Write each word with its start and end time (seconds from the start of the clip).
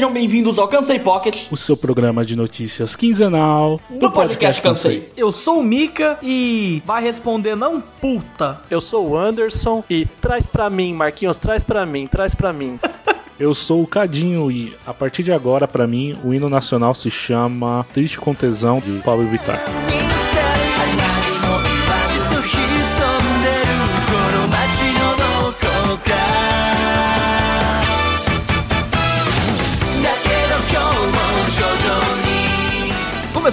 Sejam 0.00 0.14
bem-vindos 0.14 0.58
ao 0.58 0.66
Cansei 0.66 0.98
Pocket, 0.98 1.42
o 1.50 1.58
seu 1.58 1.76
programa 1.76 2.24
de 2.24 2.34
notícias 2.34 2.96
quinzenal 2.96 3.78
do 3.90 4.10
podcast 4.10 4.62
Cansei. 4.62 5.12
Eu 5.14 5.30
sou 5.30 5.58
o 5.58 5.62
Mika 5.62 6.18
e 6.22 6.82
vai 6.86 7.02
responder 7.02 7.54
não 7.54 7.82
puta. 7.82 8.62
Eu 8.70 8.80
sou 8.80 9.10
o 9.10 9.14
Anderson 9.18 9.84
e 9.90 10.06
traz 10.06 10.46
pra 10.46 10.70
mim, 10.70 10.94
Marquinhos, 10.94 11.36
traz 11.36 11.62
pra 11.62 11.84
mim, 11.84 12.06
traz 12.06 12.34
pra 12.34 12.50
mim. 12.50 12.80
Eu 13.38 13.54
sou 13.54 13.82
o 13.82 13.86
Cadinho 13.86 14.50
e 14.50 14.74
a 14.86 14.94
partir 14.94 15.22
de 15.22 15.32
agora, 15.32 15.68
pra 15.68 15.86
mim, 15.86 16.18
o 16.24 16.32
hino 16.32 16.48
nacional 16.48 16.94
se 16.94 17.10
chama 17.10 17.86
Triste 17.92 18.18
com 18.18 18.34
Tesão 18.34 18.80
de 18.80 19.02
Pablo 19.02 19.26
Vittar. 19.26 19.60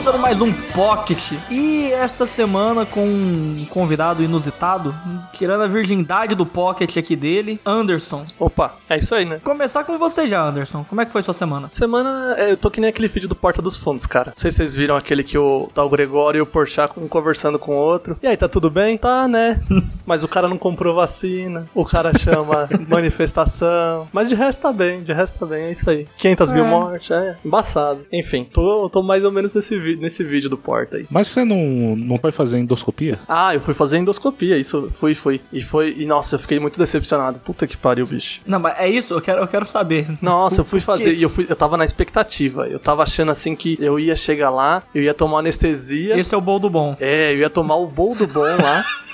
Começando 0.07 0.21
mais 0.21 0.39
um 0.39 0.53
Pocket 0.71 1.33
e 1.51 1.91
esta 1.91 2.25
semana 2.25 2.85
com 2.85 3.05
um 3.05 3.65
convidado 3.69 4.23
inusitado, 4.23 4.95
tirando 5.33 5.63
a 5.63 5.67
virgindade 5.67 6.33
do 6.33 6.45
Pocket 6.45 6.95
aqui 6.95 7.13
dele, 7.13 7.59
Anderson. 7.65 8.25
Opa, 8.39 8.77
é 8.89 8.97
isso 8.97 9.13
aí, 9.13 9.25
né? 9.25 9.41
Começar 9.43 9.83
com 9.83 9.99
você 9.99 10.25
já, 10.25 10.41
Anderson. 10.41 10.85
Como 10.87 11.01
é 11.01 11.05
que 11.05 11.11
foi 11.11 11.21
sua 11.23 11.33
semana? 11.33 11.69
Semana, 11.69 12.35
é, 12.37 12.51
eu 12.53 12.55
tô 12.57 12.71
que 12.71 12.79
nem 12.79 12.89
aquele 12.89 13.09
vídeo 13.09 13.27
do 13.27 13.35
Porta 13.35 13.61
dos 13.61 13.75
Fundos, 13.75 14.05
cara. 14.05 14.27
Não 14.27 14.37
sei 14.41 14.49
se 14.49 14.57
vocês 14.57 14.73
viram 14.73 14.95
aquele 14.95 15.25
que 15.25 15.37
o, 15.37 15.69
tá 15.73 15.83
o 15.83 15.89
Gregório 15.89 16.37
e 16.37 16.41
o 16.41 16.45
Porchat 16.45 16.93
um 16.97 17.09
conversando 17.09 17.59
com 17.59 17.73
o 17.73 17.77
outro. 17.77 18.17
E 18.23 18.27
aí, 18.27 18.37
tá 18.37 18.47
tudo 18.47 18.69
bem? 18.69 18.97
Tá, 18.97 19.27
né? 19.27 19.59
Mas 20.07 20.23
o 20.23 20.27
cara 20.29 20.47
não 20.47 20.57
comprou 20.57 20.95
vacina, 20.95 21.67
o 21.75 21.83
cara 21.83 22.17
chama 22.17 22.69
manifestação. 22.87 24.07
Mas 24.13 24.29
de 24.29 24.35
resto 24.35 24.61
tá 24.61 24.71
bem, 24.71 25.03
de 25.03 25.11
resto 25.11 25.39
tá 25.39 25.45
bem, 25.45 25.65
é 25.65 25.71
isso 25.71 25.89
aí. 25.89 26.07
500 26.17 26.51
mil 26.51 26.63
mortes, 26.65 27.11
é 27.11 27.35
embaçado. 27.43 28.05
Enfim, 28.09 28.45
tô, 28.45 28.89
tô 28.89 29.03
mais 29.03 29.25
ou 29.25 29.33
menos 29.33 29.53
nesse, 29.53 29.77
vi- 29.77 29.96
nesse 29.99 30.23
vídeo 30.23 30.49
do 30.49 30.57
Porta 30.57 30.97
aí. 30.97 31.05
Mas 31.09 31.27
você 31.27 31.43
não, 31.43 31.95
não 31.95 32.17
vai 32.17 32.31
fazer 32.31 32.57
endoscopia? 32.57 33.19
Ah, 33.27 33.53
eu 33.53 33.61
fui 33.61 33.73
fazer 33.73 33.97
endoscopia, 33.97 34.57
isso, 34.57 34.89
fui, 34.91 35.15
fui. 35.15 35.41
E 35.51 35.61
foi, 35.61 35.95
e 35.97 36.05
nossa, 36.05 36.35
eu 36.35 36.39
fiquei 36.39 36.59
muito 36.59 36.79
decepcionado. 36.79 37.39
Puta 37.39 37.67
que 37.67 37.77
pariu, 37.77 38.05
bicho. 38.05 38.41
Não, 38.45 38.59
mas 38.59 38.77
é 38.79 38.89
isso, 38.89 39.13
eu 39.13 39.21
quero, 39.21 39.41
eu 39.41 39.47
quero 39.47 39.65
saber. 39.65 40.07
Nossa, 40.21 40.61
eu 40.61 40.65
fui 40.65 40.79
fazer 40.79 41.13
e 41.13 41.21
eu, 41.21 41.29
fui, 41.29 41.45
eu 41.49 41.55
tava 41.55 41.77
na 41.77 41.85
expectativa. 41.85 42.67
Eu 42.67 42.79
tava 42.79 43.03
achando 43.03 43.31
assim 43.31 43.55
que 43.55 43.77
eu 43.79 43.99
ia 43.99 44.15
chegar 44.15 44.49
lá, 44.49 44.83
eu 44.93 45.01
ia 45.01 45.13
tomar 45.13 45.39
anestesia. 45.39 46.17
Esse 46.19 46.33
é 46.33 46.37
o 46.37 46.41
bol 46.41 46.59
do 46.59 46.69
bom. 46.69 46.95
É, 46.99 47.33
eu 47.33 47.39
ia 47.39 47.49
tomar 47.49 47.75
o 47.75 47.87
bol 47.87 48.15
do 48.15 48.27
bom 48.27 48.55
lá. 48.61 48.85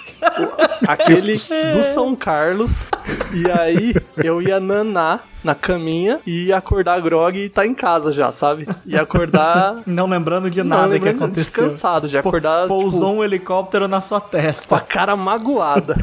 aquele 0.87 1.33
do 1.73 1.83
São 1.83 2.15
Carlos. 2.15 2.87
E 3.33 3.49
aí 3.51 3.93
eu 4.17 4.41
ia 4.41 4.59
nanar 4.59 5.25
na 5.43 5.53
caminha 5.53 6.19
e 6.25 6.45
ia 6.45 6.57
acordar 6.57 7.01
grog 7.01 7.37
e 7.37 7.49
tá 7.49 7.65
em 7.65 7.73
casa 7.73 8.11
já, 8.11 8.31
sabe? 8.31 8.67
Ia 8.85 9.01
acordar. 9.01 9.81
Não 9.85 10.07
lembrando 10.07 10.49
de 10.49 10.63
nada 10.63 10.97
que 10.97 11.05
lembrando, 11.05 11.23
aconteceu. 11.25 11.65
descansado, 11.65 12.07
já 12.07 12.21
Pô, 12.21 12.29
acordar. 12.29 12.67
Pousou 12.67 12.91
tipo, 12.91 13.05
um 13.07 13.23
helicóptero 13.23 13.87
na 13.87 14.01
sua 14.01 14.21
com 14.21 14.27
a 14.27 14.29
testa. 14.29 14.79
cara 14.81 15.15
magoada. 15.15 15.95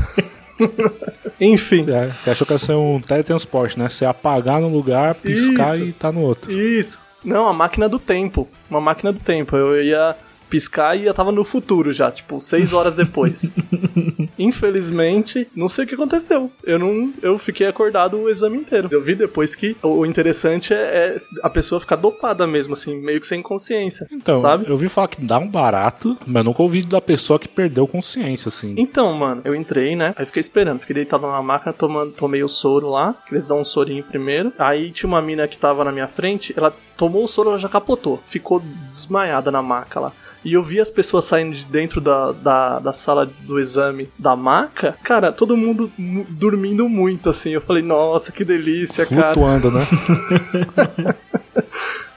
Enfim. 1.41 1.87
É, 1.91 2.09
você 2.09 2.31
achou 2.31 2.47
que 2.47 2.53
ia 2.53 2.59
ser 2.59 2.75
um 2.75 3.01
teletransporte, 3.01 3.79
né? 3.79 3.89
Você 3.89 4.05
apagar 4.05 4.61
num 4.61 4.69
lugar, 4.69 5.15
piscar 5.15 5.75
Isso. 5.75 5.85
e 5.85 5.93
tá 5.93 6.13
no 6.13 6.21
outro. 6.21 6.53
Isso. 6.53 7.01
Não, 7.25 7.47
a 7.47 7.53
máquina 7.53 7.89
do 7.89 7.99
tempo. 7.99 8.49
Uma 8.71 8.81
máquina 8.81 9.13
do 9.13 9.21
tempo. 9.21 9.57
Eu 9.57 9.83
ia 9.83 10.17
piscar 10.51 10.97
e 10.97 11.07
eu 11.07 11.15
tava 11.15 11.31
no 11.31 11.45
futuro 11.45 11.93
já, 11.93 12.11
tipo, 12.11 12.41
seis 12.41 12.73
horas 12.73 12.95
depois. 12.95 13.53
Infelizmente, 14.39 15.47
não 15.55 15.69
sei 15.69 15.85
o 15.85 15.89
que 15.89 15.95
aconteceu. 15.95 16.51
Eu 16.65 16.79
não. 16.79 17.13
Eu 17.23 17.39
fiquei 17.39 17.67
acordado 17.67 18.19
o 18.19 18.29
exame 18.29 18.59
inteiro. 18.59 18.89
Eu 18.91 19.01
vi 19.01 19.15
depois 19.15 19.55
que 19.55 19.77
o 19.83 20.05
interessante 20.05 20.75
é, 20.75 20.77
é 20.77 21.21
a 21.43 21.49
pessoa 21.49 21.81
ficar 21.81 21.97
dopada 21.97 22.47
mesmo, 22.47 22.73
assim, 22.73 22.97
meio 23.01 23.21
que 23.21 23.27
sem 23.27 23.41
consciência. 23.41 24.07
Então, 24.11 24.37
sabe? 24.37 24.65
eu 24.67 24.73
ouvi 24.73 24.89
falar 24.89 25.09
que 25.09 25.23
dá 25.23 25.39
um 25.39 25.47
barato, 25.47 26.17
mas 26.27 26.45
nunca 26.45 26.63
ouvi 26.63 26.83
da 26.83 27.01
pessoa 27.01 27.39
que 27.39 27.47
perdeu 27.47 27.87
consciência, 27.87 28.49
assim. 28.49 28.75
Então, 28.77 29.13
mano, 29.13 29.43
eu 29.45 29.55
entrei, 29.55 29.95
né? 29.95 30.15
Aí 30.17 30.27
fiquei 30.27 30.41
esperando, 30.41 30.81
fiquei 30.81 30.95
deitado 30.95 31.27
na 31.27 31.43
máquina, 31.43 31.73
tomando, 31.73 32.13
tomei 32.13 32.43
o 32.43 32.49
soro 32.49 32.91
lá, 32.91 33.15
que 33.27 33.33
eles 33.33 33.45
dão 33.45 33.61
um 33.61 33.65
sorinho 33.65 34.03
primeiro. 34.03 34.53
Aí 34.59 34.91
tinha 34.91 35.09
uma 35.09 35.23
mina 35.23 35.47
que 35.47 35.59
tava 35.59 35.85
na 35.85 35.93
minha 35.93 36.09
frente, 36.09 36.53
ela 36.57 36.75
tomou 36.97 37.25
o 37.25 37.29
soro, 37.29 37.51
ela 37.51 37.59
já 37.59 37.69
capotou, 37.69 38.21
ficou 38.25 38.61
desmaiada 38.89 39.51
na 39.51 39.63
maca 39.63 40.01
lá. 40.01 40.13
E 40.45 40.55
eu 40.55 40.63
vi 40.63 40.81
as 40.81 40.91
pessoas 40.91 41.27
saindo 41.27 41.55
de 41.55 41.67
dentro 41.67 42.01
da, 42.01 42.33
da, 42.33 42.79
da 42.79 42.93
sala 42.93 43.27
do 43.41 43.59
exame 43.59 44.09
da 44.19 44.35
maca, 44.35 44.97
cara, 45.03 45.31
todo 45.33 45.57
mundo 45.57 45.93
mu- 45.99 46.25
dormindo 46.31 46.89
muito, 46.89 47.29
assim. 47.29 47.51
Eu 47.51 47.61
falei, 47.61 47.83
nossa, 47.83 48.33
que 48.33 48.45
delícia, 48.45 49.05
cara. 49.05 49.35
Flutuando, 49.35 49.71
né? 49.71 49.87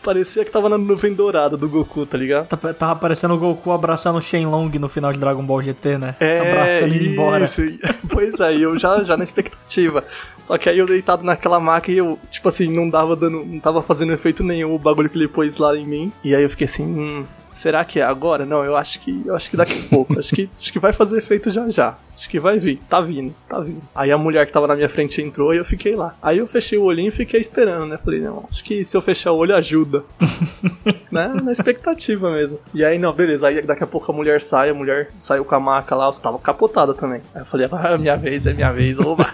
Parecia 0.03 0.43
que 0.43 0.51
tava 0.51 0.67
na 0.69 0.77
nuvem 0.77 1.13
dourada 1.13 1.55
do 1.55 1.67
Goku, 1.69 2.05
tá 2.05 2.17
ligado? 2.17 2.47
Tá- 2.47 2.73
Tava 2.73 2.95
parecendo 2.95 3.33
o 3.33 3.37
Goku 3.37 3.71
abraçando 3.71 4.17
o 4.17 4.21
Shenlong 4.21 4.77
no 4.77 4.89
final 4.89 5.13
de 5.13 5.19
Dragon 5.19 5.43
Ball 5.43 5.61
GT, 5.61 5.97
né? 5.97 6.15
É, 6.19 6.39
abraçando 6.39 6.93
ele 6.93 7.13
embora. 7.13 7.45
Pois 8.09 8.39
é, 8.39 8.55
eu 8.57 8.77
já, 8.77 9.03
já 9.03 9.15
na 9.17 9.23
expectativa. 9.23 10.03
Só 10.41 10.57
que 10.57 10.69
aí 10.69 10.77
eu 10.77 10.85
deitado 10.85 11.23
naquela 11.23 11.59
maca 11.59 11.91
e 11.91 11.97
eu, 11.97 12.19
tipo 12.29 12.47
assim, 12.49 12.71
não 12.71 12.89
dava 12.89 13.15
dando, 13.15 13.43
não 13.45 13.59
tava 13.59 13.81
fazendo 13.81 14.13
efeito 14.13 14.43
nenhum 14.43 14.75
o 14.75 14.79
bagulho 14.79 15.09
que 15.09 15.17
ele 15.17 15.27
pôs 15.27 15.57
lá 15.57 15.75
em 15.75 15.85
mim. 15.85 16.11
E 16.23 16.35
aí 16.35 16.43
eu 16.43 16.49
fiquei 16.49 16.65
assim, 16.65 16.83
hum, 16.85 17.25
será 17.51 17.83
que 17.85 17.99
é 17.99 18.03
agora? 18.03 18.45
Não, 18.45 18.63
eu 18.63 18.75
acho 18.75 18.99
que, 18.99 19.23
eu 19.25 19.35
acho 19.35 19.49
que 19.49 19.57
daqui 19.57 19.83
a 19.85 19.89
pouco. 19.89 20.19
acho 20.19 20.33
que, 20.35 20.49
acho 20.57 20.71
que 20.71 20.79
vai 20.79 20.93
fazer 20.93 21.17
efeito 21.19 21.49
já 21.49 21.67
já. 21.69 21.97
Acho 22.15 22.29
que 22.29 22.39
vai 22.39 22.59
vir. 22.59 22.79
Tá 22.87 23.01
vindo, 23.01 23.33
tá 23.49 23.59
vindo. 23.59 23.81
Aí 23.95 24.11
a 24.11 24.17
mulher 24.17 24.45
que 24.45 24.53
tava 24.53 24.67
na 24.67 24.75
minha 24.75 24.89
frente 24.89 25.19
entrou 25.21 25.53
e 25.53 25.57
eu 25.57 25.65
fiquei 25.65 25.95
lá. 25.95 26.15
Aí 26.21 26.37
eu 26.37 26.47
fechei 26.47 26.77
o 26.77 26.83
olhinho 26.83 27.07
e 27.07 27.11
fiquei 27.11 27.39
esperando, 27.39 27.87
né? 27.87 27.97
Falei, 27.97 28.19
não, 28.19 28.45
acho 28.51 28.63
que 28.63 28.83
se 28.85 28.95
eu 28.95 29.01
fechar 29.01 29.31
o 29.31 29.37
olho 29.37 29.55
ajuda. 29.55 29.92
né? 31.11 31.33
Na 31.43 31.51
expectativa 31.51 32.31
mesmo. 32.31 32.59
E 32.73 32.83
aí, 32.83 32.97
não, 32.97 33.13
beleza. 33.13 33.47
Aí 33.47 33.61
daqui 33.61 33.83
a 33.83 33.87
pouco 33.87 34.11
a 34.11 34.15
mulher 34.15 34.41
sai, 34.41 34.69
a 34.69 34.73
mulher 34.73 35.09
saiu 35.15 35.45
com 35.45 35.55
a 35.55 35.59
maca 35.59 35.95
lá, 35.95 36.07
eu 36.07 36.13
tava 36.13 36.39
capotada 36.39 36.93
também. 36.93 37.21
Aí 37.33 37.41
eu 37.41 37.45
falei, 37.45 37.67
ah, 37.71 37.89
é 37.89 37.97
minha 37.97 38.15
vez, 38.15 38.47
é 38.47 38.53
minha 38.53 38.71
vez, 38.71 38.99
oba. 38.99 39.25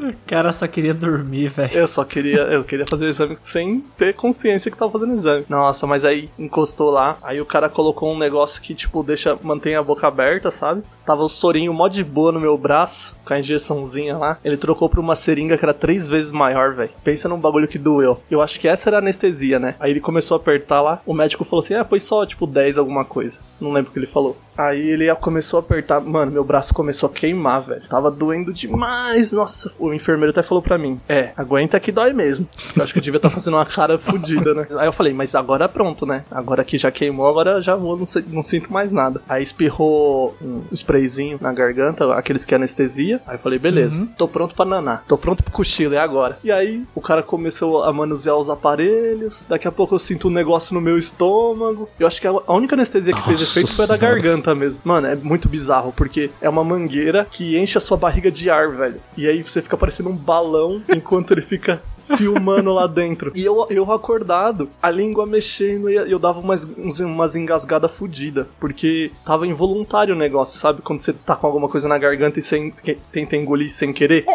O 0.00 0.30
cara 0.30 0.52
só 0.52 0.66
queria 0.66 0.94
dormir, 0.94 1.48
velho. 1.48 1.70
eu 1.72 1.86
só 1.86 2.04
queria, 2.04 2.42
eu 2.42 2.64
queria 2.64 2.86
fazer 2.86 3.04
o 3.04 3.08
exame 3.08 3.38
sem 3.40 3.84
ter 3.98 4.14
consciência 4.14 4.70
que 4.70 4.76
tava 4.76 4.90
fazendo 4.90 5.10
o 5.10 5.16
exame. 5.16 5.44
Nossa, 5.48 5.86
mas 5.86 6.04
aí 6.04 6.30
encostou 6.38 6.90
lá, 6.90 7.18
aí 7.22 7.40
o 7.40 7.46
cara 7.46 7.68
colocou 7.68 8.12
um 8.12 8.18
negócio 8.18 8.62
que, 8.62 8.74
tipo, 8.74 9.02
deixa, 9.02 9.36
mantém 9.42 9.74
a 9.74 9.82
boca 9.82 10.06
aberta, 10.06 10.50
sabe? 10.50 10.82
Tava 11.04 11.22
o 11.22 11.28
sorinho 11.28 11.74
mó 11.74 11.88
de 11.88 12.04
boa 12.04 12.30
no 12.30 12.38
meu 12.40 12.56
braço, 12.56 13.16
com 13.24 13.34
a 13.34 13.38
injeçãozinha 13.38 14.16
lá. 14.16 14.38
Ele 14.44 14.56
trocou 14.56 14.88
pra 14.88 15.00
uma 15.00 15.16
seringa 15.16 15.58
que 15.58 15.64
era 15.64 15.74
três 15.74 16.06
vezes 16.06 16.30
maior, 16.30 16.72
velho. 16.72 16.90
Pensa 17.02 17.28
num 17.28 17.38
bagulho 17.38 17.66
que 17.66 17.78
doeu. 17.78 18.20
Eu 18.30 18.40
acho 18.40 18.60
que 18.60 18.68
essa 18.68 18.88
era 18.88 18.98
a 18.98 19.00
anestesia, 19.00 19.58
né? 19.58 19.74
Aí 19.80 19.90
ele 19.90 19.99
começou 20.00 20.36
a 20.36 20.40
apertar 20.40 20.80
lá. 20.80 21.00
O 21.06 21.14
médico 21.14 21.44
falou 21.44 21.62
assim: 21.62 21.74
ah, 21.74 21.84
põe 21.84 22.00
só, 22.00 22.24
tipo, 22.26 22.46
10 22.46 22.78
alguma 22.78 23.04
coisa. 23.04 23.38
Não 23.60 23.72
lembro 23.72 23.90
o 23.90 23.92
que 23.92 23.98
ele 23.98 24.06
falou. 24.06 24.36
Aí 24.58 24.90
ele 24.90 25.14
começou 25.16 25.58
a 25.58 25.60
apertar. 25.60 26.00
Mano, 26.00 26.30
meu 26.32 26.44
braço 26.44 26.74
começou 26.74 27.08
a 27.08 27.12
queimar, 27.12 27.62
velho. 27.62 27.82
Tava 27.88 28.10
doendo 28.10 28.52
demais. 28.52 29.32
Nossa, 29.32 29.72
o 29.78 29.92
enfermeiro 29.94 30.30
até 30.32 30.42
falou 30.42 30.60
pra 30.62 30.76
mim: 30.76 31.00
É, 31.08 31.32
aguenta 31.36 31.78
que 31.80 31.90
dói 31.92 32.12
mesmo. 32.12 32.46
Eu 32.76 32.82
acho 32.82 32.92
que 32.92 32.98
eu 32.98 33.02
devia 33.02 33.18
estar 33.18 33.30
fazendo 33.30 33.54
uma 33.54 33.64
cara 33.66 33.98
fodida, 33.98 34.52
né? 34.54 34.66
Aí 34.78 34.86
eu 34.86 34.92
falei: 34.92 35.12
Mas 35.12 35.34
agora 35.34 35.68
pronto, 35.68 36.04
né? 36.04 36.24
Agora 36.30 36.62
que 36.64 36.76
já 36.76 36.90
queimou, 36.90 37.26
agora 37.28 37.60
já 37.62 37.74
vou, 37.74 37.96
não, 37.96 38.06
sei- 38.06 38.24
não 38.28 38.42
sinto 38.42 38.72
mais 38.72 38.92
nada. 38.92 39.20
Aí 39.28 39.42
espirrou 39.42 40.36
um 40.42 40.62
sprayzinho 40.72 41.38
na 41.40 41.52
garganta, 41.52 42.12
aqueles 42.14 42.44
que 42.44 42.54
é 42.54 42.56
anestesia. 42.56 43.20
Aí 43.26 43.36
eu 43.36 43.38
falei: 43.38 43.58
Beleza, 43.58 44.08
tô 44.18 44.28
pronto 44.28 44.54
pra 44.54 44.64
nanar. 44.64 45.04
Tô 45.08 45.16
pronto 45.16 45.42
pro 45.42 45.52
cochilo, 45.52 45.94
é 45.94 45.98
agora. 45.98 46.38
E 46.44 46.52
aí 46.52 46.86
o 46.94 47.00
cara 47.00 47.22
começou 47.22 47.82
a 47.82 47.92
manusear 47.92 48.36
os 48.36 48.50
aparelhos. 48.50 49.44
Daqui 49.48 49.66
a 49.66 49.72
pouco 49.72 49.89
eu 49.94 49.98
sinto 49.98 50.28
um 50.28 50.30
negócio 50.30 50.74
no 50.74 50.80
meu 50.80 50.98
estômago. 50.98 51.88
Eu 51.98 52.06
acho 52.06 52.20
que 52.20 52.26
a 52.26 52.30
a 52.30 52.54
única 52.54 52.74
anestesia 52.74 53.12
que 53.14 53.22
fez 53.22 53.40
Nossa 53.40 53.50
efeito 53.52 53.72
foi 53.74 53.84
a 53.84 53.88
da 53.88 53.96
garganta 53.96 54.54
mesmo. 54.54 54.82
Mano, 54.84 55.06
é 55.06 55.14
muito 55.16 55.48
bizarro, 55.48 55.92
porque 55.96 56.30
é 56.40 56.48
uma 56.48 56.64
mangueira 56.64 57.26
que 57.30 57.58
enche 57.58 57.76
a 57.78 57.80
sua 57.80 57.96
barriga 57.96 58.30
de 58.30 58.48
ar, 58.50 58.70
velho. 58.70 59.00
E 59.16 59.28
aí 59.28 59.42
você 59.42 59.60
fica 59.62 59.76
parecendo 59.76 60.08
um 60.10 60.16
balão 60.16 60.82
enquanto 60.88 61.32
ele 61.32 61.42
fica 61.42 61.82
filmando 62.16 62.72
lá 62.72 62.86
dentro. 62.86 63.30
E 63.34 63.44
eu, 63.44 63.66
eu 63.70 63.92
acordado, 63.92 64.68
a 64.82 64.90
língua 64.90 65.26
mexendo 65.26 65.88
e 65.88 65.94
eu 65.94 66.18
dava 66.18 66.40
umas, 66.40 66.64
umas 67.00 67.36
engasgadas 67.36 67.96
fodidas. 67.96 68.46
Porque 68.58 69.12
tava 69.24 69.46
involuntário 69.46 70.14
o 70.14 70.18
negócio, 70.18 70.58
sabe? 70.58 70.82
Quando 70.82 71.00
você 71.00 71.12
tá 71.12 71.36
com 71.36 71.46
alguma 71.46 71.68
coisa 71.68 71.88
na 71.88 71.98
garganta 71.98 72.40
e 72.40 72.70
que- 72.72 72.98
tenta 73.12 73.36
engolir 73.36 73.70
sem 73.70 73.92
querer. 73.92 74.24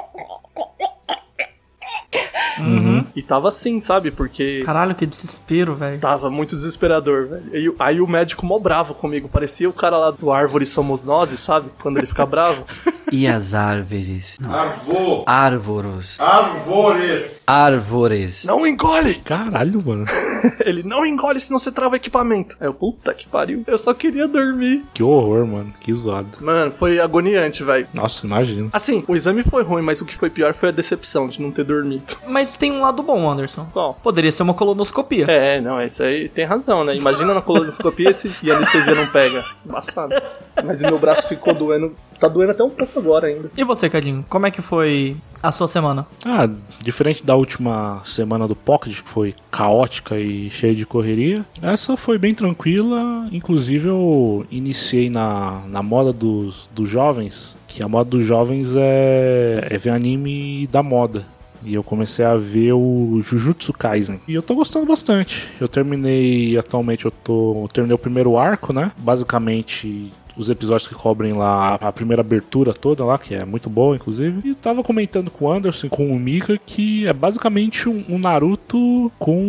E 3.15 3.21
tava 3.21 3.47
assim, 3.47 3.79
sabe? 3.79 4.11
Porque. 4.11 4.61
Caralho, 4.65 4.95
que 4.95 5.05
desespero, 5.05 5.75
velho. 5.75 5.99
Tava 5.99 6.29
muito 6.29 6.55
desesperador, 6.55 7.27
velho. 7.27 7.43
E 7.53 7.75
aí 7.79 8.01
o 8.01 8.07
médico 8.07 8.45
mó 8.45 8.59
bravo 8.59 8.93
comigo. 8.93 9.27
Parecia 9.27 9.69
o 9.69 9.73
cara 9.73 9.97
lá 9.97 10.11
do 10.11 10.31
Árvore 10.31 10.65
Somos 10.65 11.03
Nós, 11.03 11.29
sabe? 11.39 11.69
Quando 11.81 11.97
ele 11.97 12.07
fica 12.07 12.25
bravo. 12.25 12.65
E 13.11 13.27
as 13.27 13.53
árvores? 13.53 14.35
Avô. 14.43 15.23
Árvoros. 15.27 16.19
Árvores. 16.19 17.43
Árvores. 17.45 18.43
Não 18.43 18.65
engole! 18.65 19.15
Caralho, 19.15 19.81
mano. 19.85 20.05
Ele 20.65 20.81
não 20.83 21.05
engole, 21.05 21.39
senão 21.39 21.59
você 21.59 21.71
trava 21.71 21.93
o 21.93 21.95
equipamento. 21.95 22.57
Aí 22.59 22.67
eu, 22.67 22.73
puta 22.73 23.13
que 23.13 23.27
pariu. 23.27 23.63
Eu 23.67 23.77
só 23.77 23.93
queria 23.93 24.27
dormir. 24.27 24.83
Que 24.93 25.03
horror, 25.03 25.45
mano. 25.45 25.71
Que 25.79 25.93
zoado. 25.93 26.29
Mano, 26.41 26.71
foi 26.71 26.99
agoniante, 26.99 27.63
velho. 27.63 27.87
Nossa, 27.93 28.25
imagino. 28.25 28.69
Assim, 28.73 29.03
o 29.07 29.15
exame 29.15 29.43
foi 29.43 29.63
ruim, 29.63 29.83
mas 29.83 30.01
o 30.01 30.05
que 30.05 30.15
foi 30.15 30.29
pior 30.29 30.53
foi 30.53 30.69
a 30.69 30.71
decepção 30.71 31.27
de 31.27 31.41
não 31.41 31.51
ter 31.51 31.63
dormido. 31.63 32.17
Mas 32.27 32.44
tem 32.53 32.71
um 32.71 32.81
lado 32.81 33.01
bom, 33.03 33.29
Anderson. 33.29 33.67
Qual? 33.71 33.95
Poderia 34.01 34.31
ser 34.31 34.43
uma 34.43 34.53
colonoscopia. 34.53 35.25
É, 35.29 35.59
não, 35.61 35.81
isso 35.81 36.03
aí 36.03 36.29
tem 36.29 36.45
razão, 36.45 36.83
né? 36.83 36.95
Imagina 36.95 37.33
na 37.33 37.41
colonoscopia 37.41 38.13
se 38.13 38.31
e 38.43 38.51
a 38.51 38.57
anestesia 38.57 38.95
não 38.95 39.07
pega. 39.07 39.43
Embaçado. 39.65 40.15
Mas 40.63 40.81
o 40.81 40.85
meu 40.85 40.99
braço 40.99 41.27
ficou 41.27 41.53
doendo. 41.53 41.95
Tá 42.19 42.27
doendo 42.27 42.51
até 42.51 42.63
um 42.63 42.69
pouco 42.69 42.99
agora 42.99 43.27
ainda. 43.27 43.51
E 43.57 43.63
você, 43.63 43.89
Cadinho? 43.89 44.25
Como 44.29 44.45
é 44.45 44.51
que 44.51 44.61
foi 44.61 45.17
a 45.43 45.51
sua 45.51 45.67
semana? 45.67 46.07
Ah, 46.25 46.49
diferente 46.81 47.23
da 47.23 47.35
última 47.35 48.01
semana 48.05 48.47
do 48.47 48.55
Pocket, 48.55 49.01
que 49.01 49.09
foi 49.09 49.35
caótica 49.51 50.17
e 50.17 50.49
cheia 50.49 50.73
de 50.73 50.85
correria, 50.85 51.45
essa 51.61 51.95
foi 51.97 52.17
bem 52.17 52.33
tranquila. 52.33 53.27
Inclusive, 53.31 53.89
eu 53.89 54.45
iniciei 54.49 55.09
na, 55.09 55.61
na 55.67 55.83
moda 55.83 56.11
dos, 56.11 56.69
dos 56.73 56.89
jovens, 56.89 57.57
que 57.67 57.83
a 57.83 57.87
moda 57.87 58.09
dos 58.09 58.25
jovens 58.25 58.73
é, 58.75 59.67
é 59.69 59.77
ver 59.77 59.91
anime 59.91 60.67
da 60.71 60.81
moda. 60.81 61.25
E 61.65 61.73
eu 61.73 61.83
comecei 61.83 62.23
a 62.23 62.35
ver 62.35 62.73
o 62.73 63.19
Jujutsu 63.21 63.73
Kaisen. 63.73 64.21
E 64.27 64.33
eu 64.33 64.41
tô 64.43 64.55
gostando 64.55 64.85
bastante. 64.85 65.49
Eu 65.59 65.67
terminei, 65.67 66.57
atualmente 66.57 67.05
eu 67.05 67.11
tô. 67.11 67.63
Eu 67.63 67.67
terminei 67.67 67.95
o 67.95 67.99
primeiro 67.99 68.37
arco, 68.37 68.71
né? 68.71 68.91
Basicamente. 68.97 70.11
Os 70.37 70.49
episódios 70.49 70.87
que 70.87 70.95
cobrem 70.95 71.33
lá 71.33 71.75
a 71.75 71.91
primeira 71.91 72.21
abertura 72.21 72.73
toda 72.73 73.03
lá, 73.05 73.17
que 73.17 73.33
é 73.33 73.45
muito 73.45 73.69
boa, 73.69 73.95
inclusive. 73.95 74.47
E 74.47 74.55
tava 74.55 74.83
comentando 74.83 75.31
com 75.31 75.45
o 75.45 75.51
Anderson, 75.51 75.89
com 75.89 76.11
o 76.11 76.19
Mika, 76.19 76.57
que 76.65 77.07
é 77.07 77.13
basicamente 77.13 77.87
um, 77.87 78.03
um 78.09 78.17
Naruto 78.17 79.11
com 79.17 79.39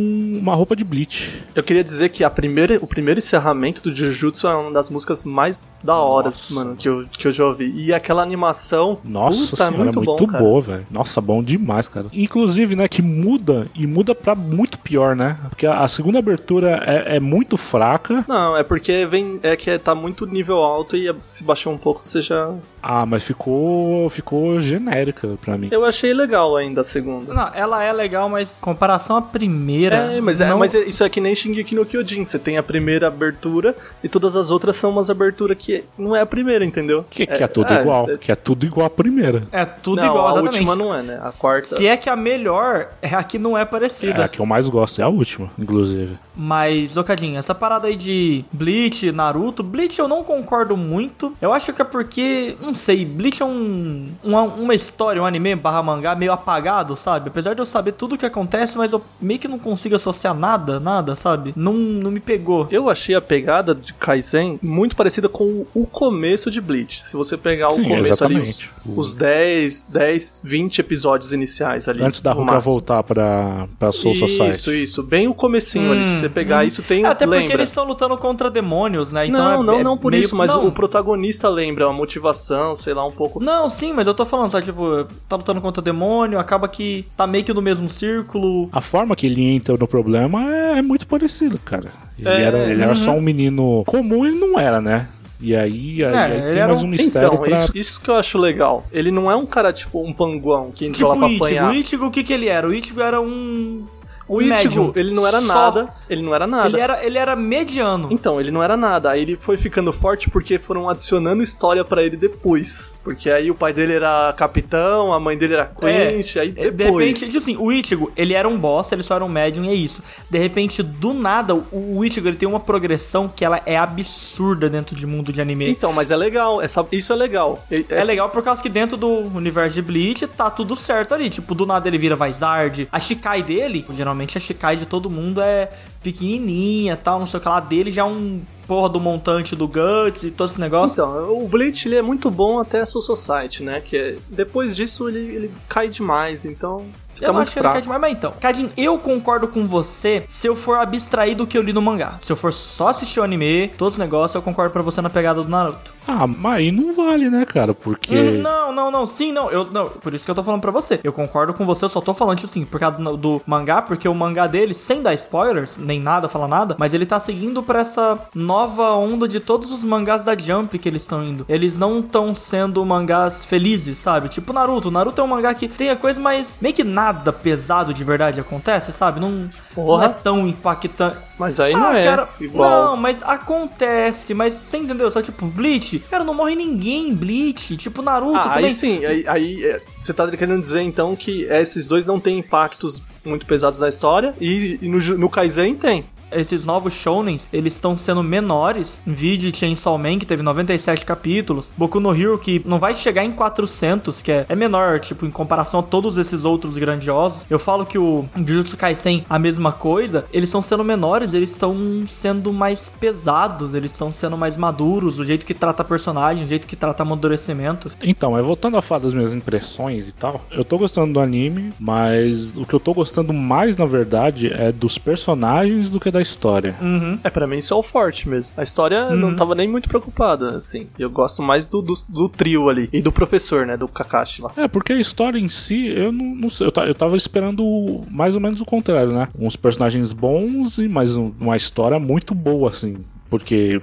uma 0.40 0.54
roupa 0.54 0.76
de 0.76 0.84
Bleach. 0.84 1.44
Eu 1.54 1.62
queria 1.62 1.82
dizer 1.82 2.08
que 2.10 2.22
a 2.22 2.30
primeira, 2.30 2.78
o 2.80 2.86
primeiro 2.86 3.18
encerramento 3.18 3.82
do 3.82 3.94
Jujutsu 3.94 4.46
é 4.46 4.54
uma 4.54 4.70
das 4.70 4.90
músicas 4.90 5.24
mais 5.24 5.74
da 5.82 5.96
hora, 5.96 6.30
mano, 6.50 6.76
que 6.76 6.88
eu, 6.88 7.04
que 7.10 7.26
eu 7.26 7.32
já 7.32 7.44
ouvi. 7.44 7.72
E 7.74 7.92
aquela 7.92 8.22
animação. 8.22 8.98
Nossa 9.04 9.50
puta, 9.50 9.56
senhora, 9.56 9.90
é 9.90 9.92
muito, 9.92 10.02
bom, 10.02 10.26
cara. 10.26 10.42
boa, 10.42 10.60
velho. 10.60 10.86
Nossa, 10.90 11.20
bom 11.20 11.42
demais, 11.42 11.88
cara. 11.88 12.06
Inclusive, 12.12 12.76
né, 12.76 12.88
que 12.88 13.02
muda 13.02 13.68
e 13.74 13.86
muda 13.86 14.14
pra 14.14 14.34
muito 14.34 14.78
pior, 14.78 15.16
né? 15.16 15.36
Porque 15.48 15.66
a, 15.66 15.80
a 15.80 15.88
segunda 15.88 16.18
abertura 16.18 16.82
é, 16.86 17.16
é 17.16 17.20
muito 17.20 17.56
fraca. 17.56 18.24
Não, 18.28 18.56
é 18.56 18.62
porque 18.62 19.06
vem. 19.06 19.40
É 19.42 19.56
que 19.56 19.76
tá 19.78 19.94
muito 19.94 20.26
nível 20.26 20.58
alto 20.58 20.75
e 20.96 21.14
se 21.26 21.44
baixar 21.44 21.70
um 21.70 21.78
pouco 21.78 22.04
você 22.04 22.20
já. 22.20 22.50
Ah, 22.82 23.04
mas 23.06 23.22
ficou 23.24 24.08
ficou 24.10 24.60
genérica 24.60 25.36
pra 25.44 25.56
mim. 25.58 25.68
Eu 25.70 25.84
achei 25.84 26.12
legal 26.14 26.56
ainda 26.56 26.80
a 26.80 26.84
segunda. 26.84 27.32
Não, 27.32 27.50
ela 27.54 27.82
é 27.82 27.92
legal, 27.92 28.28
mas 28.28 28.58
em 28.58 28.60
comparação 28.60 29.16
à 29.16 29.22
primeira. 29.22 29.96
É, 29.96 30.20
mas, 30.20 30.40
é, 30.40 30.48
não- 30.48 30.58
mas 30.58 30.74
é- 30.74 30.84
isso 30.84 31.02
é 31.04 31.08
que 31.08 31.20
nem 31.20 31.34
Shingeki 31.34 31.74
no 31.74 31.84
Kyojin. 31.84 32.24
Você 32.24 32.38
tem 32.38 32.58
a 32.58 32.62
primeira 32.62 33.06
abertura 33.08 33.74
e 34.02 34.08
todas 34.08 34.36
as 34.36 34.50
outras 34.50 34.76
são 34.76 34.90
umas 34.90 35.10
aberturas 35.10 35.56
que 35.58 35.84
não 35.98 36.14
é 36.14 36.20
a 36.20 36.26
primeira, 36.26 36.64
entendeu? 36.64 37.04
Que, 37.10 37.26
que 37.26 37.42
é 37.42 37.46
tudo 37.48 37.72
igual. 37.74 38.10
é- 38.10 38.16
Que 38.16 38.32
é 38.32 38.34
tudo 38.34 38.64
igual 38.66 38.86
a 38.86 38.90
primeira. 38.90 39.42
É 39.52 39.64
tudo 39.64 40.00
não, 40.02 40.08
igual, 40.08 40.26
a 40.26 40.30
exatamente. 40.32 40.54
última 40.54 40.76
não 40.76 40.94
é, 40.94 41.02
né? 41.02 41.18
A 41.22 41.32
quarta. 41.32 41.66
Se 41.76 41.86
é 41.86 41.96
que 41.96 42.08
a 42.08 42.16
melhor 42.16 42.88
é 43.02 43.14
a 43.14 43.22
que 43.22 43.38
não 43.38 43.56
é 43.58 43.62
É 43.62 43.64
parecida. 43.64 44.24
a 44.24 44.28
que 44.28 44.40
eu 44.40 44.46
mais 44.46 44.68
gosto, 44.68 45.00
é 45.00 45.04
a 45.04 45.08
última, 45.08 45.48
inclusive. 45.58 46.16
Mas, 46.36 46.94
Locadinho, 46.94 47.38
essa 47.38 47.54
parada 47.54 47.88
aí 47.88 47.96
de 47.96 48.44
Bleach, 48.52 49.10
Naruto, 49.10 49.62
Bleach 49.62 49.98
eu 49.98 50.06
não 50.06 50.22
concordo 50.22 50.76
muito. 50.76 51.32
Eu 51.40 51.52
acho 51.52 51.72
que 51.72 51.80
é 51.80 51.84
porque, 51.84 52.56
não 52.60 52.74
sei, 52.74 53.04
Bleach 53.04 53.42
é 53.42 53.46
um, 53.46 54.08
uma, 54.22 54.42
uma 54.42 54.74
história, 54.74 55.20
um 55.22 55.26
anime 55.26 55.54
barra 55.54 55.82
mangá 55.82 56.14
meio 56.14 56.32
apagado, 56.32 56.96
sabe? 56.96 57.28
Apesar 57.28 57.54
de 57.54 57.60
eu 57.60 57.66
saber 57.66 57.92
tudo 57.92 58.14
o 58.14 58.18
que 58.18 58.26
acontece, 58.26 58.76
mas 58.76 58.92
eu 58.92 59.02
meio 59.20 59.40
que 59.40 59.48
não 59.48 59.58
consigo 59.58 59.96
associar 59.96 60.34
nada, 60.34 60.78
nada, 60.78 61.14
sabe? 61.14 61.52
Não, 61.56 61.72
não 61.72 62.10
me 62.10 62.20
pegou. 62.20 62.68
Eu 62.70 62.90
achei 62.90 63.14
a 63.14 63.20
pegada 63.20 63.74
de 63.74 63.94
Kaizen 63.94 64.58
muito 64.62 64.94
parecida 64.94 65.28
com 65.28 65.64
o 65.74 65.86
começo 65.86 66.50
de 66.50 66.60
Bleach. 66.60 67.04
Se 67.04 67.16
você 67.16 67.36
pegar 67.36 67.70
Sim, 67.70 67.82
o 67.82 67.88
começo 67.88 68.24
ali, 68.24 68.36
os, 68.36 68.48
exatamente. 68.48 68.70
Os 68.96 69.12
10, 69.12 69.88
10, 69.92 70.40
20 70.44 70.78
episódios 70.80 71.32
iniciais 71.32 71.88
ali. 71.88 72.02
Antes 72.02 72.20
da 72.20 72.32
Ruka 72.32 72.58
voltar 72.58 73.02
pra, 73.02 73.68
pra 73.78 73.92
Soul 73.92 74.14
Society. 74.14 74.50
Isso, 74.50 74.74
isso. 74.74 75.02
Bem 75.02 75.28
o 75.28 75.34
comecinho 75.34 75.92
ali. 75.92 76.04
Você 76.26 76.34
pegar 76.34 76.64
isso, 76.64 76.82
tem 76.82 77.04
Até 77.04 77.24
porque 77.26 77.38
lembra. 77.40 77.54
eles 77.56 77.68
estão 77.68 77.84
lutando 77.84 78.16
contra 78.18 78.50
demônios, 78.50 79.12
né? 79.12 79.26
Então 79.26 79.44
não, 79.44 79.62
é- 79.62 79.66
não, 79.66 79.80
é 79.80 79.84
não 79.84 79.98
por 79.98 80.10
meio- 80.12 80.20
isso, 80.20 80.34
mas 80.36 80.54
não. 80.54 80.66
o 80.66 80.72
protagonista 80.72 81.48
lembra 81.48 81.86
a 81.86 81.92
motivação, 81.92 82.74
sei 82.74 82.94
lá, 82.94 83.06
um 83.06 83.12
pouco. 83.12 83.42
Não, 83.42 83.68
sim, 83.70 83.92
mas 83.92 84.06
eu 84.06 84.14
tô 84.14 84.24
falando, 84.24 84.50
sabe? 84.50 84.66
Tipo, 84.66 85.06
tá 85.28 85.36
lutando 85.36 85.60
contra 85.60 85.82
demônio, 85.82 86.38
acaba 86.38 86.68
que 86.68 87.06
tá 87.16 87.26
meio 87.26 87.44
que 87.44 87.52
no 87.52 87.62
mesmo 87.62 87.88
círculo. 87.88 88.68
A 88.72 88.80
forma 88.80 89.14
que 89.14 89.26
ele 89.26 89.42
entra 89.42 89.76
no 89.76 89.86
problema 89.86 90.42
é, 90.52 90.78
é 90.78 90.82
muito 90.82 91.06
parecida, 91.06 91.58
cara. 91.64 91.88
Ele, 92.18 92.28
É, 92.28 92.42
era, 92.42 92.58
ele 92.70 92.82
era 92.82 92.94
só 92.94 93.10
um 93.12 93.20
menino 93.20 93.84
comum, 93.86 94.24
ele 94.24 94.38
não 94.38 94.58
era, 94.58 94.80
né? 94.80 95.08
E 95.38 95.54
aí, 95.54 96.02
aí, 96.02 96.14
É, 96.14 96.16
aí 96.46 96.52
tem 96.54 96.66
mais 96.66 96.82
um- 96.82 96.86
um 96.86 96.88
mistério 96.88 97.26
Então, 97.28 97.38
pra... 97.40 97.50
isso, 97.50 97.70
isso 97.74 98.00
que 98.00 98.08
eu 98.10 98.14
acho 98.16 98.38
legal. 98.38 98.86
Ele 98.90 99.10
não 99.10 99.30
é 99.30 99.36
um 99.36 99.44
cara, 99.44 99.70
tipo, 99.70 100.02
um 100.02 100.10
panguão 100.10 100.72
que 100.74 100.86
entra 100.86 100.96
Tipo 100.96 101.10
lá 101.10 101.16
pra 101.16 101.26
o 101.26 101.28
Ichigo. 101.28 101.44
apanhar. 101.44 101.70
O 101.70 101.74
Ichigo, 101.74 102.06
o 102.06 102.10
que 102.10 102.24
que 102.24 102.32
ele 102.32 102.48
era? 102.48 102.66
O 102.66 102.72
Ichigo 102.72 103.02
era 103.02 103.20
um... 103.20 103.84
O 104.28 104.42
Ichigo, 104.42 104.92
ele 104.96 105.12
não 105.12 105.26
era 105.26 105.40
Só- 105.40 105.46
nada. 105.46 105.88
Ele 106.10 106.22
não 106.22 106.34
era 106.34 106.46
nada. 106.46 106.68
Ele 106.68 106.80
era, 106.80 107.04
ele 107.04 107.18
era 107.18 107.36
mediano. 107.36 108.08
Então, 108.10 108.40
ele 108.40 108.50
não 108.50 108.62
era 108.62 108.76
nada. 108.76 109.10
Aí 109.10 109.22
ele 109.22 109.36
foi 109.36 109.56
ficando 109.56 109.92
forte 109.92 110.28
porque 110.28 110.58
foram 110.58 110.88
adicionando 110.88 111.42
história 111.42 111.84
pra 111.84 112.02
ele 112.02 112.16
depois. 112.16 113.00
Porque 113.04 113.30
aí 113.30 113.50
o 113.50 113.54
pai 113.54 113.72
dele 113.72 113.92
era 113.94 114.32
capitão, 114.36 115.12
a 115.12 115.20
mãe 115.20 115.36
dele 115.38 115.54
era 115.54 115.66
quench, 115.66 116.38
aí 116.38 116.52
É, 116.56 116.70
depois. 116.70 116.76
De 116.76 116.84
repente, 117.12 117.26
tipo 117.26 117.38
assim, 117.38 117.56
o 117.56 117.70
Ichigo, 117.70 118.10
ele 118.16 118.34
era 118.34 118.48
um 118.48 118.58
boss, 118.58 118.90
ele 118.90 119.02
só 119.02 119.14
era 119.14 119.24
um 119.24 119.28
médium 119.28 119.64
e 119.64 119.68
é 119.68 119.74
isso. 119.74 120.02
De 120.28 120.38
repente, 120.38 120.82
do 120.82 121.14
nada, 121.14 121.54
o, 121.54 122.04
Ichigo, 122.04 122.26
ele 122.26 122.36
tem 122.36 122.48
uma 122.48 122.60
progressão 122.60 123.28
que 123.28 123.44
ela 123.44 123.60
é 123.64 123.76
absurda 123.76 124.68
dentro 124.68 124.96
de 124.96 125.06
mundo 125.06 125.32
de 125.32 125.40
anime. 125.40 125.70
Então, 125.70 125.92
mas 125.92 126.10
é 126.10 126.16
legal. 126.16 126.60
Essa, 126.60 126.84
isso 126.90 127.12
é 127.12 127.16
legal. 127.16 127.64
É 127.70 128.02
legal 128.02 128.28
por 128.30 128.42
causa 128.42 128.60
que 128.60 128.68
dentro 128.68 128.96
do 128.96 129.08
universo 129.08 129.74
de 129.74 129.82
Bleach 129.82 130.26
tá 130.26 130.50
tudo 130.50 130.74
certo 130.74 131.14
ali. 131.14 131.30
Tipo, 131.30 131.54
do 131.54 131.64
nada 131.64 131.86
ele 131.88 131.98
vira 131.98 132.16
Vizard. 132.16 132.88
A 132.90 132.98
Shikai 132.98 133.42
dele, 133.42 133.84
geralmente 133.94 134.15
a 134.36 134.40
Shikai 134.40 134.76
de 134.76 134.86
todo 134.86 135.10
mundo 135.10 135.40
é 135.40 135.70
pequenininha 136.02 136.96
tal, 136.96 137.20
não 137.20 137.26
sei 137.26 137.38
o 137.38 137.42
que 137.42 137.48
lá. 137.48 137.60
Dele 137.60 137.90
já 137.92 138.02
é 138.02 138.04
um 138.04 138.40
porra 138.66 138.88
do 138.88 139.00
montante 139.00 139.54
do 139.54 139.68
Guts 139.68 140.24
e 140.24 140.30
todo 140.30 140.48
esse 140.48 140.60
negócio. 140.60 140.94
Então, 140.94 141.38
o 141.38 141.46
Bleach 141.46 141.86
ele 141.86 141.96
é 141.96 142.02
muito 142.02 142.30
bom 142.30 142.58
até 142.58 142.84
Soul 142.84 143.02
Society, 143.02 143.62
né? 143.62 143.80
Que 143.80 143.96
é- 143.96 144.16
depois 144.28 144.74
disso 144.74 145.08
ele, 145.08 145.18
ele 145.18 145.50
cai 145.68 145.88
demais, 145.88 146.44
então 146.44 146.84
fica 147.16 147.26
eu 147.26 147.34
muito 147.34 147.42
acho 147.48 147.52
que 147.52 147.58
ele 147.58 147.64
quer 147.64 147.70
fraco. 147.72 147.82
demais, 147.82 148.00
mas 148.00 148.12
então, 148.12 148.32
Cadinho, 148.40 148.70
eu 148.76 148.98
concordo 148.98 149.48
com 149.48 149.66
você 149.66 150.24
se 150.28 150.46
eu 150.46 150.54
for 150.54 150.78
abstrair 150.78 151.36
do 151.36 151.46
que 151.46 151.58
eu 151.58 151.62
li 151.62 151.72
no 151.72 151.82
mangá. 151.82 152.14
Se 152.20 152.30
eu 152.32 152.36
for 152.36 152.52
só 152.52 152.88
assistir 152.88 153.18
o 153.20 153.22
anime, 153.24 153.68
todos 153.76 153.94
os 153.94 153.98
negócios, 153.98 154.34
eu 154.34 154.42
concordo 154.42 154.72
pra 154.72 154.82
você 154.82 155.00
na 155.02 155.10
pegada 155.10 155.42
do 155.42 155.48
Naruto. 155.48 155.96
Ah, 156.08 156.24
mas 156.24 156.54
aí 156.58 156.70
não 156.70 156.94
vale, 156.94 157.28
né, 157.28 157.44
cara? 157.44 157.74
Porque... 157.74 158.14
Hum, 158.16 158.40
Não, 158.40 158.72
não, 158.72 158.90
não, 158.92 159.06
sim, 159.08 159.32
não, 159.32 159.50
eu, 159.50 159.64
não, 159.72 159.88
por 159.88 160.14
isso 160.14 160.24
que 160.24 160.30
eu 160.30 160.34
tô 160.36 160.42
falando 160.44 160.60
pra 160.60 160.70
você. 160.70 161.00
Eu 161.02 161.12
concordo 161.12 161.52
com 161.52 161.66
você, 161.66 161.84
eu 161.84 161.88
só 161.88 162.00
tô 162.00 162.14
falando, 162.14 162.36
tipo 162.38 162.48
assim, 162.48 162.64
por 162.64 162.78
causa 162.78 162.96
do, 162.98 163.16
do 163.16 163.42
mangá, 163.44 163.82
porque 163.82 164.08
o 164.08 164.14
mangá 164.14 164.46
dele, 164.46 164.72
sem 164.72 165.02
dar 165.02 165.14
spoilers, 165.14 165.76
nem 165.76 166.00
nada, 166.00 166.28
falar 166.28 166.46
nada, 166.46 166.76
mas 166.78 166.94
ele 166.94 167.04
tá 167.06 167.18
seguindo 167.18 167.60
pra 167.60 167.80
essa 167.80 168.18
nova 168.34 168.92
onda 168.92 169.26
de 169.26 169.40
todos 169.40 169.72
os 169.72 169.82
mangás 169.82 170.24
da 170.24 170.36
Jump 170.38 170.78
que 170.78 170.88
eles 170.88 171.02
estão 171.02 171.24
indo. 171.24 171.44
Eles 171.48 171.76
não 171.76 171.98
estão 171.98 172.34
sendo 172.36 172.84
mangás 172.86 173.44
felizes, 173.44 173.98
sabe? 173.98 174.28
Tipo 174.28 174.52
Naruto. 174.52 174.90
Naruto 174.92 175.20
é 175.20 175.24
um 175.24 175.28
mangá 175.28 175.52
que 175.54 175.66
tem 175.66 175.90
a 175.90 175.96
coisa, 175.96 176.20
mas 176.20 176.56
meio 176.60 176.74
que 176.74 176.84
nada 176.84 177.05
pesado 177.14 177.92
de 177.94 178.02
verdade 178.04 178.40
acontece, 178.40 178.92
sabe? 178.92 179.20
Não, 179.20 179.48
não 179.76 180.02
é 180.02 180.08
tão 180.08 180.46
impactante. 180.46 181.16
Mas 181.38 181.60
aí 181.60 181.74
não 181.74 181.88
Ah, 181.88 181.98
é 181.98 182.04
cara, 182.04 182.28
igual. 182.40 182.70
Não, 182.70 182.96
mas 182.96 183.22
acontece, 183.22 184.32
mas 184.32 184.54
você 184.54 184.78
entendeu? 184.78 185.10
Só 185.10 185.20
tipo, 185.20 185.46
Bleach, 185.46 185.98
cara, 186.10 186.24
não 186.24 186.32
morre 186.34 186.54
ninguém 186.54 187.10
em 187.10 187.14
Bleach. 187.14 187.76
Tipo, 187.76 188.00
Naruto 188.02 188.36
Ah, 188.38 188.42
também. 188.44 188.64
aí 188.64 188.70
sim, 188.70 189.04
aí, 189.04 189.24
aí, 189.28 189.64
é, 189.64 189.80
você 189.98 190.14
tá 190.14 190.28
querendo 190.30 190.60
dizer 190.60 190.80
então 190.82 191.14
que 191.14 191.42
esses 191.44 191.86
dois 191.86 192.06
não 192.06 192.18
têm 192.18 192.38
impactos 192.38 193.02
muito 193.24 193.44
pesados 193.44 193.80
na 193.80 193.88
história 193.88 194.34
e, 194.40 194.78
e 194.80 194.88
no, 194.88 194.98
no 195.18 195.28
Kaizen 195.28 195.74
tem. 195.74 196.06
Esses 196.30 196.64
novos 196.64 196.92
shounens, 196.92 197.48
eles 197.52 197.74
estão 197.74 197.96
sendo 197.96 198.22
menores. 198.22 199.02
Vídeo 199.06 199.54
Chainsaw 199.54 199.96
Man, 199.96 200.18
que 200.18 200.26
teve 200.26 200.42
97 200.42 201.04
capítulos. 201.04 201.72
Boku 201.76 202.00
no 202.00 202.14
Hero, 202.14 202.38
que 202.38 202.60
não 202.64 202.78
vai 202.78 202.94
chegar 202.94 203.24
em 203.24 203.30
400, 203.30 204.22
que 204.22 204.32
é, 204.32 204.46
é 204.48 204.56
menor, 204.56 205.00
tipo, 205.00 205.24
em 205.24 205.30
comparação 205.30 205.80
a 205.80 205.82
todos 205.82 206.18
esses 206.18 206.44
outros 206.44 206.76
grandiosos. 206.76 207.46
Eu 207.48 207.58
falo 207.58 207.86
que 207.86 207.98
o 207.98 208.24
Jujutsu 208.36 208.76
Kaisen, 208.76 209.24
a 209.28 209.38
mesma 209.38 209.72
coisa. 209.72 210.24
Eles 210.32 210.48
estão 210.48 210.62
sendo 210.62 210.84
menores, 210.84 211.32
eles 211.32 211.50
estão 211.50 211.76
sendo 212.08 212.52
mais 212.52 212.90
pesados, 213.00 213.74
eles 213.74 213.92
estão 213.92 214.10
sendo 214.10 214.36
mais 214.36 214.56
maduros. 214.56 215.18
O 215.18 215.24
jeito 215.24 215.46
que 215.46 215.54
trata 215.54 215.84
personagem, 215.84 216.44
o 216.44 216.48
jeito 216.48 216.66
que 216.66 216.76
trata 216.76 217.02
amadurecimento. 217.02 217.92
Então, 218.02 218.36
é 218.36 218.42
voltando 218.42 218.76
a 218.76 218.82
falar 218.82 219.02
das 219.02 219.14
minhas 219.14 219.32
impressões 219.32 220.08
e 220.08 220.12
tal. 220.12 220.44
Eu 220.50 220.64
tô 220.64 220.78
gostando 220.78 221.12
do 221.12 221.20
anime, 221.20 221.72
mas 221.78 222.52
o 222.56 222.66
que 222.66 222.74
eu 222.74 222.80
tô 222.80 222.92
gostando 222.92 223.32
mais, 223.32 223.76
na 223.76 223.86
verdade, 223.86 224.52
é 224.52 224.72
dos 224.72 224.98
personagens 224.98 225.88
do 225.90 226.00
que 226.00 226.15
da 226.16 226.22
história. 226.22 226.74
É, 227.22 227.30
pra 227.30 227.46
mim 227.46 227.58
isso 227.58 227.72
é 227.72 227.76
o 227.76 227.82
forte 227.82 228.28
mesmo. 228.28 228.54
A 228.56 228.62
história 228.62 228.96
eu 229.10 229.16
não 229.16 229.36
tava 229.36 229.54
nem 229.54 229.68
muito 229.68 229.88
preocupada, 229.88 230.56
assim. 230.56 230.86
Eu 230.98 231.10
gosto 231.10 231.42
mais 231.42 231.66
do, 231.66 231.80
do, 231.82 231.92
do 232.08 232.28
trio 232.28 232.68
ali. 232.68 232.88
E 232.92 233.00
do 233.02 233.12
professor, 233.12 233.66
né? 233.66 233.76
Do 233.76 233.86
Kakashi 233.88 234.42
lá. 234.42 234.50
É, 234.56 234.66
porque 234.68 234.92
a 234.92 235.00
história 235.00 235.38
em 235.38 235.48
si, 235.48 235.86
eu 235.88 236.10
não, 236.12 236.34
não 236.34 236.48
sei. 236.48 236.66
Eu, 236.66 236.72
eu 236.84 236.94
tava 236.94 237.16
esperando 237.16 238.02
mais 238.10 238.34
ou 238.34 238.40
menos 238.40 238.60
o 238.60 238.64
contrário, 238.64 239.12
né? 239.12 239.28
Uns 239.38 239.56
personagens 239.56 240.12
bons 240.12 240.78
e 240.78 240.88
mais 240.88 241.16
um- 241.16 241.32
uma 241.40 241.56
história 241.56 241.98
muito 241.98 242.34
boa, 242.34 242.70
assim. 242.70 242.96
Porque 243.30 243.80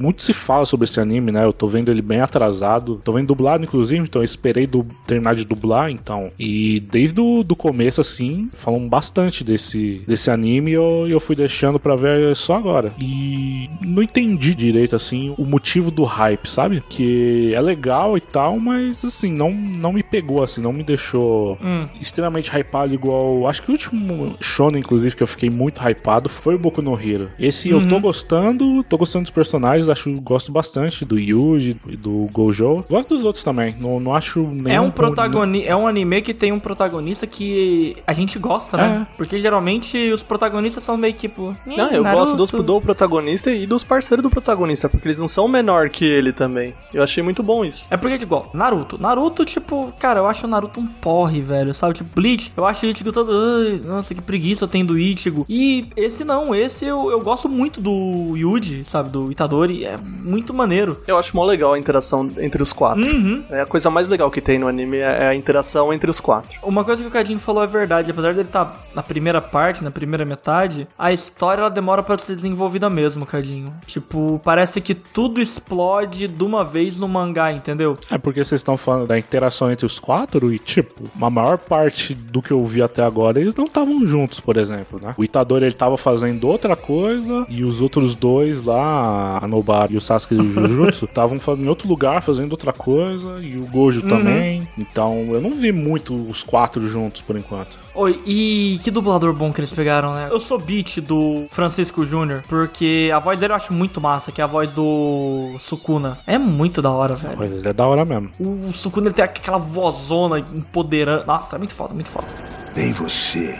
muito 0.00 0.22
se 0.22 0.32
fala 0.32 0.64
sobre 0.66 0.84
esse 0.84 1.00
anime, 1.00 1.30
né? 1.32 1.44
Eu 1.44 1.52
tô 1.52 1.66
vendo 1.68 1.90
ele 1.90 2.02
bem 2.02 2.20
atrasado. 2.20 3.00
Tô 3.04 3.12
vendo 3.12 3.28
dublado, 3.28 3.62
inclusive, 3.64 4.02
então 4.02 4.20
eu 4.22 4.24
esperei 4.24 4.66
du- 4.66 4.86
terminar 5.06 5.34
de 5.34 5.44
dublar, 5.44 5.90
então. 5.90 6.30
E 6.38 6.80
desde 6.80 7.20
o 7.20 7.42
do 7.42 7.54
começo, 7.56 8.00
assim, 8.00 8.50
falam 8.54 8.88
bastante 8.88 9.44
desse, 9.44 10.02
desse 10.06 10.30
anime 10.30 10.70
e 10.70 10.74
eu, 10.74 11.06
eu 11.08 11.20
fui 11.20 11.36
deixando 11.36 11.78
pra 11.78 11.94
ver 11.96 12.34
só 12.36 12.54
agora. 12.56 12.92
E 12.98 13.68
não 13.84 14.02
entendi 14.02 14.54
direito, 14.54 14.96
assim, 14.96 15.34
o 15.38 15.44
motivo 15.44 15.90
do 15.90 16.04
hype, 16.04 16.48
sabe? 16.48 16.82
Que 16.88 17.52
é 17.54 17.60
legal 17.60 18.16
e 18.16 18.20
tal, 18.20 18.58
mas, 18.58 19.04
assim, 19.04 19.32
não, 19.32 19.52
não 19.52 19.92
me 19.92 20.02
pegou, 20.02 20.42
assim, 20.42 20.60
não 20.60 20.72
me 20.72 20.82
deixou 20.82 21.58
extremamente 22.00 22.50
hypado 22.50 22.94
igual... 22.94 23.46
Acho 23.48 23.62
que 23.62 23.68
o 23.70 23.72
último 23.72 24.36
shonen, 24.40 24.80
inclusive, 24.80 25.14
que 25.16 25.22
eu 25.22 25.26
fiquei 25.26 25.50
muito 25.50 25.80
hypado 25.80 26.28
foi 26.28 26.54
o 26.54 26.58
Boku 26.58 26.82
no 26.82 26.98
Hero. 27.00 27.28
Esse 27.38 27.70
eu 27.70 27.86
tô 27.88 28.00
gostando, 28.00 28.79
tô 28.82 28.96
gostando 28.98 29.22
dos 29.24 29.30
personagens, 29.30 29.88
acho 29.88 30.10
gosto 30.20 30.52
bastante 30.52 31.04
do 31.04 31.18
Yuji 31.18 31.76
e 31.88 31.96
do 31.96 32.26
Gojo. 32.32 32.84
Gosto 32.88 33.14
dos 33.14 33.24
outros 33.24 33.44
também, 33.44 33.74
não, 33.80 33.98
não 34.00 34.14
acho 34.14 34.40
nenhum... 34.40 34.68
É 34.68 34.80
um 34.80 34.90
protagoni 34.90 35.64
é 35.64 35.74
um 35.76 35.86
anime 35.86 36.22
que 36.22 36.34
tem 36.34 36.52
um 36.52 36.58
protagonista 36.60 37.26
que 37.26 37.96
a 38.06 38.12
gente 38.12 38.38
gosta, 38.38 38.76
né? 38.76 39.06
Porque 39.16 39.38
geralmente 39.40 40.10
os 40.12 40.22
protagonistas 40.22 40.82
são 40.82 40.96
meio 40.96 41.14
tipo. 41.14 41.56
"Ih, 41.66 41.76
Não, 41.76 41.90
eu 41.90 42.02
Naruto." 42.02 42.36
gosto 42.36 42.36
dos, 42.36 42.50
do 42.66 42.80
protagonista 42.80 43.50
e 43.50 43.66
dos 43.66 43.84
parceiros 43.84 44.22
do 44.22 44.30
protagonista, 44.30 44.88
porque 44.88 45.06
eles 45.08 45.18
não 45.18 45.28
são 45.28 45.46
menor 45.48 45.88
que 45.90 46.04
ele 46.04 46.32
também. 46.32 46.74
Eu 46.92 47.02
achei 47.02 47.22
muito 47.22 47.42
bom 47.42 47.64
isso. 47.64 47.86
É 47.90 47.96
porque, 47.96 48.22
igual, 48.22 48.50
Naruto. 48.54 49.00
Naruto, 49.00 49.44
tipo, 49.44 49.92
cara, 49.98 50.20
eu 50.20 50.26
acho 50.26 50.46
o 50.46 50.48
Naruto 50.48 50.80
um 50.80 50.86
porre, 50.86 51.40
velho, 51.40 51.72
sabe? 51.74 51.94
Tipo, 51.94 52.10
Bleach, 52.14 52.52
eu 52.56 52.66
acho 52.66 52.86
o 52.86 52.88
Ichigo 52.88 53.12
todo. 53.12 53.30
Ai, 53.32 53.80
nossa, 53.84 54.14
que 54.14 54.20
preguiça 54.22 54.66
tem 54.68 54.84
do 54.84 54.98
Ichigo. 54.98 55.44
E 55.48 55.86
esse 55.96 56.24
não, 56.24 56.54
esse 56.54 56.84
eu, 56.84 57.10
eu 57.10 57.20
gosto 57.20 57.48
muito 57.48 57.80
do 57.80 58.34
Yuji, 58.36 58.69
sabe? 58.84 59.10
Do 59.10 59.30
Itadori. 59.30 59.84
É 59.84 59.96
muito 59.96 60.52
maneiro. 60.54 60.98
Eu 61.06 61.18
acho 61.18 61.36
mó 61.36 61.44
legal 61.44 61.74
a 61.74 61.78
interação 61.78 62.30
entre 62.38 62.62
os 62.62 62.72
quatro. 62.72 63.04
Uhum. 63.04 63.44
É 63.50 63.60
a 63.62 63.66
coisa 63.66 63.90
mais 63.90 64.08
legal 64.08 64.30
que 64.30 64.40
tem 64.40 64.58
no 64.58 64.68
anime 64.68 64.98
é 64.98 65.28
a 65.28 65.34
interação 65.34 65.92
entre 65.92 66.10
os 66.10 66.20
quatro. 66.20 66.58
Uma 66.62 66.84
coisa 66.84 67.02
que 67.02 67.08
o 67.08 67.12
Cadinho 67.12 67.38
falou 67.38 67.62
é 67.62 67.66
verdade, 67.66 68.10
apesar 68.10 68.34
dele 68.34 68.48
estar 68.48 68.80
na 68.94 69.02
primeira 69.02 69.40
parte, 69.40 69.82
na 69.82 69.90
primeira 69.90 70.24
metade, 70.24 70.86
a 70.98 71.12
história 71.12 71.60
ela 71.60 71.70
demora 71.70 72.02
pra 72.02 72.18
ser 72.18 72.36
desenvolvida 72.36 72.88
mesmo, 72.90 73.26
Cadinho. 73.26 73.72
Tipo, 73.86 74.40
parece 74.44 74.80
que 74.80 74.94
tudo 74.94 75.40
explode 75.40 76.28
de 76.28 76.44
uma 76.44 76.64
vez 76.64 76.98
no 76.98 77.08
mangá, 77.08 77.52
entendeu? 77.52 77.98
É 78.10 78.18
porque 78.18 78.44
vocês 78.44 78.60
estão 78.60 78.76
falando 78.76 79.08
da 79.08 79.18
interação 79.18 79.70
entre 79.70 79.86
os 79.86 79.98
quatro 79.98 80.52
e, 80.52 80.58
tipo, 80.58 81.04
a 81.20 81.30
maior 81.30 81.58
parte 81.58 82.14
do 82.14 82.42
que 82.42 82.50
eu 82.50 82.64
vi 82.64 82.82
até 82.82 83.02
agora, 83.02 83.40
eles 83.40 83.54
não 83.54 83.64
estavam 83.64 84.06
juntos, 84.06 84.40
por 84.40 84.56
exemplo, 84.56 85.00
né? 85.00 85.14
O 85.16 85.24
Itadori, 85.24 85.64
ele 85.64 85.74
tava 85.74 85.96
fazendo 85.96 86.46
outra 86.46 86.76
coisa 86.76 87.46
e 87.48 87.64
os 87.64 87.80
outros 87.80 88.14
dois 88.14 88.59
lá, 88.64 89.38
a 89.42 89.46
Nobara 89.46 89.92
e 89.92 89.96
o 89.96 90.00
Sasuke 90.00 90.34
do 90.34 90.44
Jujutsu, 90.44 91.04
estavam 91.10 91.38
em 91.58 91.68
outro 91.68 91.88
lugar, 91.88 92.22
fazendo 92.22 92.52
outra 92.52 92.72
coisa 92.72 93.40
e 93.42 93.56
o 93.56 93.66
Gojo 93.66 94.02
também. 94.02 94.66
Então, 94.78 95.28
eu 95.30 95.40
não 95.40 95.54
vi 95.54 95.72
muito 95.72 96.14
os 96.28 96.42
quatro 96.42 96.86
juntos, 96.88 97.20
por 97.20 97.36
enquanto. 97.36 97.78
Oi, 97.94 98.20
e 98.24 98.80
que 98.82 98.90
dublador 98.90 99.34
bom 99.34 99.52
que 99.52 99.60
eles 99.60 99.72
pegaram, 99.72 100.14
né? 100.14 100.28
Eu 100.30 100.40
sou 100.40 100.58
beat 100.58 101.00
do 101.00 101.46
Francisco 101.50 102.04
Júnior, 102.04 102.42
porque 102.48 103.10
a 103.14 103.18
voz 103.18 103.38
dele 103.38 103.52
eu 103.52 103.56
acho 103.56 103.72
muito 103.72 104.00
massa, 104.00 104.30
que 104.32 104.40
é 104.40 104.44
a 104.44 104.46
voz 104.46 104.72
do 104.72 105.56
Sukuna. 105.58 106.18
É 106.26 106.38
muito 106.38 106.80
da 106.80 106.90
hora, 106.90 107.14
velho. 107.16 107.36
Mas 107.38 107.52
ele 107.52 107.68
é 107.68 107.72
da 107.72 107.86
hora 107.86 108.04
mesmo. 108.04 108.30
O 108.38 108.72
Sukuna 108.72 109.08
ele 109.08 109.14
tem 109.14 109.24
aquela 109.24 109.58
vozona 109.58 110.38
empoderando. 110.38 111.26
Nossa, 111.26 111.56
é 111.56 111.58
muito 111.58 111.74
foda, 111.74 111.94
muito 111.94 112.08
foda. 112.08 112.28
Nem 112.76 112.92
você 112.92 113.58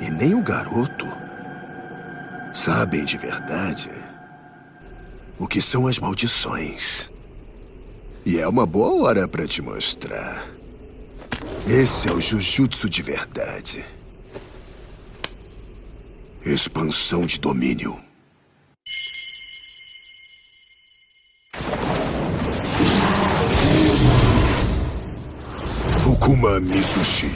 e 0.00 0.10
nem 0.10 0.34
o 0.34 0.42
garoto 0.42 1.06
sabem 2.52 3.04
de 3.04 3.16
verdade 3.16 3.90
o 5.42 5.48
que 5.48 5.60
são 5.60 5.88
as 5.88 5.98
maldições. 5.98 7.10
E 8.24 8.38
é 8.38 8.46
uma 8.46 8.64
boa 8.64 9.02
hora 9.02 9.26
para 9.26 9.44
te 9.44 9.60
mostrar. 9.60 10.46
Esse 11.66 12.08
é 12.08 12.12
o 12.12 12.20
Jujutsu 12.20 12.88
de 12.88 13.02
verdade. 13.02 13.84
Expansão 16.46 17.26
de 17.26 17.40
domínio. 17.40 17.98
Fukuma 26.04 26.60
Mitsushi. 26.60 27.32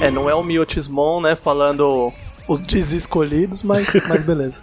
É, 0.00 0.08
não 0.08 0.30
é 0.30 0.34
o 0.36 0.44
Miotismon, 0.44 1.20
né, 1.20 1.34
falando 1.34 2.12
os 2.48 2.60
desescolhidos, 2.60 3.62
mas, 3.62 3.88
mas 4.08 4.22
beleza. 4.22 4.60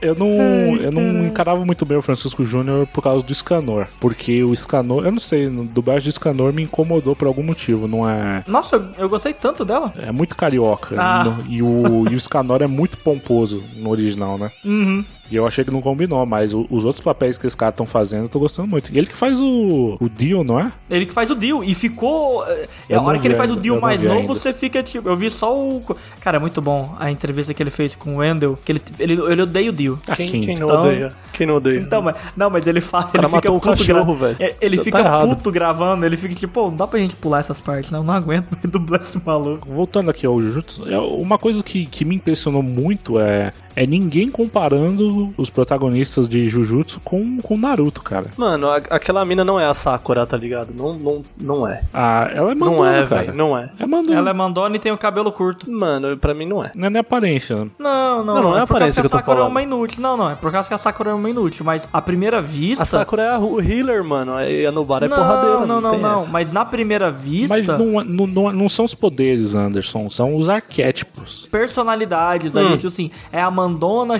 Eu 0.00 0.14
não, 0.14 0.28
eu 0.76 0.92
não 0.92 1.24
encarava 1.24 1.64
muito 1.64 1.84
bem 1.84 1.96
o 1.96 2.02
Francisco 2.02 2.44
Júnior 2.44 2.86
por 2.88 3.02
causa 3.02 3.24
do 3.24 3.34
Scanor. 3.34 3.86
Porque 4.00 4.42
o 4.44 4.54
Scanor, 4.54 5.04
eu 5.04 5.12
não 5.12 5.18
sei, 5.18 5.48
no 5.48 5.64
dublagem 5.64 6.04
de 6.04 6.12
Scanor 6.12 6.52
me 6.52 6.62
incomodou 6.62 7.14
por 7.16 7.26
algum 7.28 7.42
motivo. 7.42 7.86
Não 7.88 8.08
é. 8.08 8.44
Nossa, 8.46 8.76
eu, 8.76 8.84
eu 8.98 9.08
gostei 9.08 9.32
tanto 9.32 9.64
dela. 9.64 9.92
É 9.98 10.12
muito 10.12 10.36
carioca. 10.36 10.94
Ah. 11.00 11.24
No- 11.24 11.44
e, 11.48 11.62
o, 11.62 12.08
e 12.10 12.14
o 12.14 12.20
Scanor 12.20 12.62
é 12.62 12.66
muito 12.66 12.98
pomposo 12.98 13.62
no 13.76 13.90
original, 13.90 14.36
né? 14.38 14.50
Uhum. 14.64 15.04
E 15.30 15.36
eu 15.36 15.46
achei 15.46 15.64
que 15.64 15.70
não 15.70 15.80
combinou, 15.82 16.24
mas 16.24 16.54
o- 16.54 16.66
os 16.70 16.84
outros 16.84 17.02
papéis 17.04 17.36
que 17.36 17.46
esse 17.46 17.56
cara 17.56 17.70
estão 17.70 17.86
fazendo, 17.86 18.24
eu 18.24 18.28
tô 18.28 18.38
gostando 18.38 18.68
muito. 18.68 18.92
E 18.92 18.98
ele 18.98 19.06
que 19.06 19.16
faz 19.16 19.40
o, 19.40 19.96
o 20.00 20.08
Dio, 20.08 20.44
não 20.44 20.58
é? 20.60 20.70
Ele 20.88 21.04
que 21.06 21.12
faz 21.12 21.30
o 21.30 21.34
Deal. 21.34 21.64
E 21.64 21.74
ficou. 21.74 22.44
é, 22.46 22.68
Eu 22.88 23.00
a 23.00 23.02
hora 23.02 23.14
não 23.14 23.20
que 23.20 23.26
ele 23.26 23.34
faz 23.34 23.50
o 23.50 23.56
Deal 23.56 23.76
eu 23.76 23.80
não 23.80 23.88
mais 23.88 24.02
novo, 24.02 24.14
ainda. 24.20 24.28
você 24.34 24.52
fica 24.52 24.82
tipo. 24.82 25.08
Eu 25.08 25.16
vi 25.16 25.30
só 25.30 25.56
o. 25.58 25.82
Cara, 26.20 26.36
é 26.36 26.40
muito 26.40 26.60
bom 26.62 26.94
a 26.98 27.10
entrevista 27.10 27.52
que 27.52 27.62
ele 27.62 27.70
fez 27.70 27.96
com 27.96 28.14
o 28.14 28.18
Wendell. 28.18 28.58
Que 28.64 28.72
ele, 28.72 28.82
ele, 29.00 29.12
ele 29.14 29.42
odeia 29.42 29.70
o 29.70 29.72
Deal. 29.72 29.98
Quem, 30.16 30.28
Quem? 30.28 30.40
quem 30.42 30.56
não 30.56 30.66
Então- 30.68 30.80
odeia? 30.84 31.12
Quem 31.32 31.46
não 31.46 31.56
odeia? 31.56 31.80
Então, 31.80 32.00
mas, 32.02 32.16
não, 32.36 32.48
mas 32.48 32.66
ele 32.66 32.80
fala. 32.80 33.10
Ele 33.12 33.22
fica 33.24 33.28
matou 33.36 33.56
o 33.56 33.60
puto 33.60 33.70
cachorro, 33.76 34.14
gra- 34.16 34.28
velho. 34.28 34.36
É, 34.40 34.54
Ele 34.60 34.76
Tá 34.78 34.84
fica 34.84 34.98
errado. 35.00 35.28
puto 35.28 35.50
gravando. 35.50 36.06
Ele 36.06 36.16
fica 36.16 36.34
tipo, 36.34 36.52
pô, 36.54 36.68
não 36.70 36.76
dá 36.76 36.86
pra 36.86 36.98
gente 36.98 37.14
pular 37.16 37.40
essas 37.40 37.60
partes, 37.60 37.90
não. 37.90 38.02
Não 38.02 38.14
aguento 38.14 38.46
mais 38.52 38.62
dublar 38.70 39.00
esse 39.00 39.20
maluco. 39.24 39.68
Voltando 39.70 40.10
aqui 40.10 40.24
ao 40.26 40.40
Jujutsu, 40.40 40.88
é 40.88 40.98
uma 40.98 41.36
coisa 41.38 41.62
que, 41.62 41.84
que 41.86 42.04
me 42.04 42.14
impressionou 42.14 42.62
muito 42.62 43.18
é, 43.18 43.52
é 43.76 43.86
ninguém 43.86 44.30
comparando 44.30 45.32
os 45.36 45.50
protagonistas 45.50 46.28
de 46.28 46.48
Jujutsu 46.48 47.00
com, 47.04 47.38
com 47.42 47.56
Naruto, 47.56 48.02
cara. 48.02 48.26
Mano, 48.36 48.68
a- 48.68 48.76
aquela 48.90 49.24
mina 49.24 49.44
não 49.44 49.60
é 49.60 49.66
a 49.66 49.74
Sakura, 49.74 50.26
tá 50.26 50.36
ligado? 50.36 50.72
Não, 50.74 50.94
não, 50.94 51.24
não 51.40 51.68
é. 51.68 51.82
Ah, 51.92 52.28
ela 52.34 52.52
é 52.52 52.54
mandona, 52.54 52.76
Não 52.76 52.86
é, 52.86 53.02
velho. 53.04 53.34
Não 53.34 53.56
é. 53.58 53.70
É 53.78 53.86
mandona. 53.86 54.16
Ela 54.16 54.30
é 54.30 54.32
mandona 54.32 54.76
e 54.76 54.78
tem 54.78 54.90
o 54.92 54.98
cabelo 54.98 55.30
curto. 55.30 55.70
Mano, 55.70 56.16
pra 56.16 56.32
mim 56.34 56.46
não 56.46 56.64
é. 56.64 56.72
Não 56.74 56.86
é 56.86 56.90
nem 56.90 57.00
aparência. 57.00 57.56
né? 57.56 57.66
Não, 57.78 58.24
não, 58.24 58.34
Não, 58.36 58.42
não 58.42 58.58
é 58.58 58.62
a 58.62 58.66
por 58.66 58.78
causa 58.78 58.84
aparência 58.94 59.02
que 59.02 59.06
a 59.06 59.10
que 59.10 59.14
eu 59.14 59.18
tô 59.18 59.18
Sakura 59.18 59.36
é 59.36 59.38
falando. 59.40 59.50
uma 59.52 59.62
inútil. 59.62 60.02
Não, 60.02 60.16
não, 60.16 60.30
é 60.30 60.34
por 60.34 60.50
causa 60.50 60.68
que 60.68 60.74
a 60.74 60.78
Sakura 60.78 61.10
é 61.10 61.14
uma 61.14 61.28
inútil. 61.30 61.64
Mas 61.64 61.88
à 61.92 62.00
primeira 62.00 62.40
vista. 62.40 62.82
A 62.82 62.86
Sakura 62.86 63.22
é 63.22 63.28
a- 63.34 63.38
o 63.38 63.60
healer, 63.60 64.02
mano. 64.02 64.40
E 64.40 64.64
a 64.66 64.72
Nobara 64.72 65.04
é 65.06 65.08
não, 65.08 65.16
porradeira. 65.18 65.66
não, 65.66 65.80
não, 65.80 65.98
não. 65.98 66.18
essa. 66.20 66.30
Mas 66.30 66.50
na 66.52 66.64
primeira 66.64 67.10
vista. 67.12 67.54
Mas 67.56 67.66
não, 67.66 68.02
não, 68.04 68.26
não, 68.26 68.52
não 68.52 68.68
são 68.68 68.84
os 68.86 68.94
poderes, 68.94 69.54
Anderson, 69.54 70.08
são 70.08 70.34
os 70.34 70.48
arquétipos. 70.48 71.46
personalidades 71.50 72.56
ali, 72.56 72.76
tipo 72.76 72.88
assim, 72.88 73.10
é 73.30 73.40
a 73.40 73.50
Mandona 73.50 73.65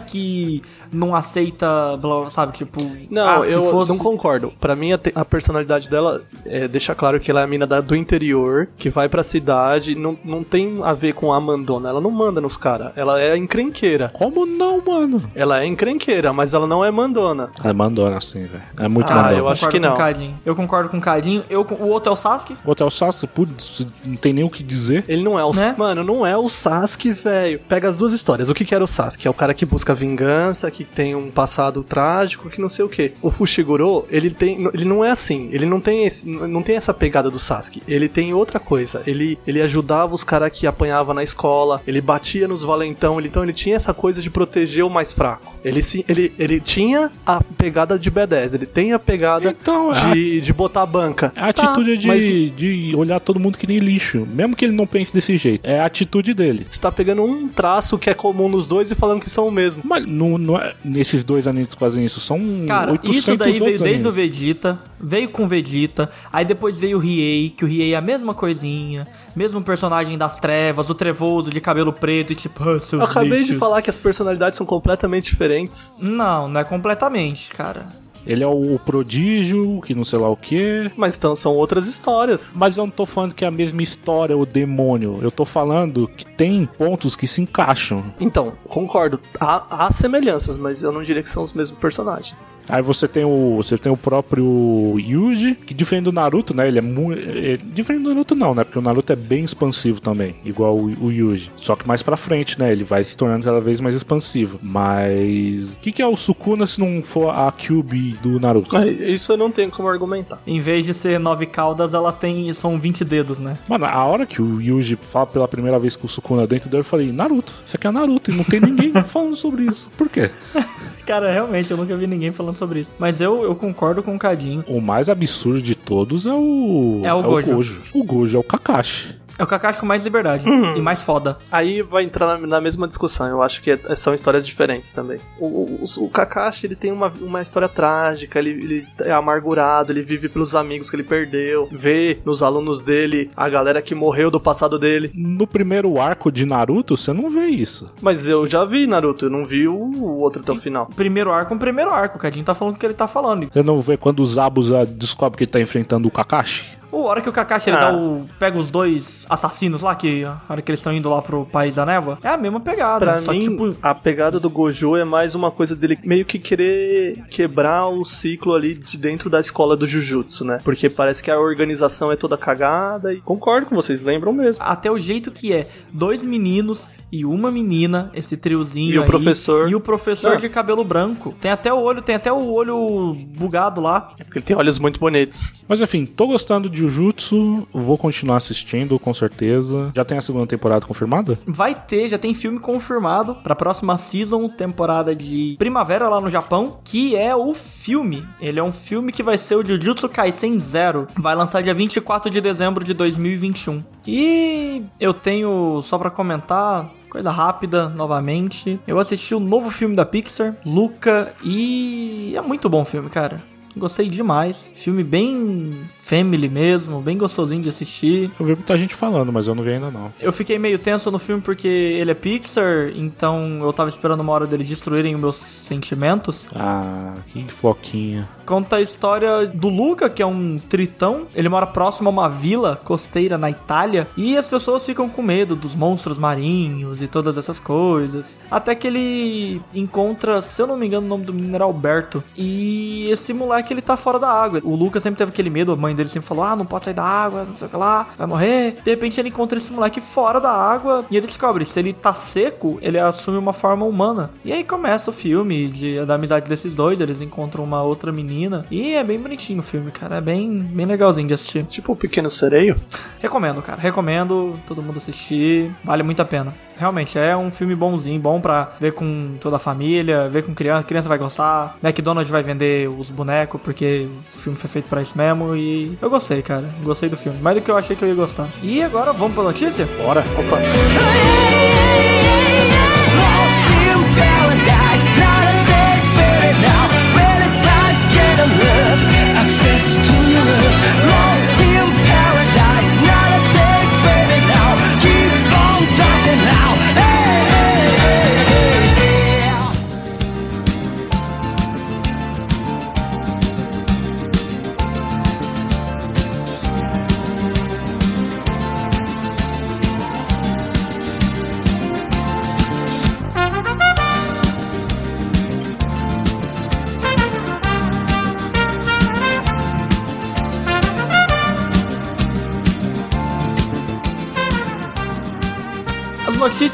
que 0.07 0.63
não 0.93 1.15
aceita, 1.15 1.97
blá, 1.97 2.29
sabe, 2.31 2.53
tipo, 2.57 2.81
Não, 3.11 3.27
ah, 3.29 3.41
eu 3.47 3.63
fosse- 3.65 3.91
não 3.91 3.99
concordo. 3.99 4.53
Pra 4.61 4.75
mim, 4.75 4.93
a, 4.93 4.99
te- 4.99 5.13
a 5.15 5.25
personalidade 5.25 5.89
dela 5.89 6.23
é, 6.45 6.67
deixa 6.69 6.95
claro 6.95 7.21
que 7.21 7.31
ela 7.31 7.41
é 7.41 7.45
a 7.45 7.47
mina 7.47 7.67
da- 7.67 7.81
do 7.81 7.95
interior, 7.95 8.69
que 8.77 8.89
vai 8.91 9.09
pra 9.09 9.23
cidade, 9.23 9.95
não, 9.95 10.17
não 10.25 10.43
tem 10.43 10.81
a 10.83 10.93
ver 10.93 11.13
com 11.15 11.33
a 11.33 11.41
Mandona. 11.41 11.89
Ela 11.89 12.01
não 12.01 12.11
manda 12.11 12.41
nos 12.41 12.57
caras. 12.57 12.93
Ela 12.97 13.21
é 13.21 13.37
encrenqueira. 13.37 14.11
Como 14.13 14.47
não, 14.47 14.83
mano? 14.85 15.23
Ela 15.35 15.63
é 15.63 15.67
encrenqueira, 15.67 16.33
mas 16.33 16.55
ela 16.55 16.67
não 16.67 16.85
é 16.85 16.91
mandona. 16.91 17.51
É 17.63 17.73
mandona, 17.73 18.17
assim, 18.19 18.45
velho. 18.45 18.63
É 18.79 18.89
muito 18.89 19.11
Ah, 19.13 19.17
mandona. 19.17 19.33
eu 19.39 19.49
acho 19.49 19.61
Concordo 19.67 19.73
que 19.73 19.81
com 19.81 19.87
não. 19.87 19.95
o 19.95 19.99
Cadinho. 19.99 20.39
Eu 20.45 20.57
concordo 20.57 20.89
com 20.91 20.99
o 20.99 21.01
Cadinho. 21.01 21.45
Eu, 21.51 21.61
o 21.63 21.89
outro 21.89 22.11
é 22.11 22.13
o 22.13 22.17
Sasuke. 22.17 22.57
O 22.65 22.71
Hotel 22.71 22.91
Sasuke, 22.91 23.27
putz, 23.27 23.87
não 24.05 24.17
tem 24.17 24.33
nem 24.33 24.45
o 24.45 24.51
que 24.51 24.63
dizer. 24.63 25.05
Ele 25.09 25.23
não 25.23 25.39
é 25.39 25.45
o. 25.45 25.53
Né? 25.55 25.75
Mano, 25.77 26.03
não 26.05 26.27
é 26.27 26.37
o 26.37 26.49
Sasuke, 26.49 27.13
velho. 27.13 27.61
Pega 27.69 27.89
as 27.89 27.97
duas 27.99 28.13
histórias. 28.13 28.49
O 28.49 28.55
que, 28.55 28.65
que 28.65 28.75
era 28.75 28.83
o 28.83 28.87
Sasuke? 28.87 29.27
É 29.27 29.31
o 29.31 29.35
cara 29.37 29.55
que 29.55 29.67
busca 29.67 29.95
vingança, 29.95 30.71
que 30.71 30.85
tem 30.85 31.15
um 31.15 31.31
passado 31.31 31.83
trágico, 31.83 32.49
que 32.51 32.61
não 32.61 32.69
sei 32.69 32.85
o 32.85 32.89
que. 32.89 33.13
O 33.23 33.31
Fushiguro, 33.31 34.07
ele 34.11 34.31
tem, 34.31 34.69
ele 34.73 34.85
não 34.85 35.05
é 35.05 35.11
assim. 35.11 35.49
Ele 35.53 35.67
não 35.67 35.81
tem 35.81 36.05
esse, 36.07 36.29
não 36.29 36.63
tem 36.63 36.77
essa 36.77 36.95
pegada 36.95 37.31
do 37.31 37.39
Sasuke. 37.39 37.83
Ele 37.87 38.09
tem 38.09 38.33
outra 38.33 38.59
coisa. 38.59 39.03
Ele, 39.07 39.39
ele 39.47 39.61
ajudava 39.61 40.15
os 40.15 40.25
caras 40.25 40.51
que 40.53 40.67
apanhava 40.67 41.13
na 41.13 41.23
escola. 41.23 41.83
Ele 41.87 42.01
batia 42.01 42.49
nos 42.49 42.63
valentão. 42.63 43.19
Ele, 43.19 43.29
então 43.29 43.43
ele 43.43 43.53
tinha 43.53 43.77
essa 43.77 43.93
coisa 43.93 44.23
de 44.23 44.31
proteger 44.31 44.85
o 44.85 44.91
mais 44.91 45.13
fraco. 45.13 45.55
Ele, 45.65 45.83
se, 45.83 46.05
ele, 46.09 46.33
ele 46.39 46.61
tinha 46.61 47.11
a 47.27 47.43
pegada 47.43 47.99
de 47.99 48.11
B10. 48.11 48.55
Ele 48.55 48.67
tem 48.67 48.93
a 48.93 48.99
pegada 48.99 49.51
Então, 49.51 49.93
é 49.93 50.13
de, 50.13 50.41
de 50.41 50.53
botar 50.53 50.83
a 50.83 50.87
banca. 50.87 51.33
A 51.37 51.49
atitude 51.49 51.93
é 51.93 51.97
de, 51.97 52.07
Tá, 52.07 52.13
mas 52.13 52.25
de 52.25 52.95
olhar 52.97 53.21
todo 53.21 53.41
mundo 53.41 53.59
que 53.59 53.67
nem 53.67 53.79
lixo. 53.79 54.27
Mesmo 54.31 54.55
que 54.55 54.65
ele 54.65 54.73
não 54.75 54.87
pense 54.87 55.13
desse 55.13 55.37
jeito. 55.37 55.61
É 55.65 55.81
a 55.81 55.87
atitude 55.87 56.33
dele. 56.35 56.65
você 56.67 56.79
tá 56.79 56.91
pegando 56.93 57.23
um 57.23 57.49
traço 57.49 57.99
que 57.99 58.09
é 58.09 58.15
comum 58.15 58.49
nos 58.49 58.67
dois 58.67 58.91
e 58.91 58.95
falando 58.95 59.21
que 59.21 59.26
são 59.31 59.49
o 59.49 59.51
mesmo. 59.51 59.83
Mas 59.85 60.07
não, 60.07 60.39
não 60.39 60.59
é, 60.59 60.75
nesses 60.85 61.25
dois 61.25 61.47
animes 61.47 61.75
que 61.75 61.81
fazem 61.81 62.05
isso, 62.05 62.21
são 62.21 62.39
Cara, 62.67 62.93
800 62.93 63.17
isso 63.19 63.37
daí 63.37 63.59
veio 63.59 63.79
desde 63.79 64.07
o 64.07 64.11
animes. 64.11 64.15
Vegeta, 64.15 64.79
veio 65.01 65.29
com 65.29 65.45
o 65.45 65.49
Vegeta, 65.49 66.11
aí 66.33 66.45
depois 66.45 66.79
veio 66.79 66.99
o 66.99 67.01
Riei, 67.01 67.51
que 67.51 67.65
o 67.65 67.69
Riei 67.69 67.93
é 67.93 67.97
a 67.97 68.01
mesma 68.01 68.35
coisinha, 68.35 69.07
mesmo 69.35 69.63
personagem 69.63 70.17
das 70.17 70.39
trevas, 70.39 70.89
o 70.89 70.95
trevoso 70.95 71.51
de 71.51 71.61
cabelo 71.61 71.93
preto 71.93 72.33
e 72.33 72.37
tipo, 72.37 72.63
ah, 72.63 72.81
seus 72.81 73.01
Eu 73.01 73.03
acabei 73.03 73.31
de 73.31 73.39
lixos. 73.39 73.59
falar 73.59 73.83
que 73.83 73.91
as 73.91 73.99
personalidades 73.99 74.57
são 74.57 74.67
completamente 74.67 75.31
diferentes. 75.31 75.91
Não, 75.99 76.49
não 76.49 76.61
é 76.61 76.65
completamente, 76.65 77.51
cara. 77.51 77.89
Ele 78.27 78.43
é 78.43 78.47
o 78.47 78.79
prodígio, 78.85 79.81
que 79.83 79.95
não 79.95 80.05
sei 80.05 80.19
lá 80.19 80.29
o 80.29 80.37
que. 80.37 80.91
Mas 80.97 81.17
então 81.17 81.37
são 81.37 81.55
outras 81.55 81.87
histórias. 81.87 82.53
Mas 82.55 82.77
eu 82.77 82.85
não 82.85 82.91
tô 82.91 83.07
falando 83.07 83.35
que 83.35 83.45
é 83.45 83.49
a 83.49 83.51
mesma 83.51 83.83
história, 83.83 84.37
o 84.37 84.45
demônio. 84.45 85.19
Eu 85.23 85.31
tô 85.31 85.45
falando 85.45 86.09
que 86.09 86.27
tem 86.27 86.69
pontos 86.79 87.15
que 87.15 87.27
se 87.27 87.41
encaixam. 87.41 88.05
Então, 88.21 88.53
concordo. 88.69 89.21
Há, 89.41 89.87
há 89.87 89.93
semelhanças, 89.93 90.57
mas 90.57 90.83
eu 90.83 90.91
não 90.91 91.03
diria 91.03 91.23
que 91.23 91.29
são 91.29 91.43
os 91.43 91.53
mesmos 91.53 91.79
personagens. 91.79 92.55
Aí 92.69 92.83
você 92.83 93.07
tem 93.07 93.25
o. 93.25 93.57
Você 93.57 93.79
tem 93.79 93.93
o 93.93 93.97
próprio 93.97 94.97
Yuji, 94.99 95.55
que 95.55 95.73
diferente 95.73 96.05
do 96.05 96.13
Naruto, 96.13 96.55
né? 96.55 96.67
Ele 96.67 96.79
é 96.79 96.83
muito. 96.83 97.21
Diferente 97.67 98.03
do 98.03 98.09
Naruto 98.11 98.35
não, 98.35 98.55
né? 98.55 98.65
Porque 98.65 98.79
o 98.79 98.83
Naruto 98.83 99.13
é 99.13 99.17
bem 99.17 99.45
expansivo 99.45 100.01
também, 100.01 100.37
igual 100.45 100.77
o, 100.77 100.87
o 101.05 101.13
Yuji. 101.13 101.51
Só 101.57 101.77
que 101.77 101.87
mais 101.87 102.03
pra 102.03 102.17
frente, 102.17 102.59
né? 102.59 102.73
Ele 102.73 102.85
vai 102.85 103.05
se 103.05 103.17
tornando 103.17 103.45
cada 103.45 103.61
vez 103.61 103.81
mais 103.81 103.95
expansivo. 103.95 104.59
Mas. 104.63 105.75
O 105.75 105.81
que, 105.81 105.93
que 105.93 106.03
é 106.03 106.07
o 106.07 106.17
Sukuna 106.17 106.67
se 106.67 106.81
não 106.81 107.03
for 107.03 107.31
a 107.31 107.51
Kyubi 107.53 108.16
do 108.23 108.41
Naruto? 108.41 108.75
Mas 108.75 109.01
Isso 109.01 109.33
eu 109.33 109.37
não 109.37 109.51
tenho 109.51 109.71
como 109.71 109.89
argumentar. 109.89 110.41
Em 110.47 110.61
vez 110.61 110.85
de 110.85 110.95
ser 110.95 111.19
nove 111.21 111.47
caudas, 111.47 111.95
ela 111.95 112.13
tem. 112.13 112.53
são 112.55 112.79
20 112.79 113.05
dedos, 113.05 113.41
né? 113.41 113.57
Mano, 113.69 113.87
a 113.87 114.05
hora 114.05 114.27
que 114.27 114.41
o 114.41 114.61
Yuji 114.61 114.97
fala 114.97 115.27
pela 115.27 115.49
primeira 115.49 115.79
vez 115.79 115.97
com 115.97 116.07
o 116.07 116.09
Sukuna 116.09 116.47
dentro 116.47 116.69
dele, 116.69 116.81
eu 116.81 116.85
falei, 116.85 117.13
Naruto, 117.13 117.55
isso 117.67 117.77
aqui 117.77 117.87
é 117.87 117.91
Naruto, 117.91 118.31
e 118.31 118.35
não 118.35 118.45
tem 118.45 118.61
ninguém 118.61 118.93
falando 119.05 119.37
sobre 119.37 119.65
isso. 119.65 119.91
Por 119.97 120.09
quê? 120.09 120.31
Cara, 121.07 121.33
realmente, 121.33 121.71
eu 121.71 121.77
nunca 121.77 121.97
vi 121.97 122.07
ninguém 122.07 122.33
falando 122.33 122.55
sobre 122.55 122.81
isso. 122.81 122.93
Mas 122.99 123.21
eu, 123.21 123.45
eu 123.45 123.55
concordo 123.55 124.03
com 124.03 124.17
o 124.17 124.19
Cadinho. 124.19 124.65
O 124.67 124.81
mais 124.81 125.09
absurdo 125.09 125.63
de 125.63 125.75
todos 125.75 126.27
é 126.27 126.33
o. 126.33 127.01
É 127.05 127.15
o 127.15 127.23
Gojo. 127.23 127.81
O 127.95 128.03
Gojo 128.03 128.37
é 128.37 128.41
o 128.41 128.43
Kakashi. 128.43 129.15
É 129.39 129.43
o 129.43 129.47
Kakashi 129.47 129.81
com 129.81 129.87
mais 129.87 130.03
liberdade 130.05 130.45
e 130.49 130.81
mais 130.81 131.03
foda. 131.03 131.39
Aí 131.51 131.83
vai 131.83 132.05
entrar 132.05 132.39
na, 132.39 132.47
na 132.47 132.61
mesma 132.61 132.87
discussão. 132.89 133.27
Eu 133.27 133.43
acho 133.43 133.63
que 133.63 133.71
é- 133.73 133.95
são 133.95 134.15
histórias 134.15 134.47
diferentes 134.47 134.91
também. 134.91 135.19
O, 135.39 135.47
o, 135.47 135.85
o 136.05 136.09
Kakashi 136.09 136.67
ele 136.67 136.75
tem 136.77 136.91
uma, 136.93 137.09
uma 137.21 137.43
história 137.43 137.69
trágica, 137.69 138.39
ele, 138.39 138.51
ele 138.51 138.87
é 139.01 139.13
amargurado, 139.13 139.93
ele 139.93 140.03
vive 140.03 140.29
pelos 140.29 140.55
amigos 140.55 140.89
que 140.89 140.97
ele 140.97 141.03
perdeu, 141.03 141.69
vê 141.71 142.19
nos 142.25 142.43
alunos 142.43 142.81
dele 142.81 143.31
a 143.37 143.49
galera 143.49 143.83
que 143.83 143.95
morreu 143.95 144.31
do 144.31 144.41
passado 144.41 144.79
dele. 144.79 145.11
No 145.15 145.47
primeiro 145.47 146.01
arco 146.01 146.31
de 146.33 146.47
Naruto, 146.47 146.97
você 146.97 147.13
não 147.13 147.29
vê 147.31 147.47
isso. 147.47 147.93
Mas 148.01 148.29
eu 148.29 148.47
já 148.47 148.65
vi 148.65 148.87
Naruto, 148.87 149.27
eu 149.27 149.31
não 149.31 149.45
vi 149.45 149.69
o, 149.69 149.75
o 149.75 150.19
outro 150.21 150.43
até 150.43 150.53
o 150.53 150.57
final. 150.57 150.87
Primeiro 150.97 151.31
arco, 151.31 151.55
um 151.55 151.59
primeiro 151.59 151.91
arco. 151.91 152.17
O 152.17 152.21
Cadinho 152.21 152.45
tá 152.45 152.55
falando 152.55 152.75
o 152.77 152.79
que 152.79 152.87
ele 152.87 152.95
tá 152.95 153.07
falando. 153.07 153.49
Você 153.53 153.63
não 153.63 153.81
vê 153.81 153.97
quando 153.97 154.21
o 154.21 154.27
Zabuza 154.27 154.87
descobre 154.87 155.37
que 155.39 155.45
ele 155.45 155.51
tá 155.51 155.61
enfrentando 155.61 156.09
o 156.09 156.11
Kakashi? 156.11 156.77
O 156.93 157.03
hora 157.05 157.21
que 157.21 157.29
o 157.29 157.33
Kakashi 157.33 157.71
ele 157.71 157.77
Ah. 157.77 157.91
dá 157.91 157.97
o, 157.97 158.27
pega 158.39 158.59
os 158.59 158.71
dois 158.71 159.27
assassinos 159.29 159.83
lá, 159.83 159.95
que 159.95 160.25
a 160.25 160.41
hora 160.49 160.63
que 160.63 160.71
eles 160.71 160.81
estão 160.81 160.93
indo 160.93 161.09
lá 161.11 161.21
pro 161.21 161.45
país 161.47 161.75
da 161.75 161.85
névoa, 161.85 162.19
é 162.23 162.29
a 162.29 162.37
mesma 162.37 162.61
pegada. 162.61 163.05
Pra 163.05 163.19
só 163.19 163.33
mim, 163.33 163.41
que, 163.41 163.49
tipo, 163.51 163.77
a 163.83 163.95
pegada 163.95 164.39
do 164.41 164.49
Gojo 164.49 164.97
é 164.97 165.05
mais 165.05 165.35
uma 165.35 165.51
coisa 165.51 165.75
dele 165.77 165.99
meio 166.05 166.25
que 166.25 166.39
querer 166.39 167.25
quebrar 167.31 167.89
o 167.89 168.05
ciclo 168.05 168.55
ali 168.55 168.75
de 168.75 168.97
dentro 168.97 169.29
da 169.29 169.41
escola 169.41 169.77
do 169.77 169.87
Jujutsu, 169.87 170.45
né? 170.45 170.59
Porque 170.65 170.89
parece 170.89 171.23
que 171.23 171.31
a 171.31 171.39
organização 171.39 172.11
é 172.13 172.17
toda 172.17 172.37
cagada 172.37 173.13
e 173.13 173.21
concordo 173.21 173.67
com 173.67 173.75
vocês, 173.75 174.03
lembram 174.03 174.33
mesmo. 174.33 174.65
até 174.65 174.91
o 174.91 174.99
jeito 174.99 175.31
que 175.31 175.53
é 175.53 175.67
dois 175.93 176.25
meninos 176.25 176.89
e 177.13 177.25
uma 177.25 177.51
menina, 177.53 178.11
esse 178.15 178.37
triozinho 178.37 178.93
E 178.95 178.99
o 178.99 179.03
aí, 179.03 179.07
professor. 179.09 179.69
E 179.71 179.75
o 179.75 179.81
professor 179.81 180.33
Ah. 180.33 180.37
de 180.37 180.49
cabelo 180.49 180.83
branco. 180.85 181.35
Tem 181.41 181.51
até 181.51 181.73
o 181.73 181.79
olho, 181.81 182.03
tem 182.03 182.15
até 182.17 182.33
o 182.33 182.53
olho 182.53 183.15
bugado 183.37 183.81
lá. 183.81 184.13
Porque 184.19 184.39
ele 184.39 184.45
tem 184.45 184.57
olhos 184.57 184.79
muito 184.79 184.99
bonitos. 184.99 185.55
Mas 185.69 185.81
enfim, 185.81 186.05
tô 186.05 186.27
gostando 186.27 186.69
de 186.69 186.76
Jujutsu, 186.77 187.67
vou 187.73 187.97
continuar 187.97 188.37
assistindo 188.37 188.99
com 188.99 189.13
certeza. 189.15 189.91
Já 189.95 190.05
tem 190.05 190.19
a 190.19 190.23
segunda 190.23 190.47
temporada 190.47 190.87
confirmada? 190.87 191.39
Vai 191.47 191.75
ter, 191.75 192.09
já 192.09 192.19
tem 192.19 192.35
filme 192.35 192.59
confirmado 192.59 193.35
pra 193.37 193.55
próxima 193.55 193.97
season, 193.97 194.49
temporada 194.49 195.15
de 195.15 195.57
primavera 195.59 196.09
lá 196.09 196.21
no 196.21 196.31
Japão, 196.31 196.79
que 196.85 197.17
é 197.17 197.35
o 197.35 197.55
filme. 197.55 198.27
Ele 198.41 198.59
é 198.59 198.63
um 198.63 198.73
filme 198.73 199.13
que 199.13 199.23
vai 199.23 199.39
ser 199.39 199.57
o 199.57 199.65
Jujutsu 199.65 200.09
Kaisen 200.09 200.59
Zero. 200.59 201.07
Vai 201.17 201.35
lançar 201.35 201.63
dia 201.63 201.75
24 201.75 202.31
de 202.31 202.41
dezembro 202.41 202.85
de 202.85 202.95
2021. 202.95 203.83
E 204.07 204.83
eu 205.01 205.13
tenho, 205.13 205.81
só 205.83 205.99
pra 205.99 206.11
comentar, 206.11 206.91
Coisa 207.09 207.31
rápida, 207.31 207.89
novamente. 207.89 208.79
Eu 208.87 208.99
assisti 208.99 209.35
o 209.35 209.41
novo 209.41 209.71
filme 209.71 209.97
da 209.97 210.05
Pixar, 210.05 210.55
Luca, 210.67 211.33
e 211.43 212.35
é 212.37 212.43
muito 212.43 212.69
bom 212.69 212.83
o 212.83 212.85
filme, 212.85 213.09
cara. 213.09 213.43
Gostei 213.75 214.09
demais. 214.09 214.73
Filme 214.75 215.03
bem 215.03 215.75
family 216.07 216.49
mesmo, 216.49 217.03
bem 217.03 217.19
gostosinho 217.19 217.61
de 217.61 217.69
assistir. 217.69 218.31
Eu 218.39 218.47
vi 218.47 218.55
muita 218.55 218.79
gente 218.79 218.95
falando, 218.95 219.33
mas 219.33 219.49
eu 219.49 219.57
não 219.57 219.65
vi 219.65 219.73
ainda 219.73 219.91
não. 219.91 220.13
Eu 220.21 220.33
fiquei 220.33 220.57
meio 220.57 220.79
tenso 220.79 221.11
no 221.11 221.19
filme 221.19 221.43
porque 221.43 221.67
ele 221.67 222.13
é 222.13 222.15
Pixar, 222.15 222.93
então 222.95 223.59
eu 223.61 223.73
tava 223.73 223.89
esperando 223.89 224.21
uma 224.21 224.33
hora 224.33 224.47
deles 224.47 224.69
destruírem 224.69 225.17
os 225.17 225.21
meus 225.21 225.37
sentimentos. 225.37 226.47
Ah, 226.55 227.15
que 227.33 227.43
floquinha. 227.53 228.29
Conta 228.47 228.77
a 228.77 228.81
história 228.81 229.47
do 229.47 229.69
Luca, 229.69 230.09
que 230.09 230.23
é 230.23 230.27
um 230.27 230.57
tritão. 230.57 231.27
Ele 231.35 231.49
mora 231.49 231.67
próximo 231.67 232.09
a 232.09 232.13
uma 232.13 232.29
vila 232.31 232.81
costeira 232.85 233.37
na 233.37 233.51
Itália. 233.51 234.07
E 234.17 234.37
as 234.37 234.47
pessoas 234.47 234.87
ficam 234.87 235.09
com 235.09 235.21
medo 235.21 235.57
dos 235.57 235.75
monstros 235.75 236.17
marinhos 236.17 237.03
e 237.03 237.09
todas 237.09 237.37
essas 237.37 237.59
coisas. 237.59 238.41
Até 238.49 238.77
que 238.77 238.87
ele 238.87 239.61
encontra, 239.75 240.41
se 240.41 240.63
eu 240.63 240.69
não 240.69 240.77
me 240.77 240.87
engano, 240.87 241.07
o 241.07 241.09
nome 241.09 241.25
do 241.25 241.35
menino 241.35 241.57
era 241.57 241.65
Alberto. 241.65 242.23
E 242.37 243.09
esse 243.11 243.33
moleque, 243.33 243.75
ele 243.75 243.83
tá 243.83 243.97
fora 243.97 244.21
da 244.21 244.31
água. 244.31 244.61
O 244.63 244.77
Luca 244.77 245.01
sempre 245.01 245.19
teve 245.19 245.33
aquele 245.33 245.51
medo, 245.51 245.73
a 245.73 245.77
mãe 245.77 245.96
dele 245.97 246.09
sempre 246.09 246.29
falou: 246.29 246.45
ah, 246.45 246.57
não 246.57 246.67
pode 246.67 246.85
sair 246.85 246.95
da 246.95 247.03
água, 247.03 247.45
não 247.45 247.55
sei 247.55 247.67
o 247.67 247.71
que 247.71 247.77
lá, 247.77 248.07
vai 248.17 248.27
morrer. 248.27 248.77
De 248.85 248.91
repente 248.91 249.19
ele 249.21 249.29
encontra 249.29 249.59
esse 249.59 249.73
moleque 249.73 250.01
fora 250.01 250.41
da 250.41 250.53
água 250.53 251.05
e 251.11 251.17
ele 251.17 251.27
descobre: 251.27 251.65
se 251.65 251.79
ele 251.79 251.93
tá 251.93 252.15
seco, 252.15 252.79
ele 252.83 252.99
assume 252.99 253.39
uma 253.39 253.53
forma 253.53 253.85
humana. 253.85 254.31
E 254.45 254.53
aí 254.53 254.65
começa 254.65 255.11
o 255.11 255.13
filme 255.13 255.69
de, 255.69 256.05
da 256.05 256.15
amizade 256.15 256.49
desses 256.49 256.75
dois. 256.75 257.01
Eles 257.01 257.21
encontram 257.21 257.65
uma 257.65 257.83
outra 257.83 258.13
menina. 258.13 258.65
E 258.71 258.95
é 258.95 259.03
bem 259.03 259.19
bonitinho 259.19 259.61
o 259.61 259.63
filme, 259.63 259.91
cara. 259.91 260.17
É 260.17 260.21
bem, 260.21 260.59
bem 260.59 260.87
legalzinho 260.87 261.29
de 261.29 261.35
assistir. 261.35 261.65
Tipo 261.65 261.93
o 261.93 261.97
Pequeno 261.97 262.31
Sereio. 262.31 262.77
Recomendo, 263.21 263.63
cara. 263.63 263.81
Recomendo 263.81 264.59
todo 264.67 264.83
mundo 264.83 264.99
assistir. 264.99 265.71
Vale 265.85 266.03
muito 266.03 266.21
a 266.21 266.25
pena. 266.25 266.55
Realmente, 266.79 267.19
é 267.19 267.35
um 267.35 267.51
filme 267.51 267.75
bonzinho, 267.75 268.21
bom 268.21 268.39
pra 268.39 268.73
ver 268.79 268.93
com 268.93 269.37
toda 269.41 269.57
a 269.57 269.59
família, 269.59 270.29
ver 270.29 270.43
com 270.43 270.55
criança. 270.55 270.85
Criança 270.85 271.09
vai 271.09 271.17
gostar. 271.17 271.79
McDonald's 271.83 272.31
vai 272.31 272.43
vender 272.43 272.89
os 272.89 273.11
bonecos, 273.11 273.61
porque 273.63 274.07
o 274.07 274.37
filme 274.37 274.59
foi 274.59 274.69
feito 274.69 274.89
pra 274.89 275.01
isso 275.01 275.17
mesmo. 275.17 275.57
E 275.57 275.86
eu 276.01 276.11
gostei, 276.11 276.43
cara. 276.43 276.65
Gostei 276.83 277.09
do 277.09 277.17
filme. 277.17 277.39
Mais 277.41 277.57
do 277.57 277.63
que 277.63 277.71
eu 277.71 277.77
achei 277.77 277.95
que 277.97 278.03
eu 278.05 278.09
ia 278.09 278.15
gostar. 278.15 278.49
E 278.63 278.83
agora, 278.83 279.13
vamos 279.13 279.35
pra 279.35 279.45
notícia? 279.45 279.87
Bora. 280.03 280.21
Opa. 280.21 282.16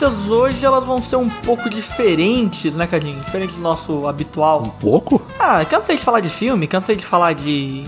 Notícias 0.02 0.30
hoje 0.30 0.64
elas 0.64 0.84
vão 0.84 0.98
ser 0.98 1.16
um 1.16 1.28
pouco 1.28 1.68
diferentes, 1.70 2.74
né, 2.74 2.86
Cadinho? 2.86 3.20
Diferente 3.20 3.54
do 3.54 3.60
nosso 3.60 4.06
habitual. 4.08 4.62
Um 4.62 4.68
pouco? 4.70 5.22
Ah, 5.38 5.64
cansei 5.64 5.96
de 5.96 6.02
falar 6.02 6.20
de 6.20 6.28
filme, 6.28 6.66
cansei 6.66 6.96
de 6.96 7.04
falar 7.04 7.34
de 7.34 7.84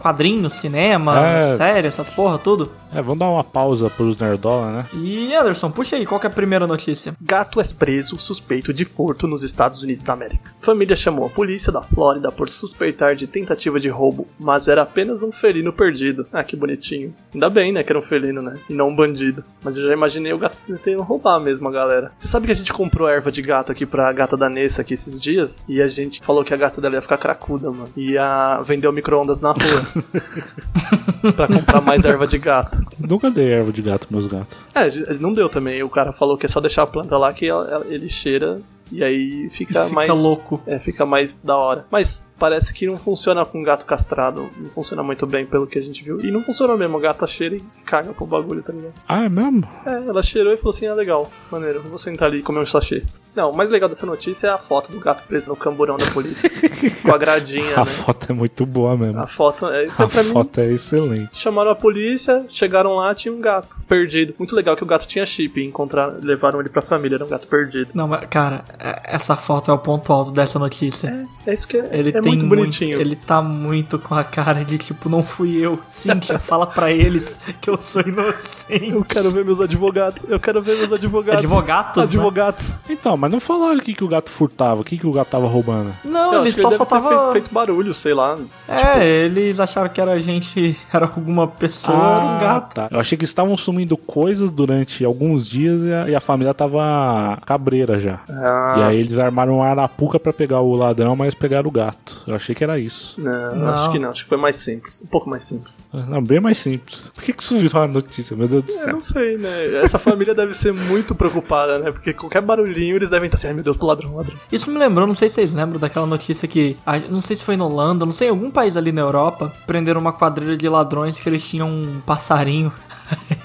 quadrinhos, 0.00 0.54
cinema, 0.54 1.18
É. 1.28 1.56
série, 1.56 1.86
essas 1.86 2.10
porra, 2.10 2.36
tudo. 2.36 2.72
É, 2.92 3.00
vamos 3.00 3.18
dar 3.18 3.28
uma 3.28 3.44
pausa 3.44 3.88
pros 3.88 4.18
Nerdola, 4.18 4.70
né? 4.72 4.84
E 4.94 5.21
Anderson, 5.34 5.70
puxa 5.70 5.96
aí, 5.96 6.06
qual 6.06 6.20
que 6.20 6.26
é 6.26 6.30
a 6.30 6.32
primeira 6.32 6.66
notícia? 6.66 7.14
Gato 7.20 7.60
é 7.60 7.64
preso 7.76 8.18
suspeito 8.18 8.72
de 8.72 8.84
furto 8.84 9.26
nos 9.26 9.42
Estados 9.42 9.82
Unidos 9.82 10.02
da 10.02 10.12
América. 10.12 10.54
Família 10.60 10.94
chamou 10.94 11.26
a 11.26 11.30
polícia 11.30 11.72
da 11.72 11.82
Flórida 11.82 12.30
por 12.30 12.48
suspeitar 12.48 13.14
de 13.14 13.26
tentativa 13.26 13.80
de 13.80 13.88
roubo, 13.88 14.26
mas 14.38 14.68
era 14.68 14.82
apenas 14.82 15.22
um 15.22 15.32
felino 15.32 15.72
perdido. 15.72 16.26
Ah, 16.32 16.44
que 16.44 16.56
bonitinho. 16.56 17.14
Ainda 17.32 17.48
bem, 17.48 17.72
né, 17.72 17.82
que 17.82 17.90
era 17.90 17.98
um 17.98 18.02
felino, 18.02 18.42
né? 18.42 18.58
E 18.68 18.74
não 18.74 18.88
um 18.88 18.96
bandido. 18.96 19.44
Mas 19.62 19.76
eu 19.76 19.86
já 19.86 19.92
imaginei 19.92 20.32
o 20.32 20.38
gato 20.38 20.58
tentando 20.66 21.02
roubar 21.02 21.40
mesmo 21.40 21.68
a 21.68 21.72
galera. 21.72 22.12
Você 22.16 22.28
sabe 22.28 22.46
que 22.46 22.52
a 22.52 22.56
gente 22.56 22.72
comprou 22.72 23.08
erva 23.08 23.30
de 23.32 23.42
gato 23.42 23.72
aqui 23.72 23.86
pra 23.86 24.12
gata 24.12 24.36
da 24.36 24.48
Nessa 24.48 24.82
aqui 24.82 24.94
esses 24.94 25.20
dias? 25.20 25.64
E 25.68 25.80
a 25.80 25.88
gente 25.88 26.20
falou 26.22 26.44
que 26.44 26.52
a 26.52 26.56
gata 26.56 26.80
dela 26.80 26.96
ia 26.96 27.02
ficar 27.02 27.16
cracuda, 27.16 27.70
mano. 27.70 27.88
Ia 27.96 28.60
vender 28.62 28.86
o 28.86 28.92
micro-ondas 28.92 29.40
na 29.40 29.52
rua. 29.52 31.32
pra 31.34 31.48
comprar 31.48 31.80
mais 31.80 32.04
erva 32.04 32.26
de 32.26 32.38
gato. 32.38 32.84
Nunca 33.12 33.30
dei 33.30 33.50
erva 33.52 33.70
de 33.70 33.82
gato 33.82 34.08
pros 34.08 34.22
meus 34.22 34.32
gatos. 34.32 34.56
É, 34.74 35.14
não 35.20 35.34
deu 35.34 35.48
também. 35.48 35.82
O 35.82 35.88
cara 35.90 36.12
falou 36.12 36.38
que 36.38 36.46
é 36.46 36.48
só 36.48 36.60
deixar 36.60 36.84
a 36.84 36.86
planta 36.86 37.18
lá 37.18 37.30
que 37.32 37.46
ela- 37.46 37.68
ela- 37.70 37.86
ele 37.90 38.08
cheira 38.08 38.58
e 38.90 39.04
aí 39.04 39.48
fica, 39.50 39.84
Fica 39.84 39.94
mais. 39.94 40.08
louco. 40.22 40.62
É, 40.66 40.78
fica 40.78 41.04
mais 41.04 41.36
da 41.36 41.54
hora. 41.56 41.84
Mas 41.90 42.26
parece 42.38 42.72
que 42.72 42.86
não 42.86 42.98
funciona 42.98 43.44
com 43.44 43.62
gato 43.62 43.84
castrado. 43.84 44.48
Não 44.56 44.70
funciona 44.70 45.02
muito 45.02 45.26
bem 45.26 45.44
pelo 45.44 45.66
que 45.66 45.78
a 45.78 45.82
gente 45.82 46.02
viu. 46.02 46.20
E 46.24 46.30
não 46.30 46.42
funciona 46.42 46.74
mesmo. 46.74 46.96
A 46.96 47.00
gata 47.00 47.26
cheira 47.26 47.54
e 47.56 47.60
caga 47.84 48.14
pro 48.14 48.24
bagulho, 48.24 48.62
tá 48.62 48.72
ligado? 48.72 48.94
Ah, 49.06 49.24
é 49.24 49.28
mesmo? 49.28 49.68
É, 49.84 49.92
ela 49.92 50.22
cheirou 50.22 50.52
e 50.54 50.56
falou 50.56 50.70
assim: 50.70 50.86
ah, 50.86 50.94
legal, 50.94 51.30
maneiro, 51.50 51.82
vou 51.82 51.98
sentar 51.98 52.28
ali 52.28 52.38
e 52.38 52.42
comer 52.42 52.60
um 52.60 52.66
sachê. 52.66 53.02
Não, 53.34 53.50
o 53.50 53.56
mais 53.56 53.70
legal 53.70 53.88
dessa 53.88 54.04
notícia 54.06 54.48
é 54.48 54.50
a 54.50 54.58
foto 54.58 54.92
do 54.92 55.00
gato 55.00 55.24
preso 55.24 55.48
no 55.48 55.56
camburão 55.56 55.96
da 55.96 56.06
polícia. 56.06 56.50
com 57.02 57.14
a 57.14 57.18
gradinha, 57.18 57.74
A 57.76 57.80
né? 57.80 57.86
foto 57.86 58.26
é 58.30 58.34
muito 58.34 58.66
boa 58.66 58.96
mesmo. 58.96 59.18
A 59.20 59.26
foto, 59.26 59.66
é, 59.68 59.86
isso 59.86 60.02
é 60.02 60.04
A 60.04 60.08
pra 60.08 60.22
mim. 60.22 60.30
foto 60.32 60.60
é 60.60 60.70
excelente. 60.70 61.28
Chamaram 61.36 61.70
a 61.70 61.74
polícia, 61.74 62.44
chegaram 62.48 62.94
lá, 62.96 63.14
tinha 63.14 63.32
um 63.32 63.40
gato 63.40 63.68
perdido. 63.88 64.34
Muito 64.38 64.54
legal 64.54 64.76
que 64.76 64.82
o 64.82 64.86
gato 64.86 65.06
tinha 65.06 65.24
chip 65.24 65.58
e 65.60 65.64
encontraram, 65.66 66.16
levaram 66.22 66.60
ele 66.60 66.68
pra 66.68 66.82
família, 66.82 67.16
era 67.16 67.24
um 67.24 67.28
gato 67.28 67.46
perdido. 67.48 67.90
Não, 67.94 68.06
mas, 68.06 68.24
cara, 68.26 68.64
é- 68.78 69.00
essa 69.14 69.34
foto 69.36 69.70
é 69.70 69.74
o 69.74 69.78
ponto 69.78 70.12
alto 70.12 70.30
dessa 70.30 70.58
notícia. 70.58 71.26
É 71.46 71.52
isso 71.54 71.66
que 71.66 71.76
é, 71.78 71.88
Ele 71.92 72.10
é 72.10 72.20
tem 72.20 72.32
muito 72.32 72.46
bonitinho. 72.46 73.00
Ele 73.00 73.16
tá 73.16 73.40
muito 73.40 73.98
com 73.98 74.14
a 74.14 74.22
cara 74.24 74.64
de 74.64 74.76
tipo, 74.78 75.08
não 75.08 75.22
fui 75.22 75.56
eu. 75.56 75.78
Cíntia, 75.88 76.38
fala 76.40 76.66
pra 76.66 76.90
eles 76.92 77.40
que 77.60 77.70
eu 77.70 77.78
sou 77.80 78.02
inocente. 78.02 78.90
Eu 78.92 79.04
quero 79.04 79.30
ver 79.30 79.44
meus 79.44 79.60
advogados. 79.60 80.24
Eu 80.28 80.38
quero 80.38 80.60
ver 80.62 80.76
meus 80.76 80.92
advogados. 80.92 81.38
Advogatos, 81.44 81.96
né? 81.96 82.02
Advogados. 82.04 82.74
Então, 82.88 83.16
mas 83.22 83.30
não 83.30 83.38
falaram 83.40 83.76
o 83.78 83.80
que, 83.80 83.94
que 83.94 84.02
o 84.04 84.08
gato 84.08 84.30
furtava, 84.30 84.80
o 84.80 84.84
que, 84.84 84.98
que 84.98 85.06
o 85.06 85.12
gato 85.12 85.28
tava 85.28 85.46
roubando. 85.46 85.94
Não, 86.04 86.34
Eu 86.34 86.40
eles 86.42 86.54
só, 86.54 86.60
ele 86.60 86.62
só 86.62 86.68
deve 86.70 86.84
ter 86.84 86.86
tava. 86.90 87.08
feito, 87.08 87.32
feito 87.32 87.54
barulho, 87.54 87.94
sei 87.94 88.14
lá. 88.14 88.36
É, 88.68 89.06
eles 89.24 89.60
acharam 89.60 89.88
que 89.88 90.00
era 90.00 90.18
gente, 90.20 90.76
era 90.92 91.06
alguma 91.06 91.46
pessoa, 91.46 91.96
era 91.96 92.24
um 92.24 92.40
gato. 92.40 92.74
tá. 92.74 92.88
Eu 92.90 92.98
achei 92.98 93.16
que 93.16 93.24
estavam 93.24 93.56
sumindo 93.56 93.96
coisas 93.96 94.50
durante 94.50 95.04
alguns 95.04 95.48
dias 95.48 95.80
e 95.82 95.94
a, 95.94 96.08
e 96.10 96.14
a 96.16 96.20
família 96.20 96.52
tava 96.52 97.38
cabreira 97.46 97.98
já. 98.00 98.20
Ah, 98.28 98.74
E 98.78 98.82
aí 98.82 98.98
eles 98.98 99.18
armaram 99.18 99.56
uma 99.58 99.66
arapuca 99.68 100.18
pra 100.18 100.32
pegar 100.32 100.60
o 100.60 100.74
ladrão, 100.74 101.14
mas 101.14 101.34
pegaram 101.34 101.68
o 101.68 101.72
gato. 101.72 102.22
Eu 102.26 102.34
achei 102.34 102.54
que 102.54 102.64
era 102.64 102.78
isso. 102.78 103.20
não, 103.20 103.54
Não. 103.56 103.68
acho 103.68 103.90
que 103.92 103.98
não. 103.98 104.10
Acho 104.10 104.22
que 104.24 104.28
foi 104.28 104.38
mais 104.38 104.56
simples. 104.56 105.02
Um 105.02 105.06
pouco 105.06 105.30
mais 105.30 105.44
simples. 105.44 105.86
Não, 105.92 106.20
bem 106.22 106.40
mais 106.40 106.58
simples. 106.58 107.10
Por 107.14 107.22
que, 107.22 107.32
que 107.32 107.42
isso 107.42 107.56
virou 107.56 107.80
uma 107.82 107.86
notícia, 107.88 108.36
meu 108.36 108.48
Deus 108.48 108.64
do 108.64 108.72
Eu 108.72 108.78
céu? 108.78 108.92
não 108.94 109.00
sei, 109.00 109.38
né? 109.38 109.66
Essa 109.82 109.98
família 109.98 110.34
deve 110.34 110.54
ser 110.54 110.72
muito 110.72 111.14
preocupada, 111.14 111.78
né? 111.78 111.92
Porque 111.92 112.12
qualquer 112.12 112.40
barulhinho 112.42 112.96
eles 112.96 113.11
devem 113.12 113.26
estar 113.26 113.36
assim, 113.36 113.48
ai 113.48 113.54
meu 113.54 113.62
Deus, 113.62 113.76
pro 113.76 113.86
ladrão, 113.86 114.16
ladrão. 114.16 114.36
Isso 114.50 114.70
me 114.70 114.78
lembrou, 114.78 115.06
não 115.06 115.14
sei 115.14 115.28
se 115.28 115.36
vocês 115.36 115.54
lembram 115.54 115.78
daquela 115.78 116.06
notícia 116.06 116.48
que, 116.48 116.76
não 117.08 117.20
sei 117.20 117.36
se 117.36 117.44
foi 117.44 117.56
na 117.56 117.64
Holanda, 117.64 118.04
não 118.04 118.12
sei, 118.12 118.28
em 118.28 118.30
algum 118.30 118.50
país 118.50 118.76
ali 118.76 118.90
na 118.90 119.02
Europa, 119.02 119.52
prenderam 119.66 120.00
uma 120.00 120.12
quadrilha 120.12 120.56
de 120.56 120.68
ladrões 120.68 121.20
que 121.20 121.28
eles 121.28 121.46
tinham 121.46 121.68
um 121.68 122.00
passarinho. 122.04 122.72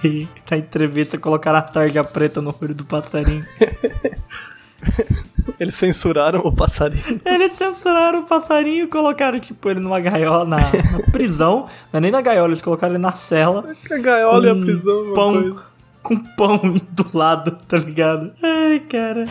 Aí, 0.03 0.27
na 0.49 0.57
entrevista, 0.57 1.17
colocaram 1.17 1.59
a 1.59 1.61
tarja 1.61 2.03
preta 2.03 2.41
no 2.41 2.55
olho 2.59 2.73
do 2.73 2.85
passarinho. 2.85 3.45
Eles 5.59 5.73
censuraram 5.73 6.41
o 6.41 6.51
passarinho. 6.51 7.19
Eles 7.25 7.53
censuraram 7.53 8.19
o 8.19 8.23
passarinho 8.23 8.85
e 8.85 8.87
colocaram, 8.87 9.39
tipo, 9.39 9.69
ele 9.69 9.79
numa 9.79 9.99
gaiola, 9.99 10.45
na, 10.45 10.57
na 10.57 10.99
prisão. 11.11 11.67
Não 11.91 11.97
é 11.97 12.01
nem 12.01 12.11
na 12.11 12.21
gaiola, 12.21 12.49
eles 12.49 12.61
colocaram 12.61 12.93
ele 12.93 13.01
na 13.01 13.13
cela. 13.13 13.65
A 13.91 13.97
gaiola 13.97 14.45
e 14.45 14.49
a 14.49 14.55
prisão, 14.55 15.13
pão, 15.15 15.33
coisa. 15.33 15.76
Com 16.07 16.19
pão 16.37 16.57
do 16.91 17.05
lado, 17.13 17.51
tá 17.67 17.75
ligado? 17.77 18.31
Ai, 18.41 18.79
cara. 18.79 19.25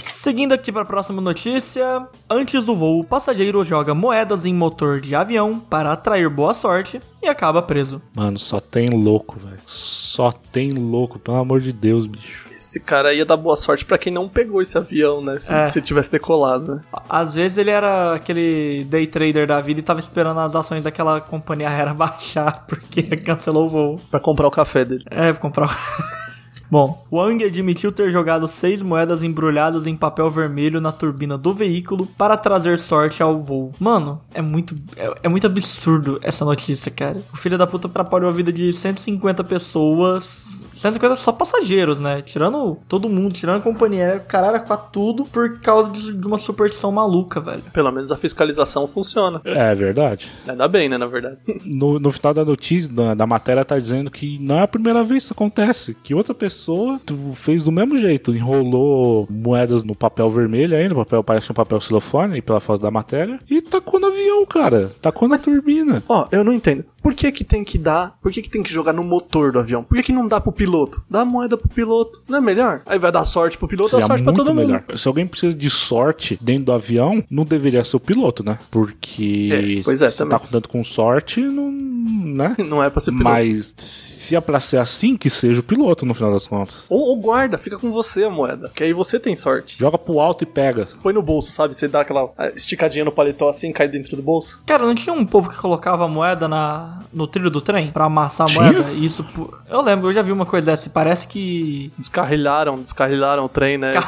Seguindo 0.00 0.52
aqui 0.52 0.72
pra 0.72 0.84
próxima 0.84 1.22
notícia. 1.22 2.04
Antes 2.28 2.66
do 2.66 2.74
voo, 2.74 2.98
o 2.98 3.04
passageiro 3.04 3.64
joga 3.64 3.94
moedas 3.94 4.44
em 4.44 4.52
motor 4.52 5.00
de 5.00 5.14
avião 5.14 5.60
para 5.60 5.92
atrair 5.92 6.28
boa 6.28 6.52
sorte 6.52 7.00
e 7.22 7.28
acaba 7.28 7.60
preso. 7.62 8.00
Mano, 8.14 8.38
só 8.38 8.60
tem 8.60 8.88
louco, 8.90 9.38
velho. 9.38 9.58
Só 9.66 10.32
tem 10.32 10.72
louco, 10.72 11.18
pelo 11.18 11.36
amor 11.38 11.60
de 11.60 11.72
Deus, 11.72 12.06
bicho. 12.06 12.46
Esse 12.54 12.80
cara 12.80 13.14
ia 13.14 13.24
dar 13.24 13.36
boa 13.36 13.54
sorte 13.54 13.84
pra 13.84 13.96
quem 13.96 14.12
não 14.12 14.28
pegou 14.28 14.60
esse 14.60 14.76
avião, 14.76 15.22
né? 15.22 15.38
Se, 15.38 15.52
É. 15.54 15.66
se 15.66 15.80
tivesse 15.80 16.10
decolado, 16.10 16.74
né? 16.76 16.80
Às 17.08 17.36
vezes 17.36 17.56
ele 17.56 17.70
era 17.70 18.14
aquele 18.14 18.84
day 18.90 19.06
trader 19.06 19.46
da 19.46 19.60
vida 19.60 19.78
e 19.78 19.82
tava 19.82 20.00
esperando 20.00 20.40
as 20.40 20.56
ações 20.56 20.82
daquela 20.84 21.20
companhia 21.20 21.68
aérea 21.68 21.94
baixar 21.94 22.66
porque 22.66 23.02
cancelou 23.18 23.66
o 23.66 23.68
voo. 23.68 24.00
Pra 24.10 24.18
comprar 24.18 24.48
o 24.48 24.50
café 24.50 24.84
dele. 24.84 25.04
É, 25.10 25.30
vou 25.32 25.40
comprar. 25.40 25.68
Bom, 26.70 27.04
Wang 27.10 27.42
admitiu 27.44 27.90
ter 27.90 28.12
jogado 28.12 28.46
seis 28.46 28.82
moedas 28.82 29.22
embrulhadas 29.22 29.86
em 29.86 29.96
papel 29.96 30.28
vermelho 30.28 30.80
na 30.80 30.92
turbina 30.92 31.38
do 31.38 31.54
veículo 31.54 32.06
para 32.06 32.36
trazer 32.36 32.78
sorte 32.78 33.22
ao 33.22 33.38
voo. 33.40 33.72
Mano, 33.80 34.20
é 34.34 34.42
muito, 34.42 34.76
é, 34.96 35.12
é 35.22 35.28
muito 35.28 35.46
absurdo 35.46 36.18
essa 36.22 36.44
notícia, 36.44 36.90
cara. 36.90 37.22
O 37.32 37.36
filho 37.36 37.56
da 37.56 37.66
puta 37.66 37.88
atrapalhou 37.88 38.28
a 38.28 38.32
vida 38.32 38.52
de 38.52 38.72
150 38.72 39.42
pessoas. 39.44 40.60
150 40.78 41.16
só 41.16 41.32
passageiros, 41.32 42.00
né? 42.00 42.22
Tirando 42.22 42.78
todo 42.88 43.08
mundo, 43.08 43.34
tirando 43.34 43.58
a 43.58 43.62
companhia 43.62 44.04
aérea, 44.04 44.18
o 44.18 44.26
cara 44.26 44.46
era 44.48 44.60
com 44.60 44.76
tudo 44.76 45.24
por 45.24 45.60
causa 45.60 45.90
de 45.90 46.26
uma 46.26 46.38
superstição 46.38 46.92
maluca, 46.92 47.40
velho. 47.40 47.62
Pelo 47.72 47.90
menos 47.90 48.12
a 48.12 48.16
fiscalização 48.16 48.86
funciona. 48.86 49.40
É 49.44 49.74
verdade. 49.74 50.30
Ainda 50.46 50.68
bem, 50.68 50.88
né, 50.88 50.96
na 50.96 51.06
verdade. 51.06 51.38
No, 51.78 51.98
no 51.98 52.10
final 52.10 52.32
da 52.32 52.44
notícia, 52.44 52.90
da, 52.90 53.14
da 53.14 53.26
matéria, 53.26 53.64
tá 53.64 53.78
dizendo 53.78 54.10
que 54.10 54.38
não 54.40 54.58
é 54.58 54.62
a 54.62 54.68
primeira 54.68 55.04
vez 55.04 55.18
que 55.18 55.24
isso 55.24 55.32
acontece. 55.32 55.96
Que 56.02 56.14
outra 56.14 56.34
pessoa 56.34 57.00
fez 57.34 57.64
do 57.64 57.72
mesmo 57.72 57.96
jeito. 57.96 58.34
Enrolou 58.34 59.26
moedas 59.30 59.84
no 59.84 59.94
papel 59.94 60.30
vermelho 60.30 60.76
ainda, 60.76 60.94
papel, 60.94 61.22
parece 61.22 61.50
um 61.50 61.54
papel 61.54 61.80
xilofone 61.80 62.34
aí 62.34 62.42
pela 62.42 62.60
foto 62.60 62.80
da 62.80 62.90
matéria. 62.90 63.38
E 63.50 63.60
tacou 63.60 64.00
no 64.00 64.06
avião, 64.06 64.46
cara. 64.46 64.92
Tacou 65.00 65.28
na 65.28 65.38
turbina. 65.38 66.02
Ó, 66.08 66.26
eu 66.30 66.42
não 66.42 66.52
entendo. 66.52 66.84
Por 67.08 67.14
que 67.14 67.32
que 67.32 67.42
tem 67.42 67.64
que 67.64 67.78
dar? 67.78 68.18
Por 68.20 68.30
que 68.30 68.42
que 68.42 68.50
tem 68.50 68.62
que 68.62 68.70
jogar 68.70 68.92
no 68.92 69.02
motor 69.02 69.50
do 69.50 69.58
avião? 69.58 69.82
Por 69.82 69.96
que 69.96 70.02
que 70.02 70.12
não 70.12 70.28
dá 70.28 70.38
pro 70.38 70.52
piloto? 70.52 71.02
Dá 71.08 71.24
moeda 71.24 71.56
pro 71.56 71.66
piloto. 71.66 72.22
Não 72.28 72.36
é 72.36 72.40
melhor? 72.40 72.82
Aí 72.84 72.98
vai 72.98 73.10
dar 73.10 73.24
sorte 73.24 73.56
pro 73.56 73.66
piloto, 73.66 73.88
dá 73.90 73.96
Seria 73.96 74.06
sorte 74.08 74.22
pra 74.24 74.32
todo 74.34 74.54
melhor. 74.54 74.84
mundo. 74.86 74.98
Se 74.98 75.08
alguém 75.08 75.26
precisa 75.26 75.56
de 75.56 75.70
sorte 75.70 76.38
dentro 76.38 76.64
do 76.66 76.72
avião, 76.72 77.24
não 77.30 77.44
deveria 77.46 77.82
ser 77.82 77.96
o 77.96 78.00
piloto, 78.00 78.44
né? 78.44 78.58
Porque 78.70 79.78
É, 79.80 79.82
pois 79.82 80.02
é, 80.02 80.10
se 80.10 80.18
também. 80.18 80.32
tá 80.32 80.38
contando 80.38 80.68
com 80.68 80.84
sorte, 80.84 81.40
não. 81.40 81.70
né? 81.72 82.54
Não 82.68 82.82
é 82.84 82.90
pra 82.90 83.00
ser 83.00 83.12
piloto. 83.12 83.24
Mas 83.30 83.74
se 83.78 84.36
é 84.36 84.40
pra 84.42 84.60
ser 84.60 84.76
assim, 84.76 85.16
que 85.16 85.30
seja 85.30 85.60
o 85.60 85.62
piloto 85.62 86.04
no 86.04 86.12
final 86.12 86.30
das 86.30 86.46
contas. 86.46 86.76
Ou, 86.90 87.00
ou 87.08 87.16
guarda, 87.16 87.56
fica 87.56 87.78
com 87.78 87.90
você 87.90 88.24
a 88.24 88.30
moeda. 88.30 88.70
Que 88.74 88.84
aí 88.84 88.92
você 88.92 89.18
tem 89.18 89.34
sorte. 89.34 89.78
Joga 89.78 89.96
pro 89.96 90.20
alto 90.20 90.44
e 90.44 90.46
pega. 90.46 90.86
Põe 91.02 91.14
no 91.14 91.22
bolso, 91.22 91.50
sabe? 91.50 91.74
Você 91.74 91.88
dá 91.88 92.02
aquela 92.02 92.30
ah, 92.36 92.48
esticadinha 92.54 93.04
no 93.06 93.12
paletó 93.12 93.48
assim, 93.48 93.72
cai 93.72 93.88
dentro 93.88 94.14
do 94.14 94.22
bolso. 94.22 94.62
Cara, 94.66 94.84
não 94.84 94.94
tinha 94.94 95.14
um 95.14 95.24
povo 95.24 95.48
que 95.48 95.56
colocava 95.56 96.04
a 96.04 96.08
moeda 96.08 96.46
na, 96.46 96.97
no 97.12 97.26
trilho 97.26 97.50
do 97.50 97.60
trem 97.60 97.90
pra 97.90 98.04
amassar 98.04 98.46
a 98.50 98.52
moeda? 98.52 98.92
Isso, 98.92 99.24
eu 99.68 99.82
lembro, 99.82 100.08
eu 100.10 100.14
já 100.14 100.22
vi 100.22 100.32
uma 100.32 100.46
coisa 100.46 100.66
dessa. 100.66 100.88
e 100.88 100.90
Parece 100.90 101.26
que 101.28 101.92
Descarrilharam, 101.98 102.76
descarrilharam 102.76 103.44
o 103.44 103.48
trem, 103.48 103.78
né? 103.78 103.92
ele 103.92 104.02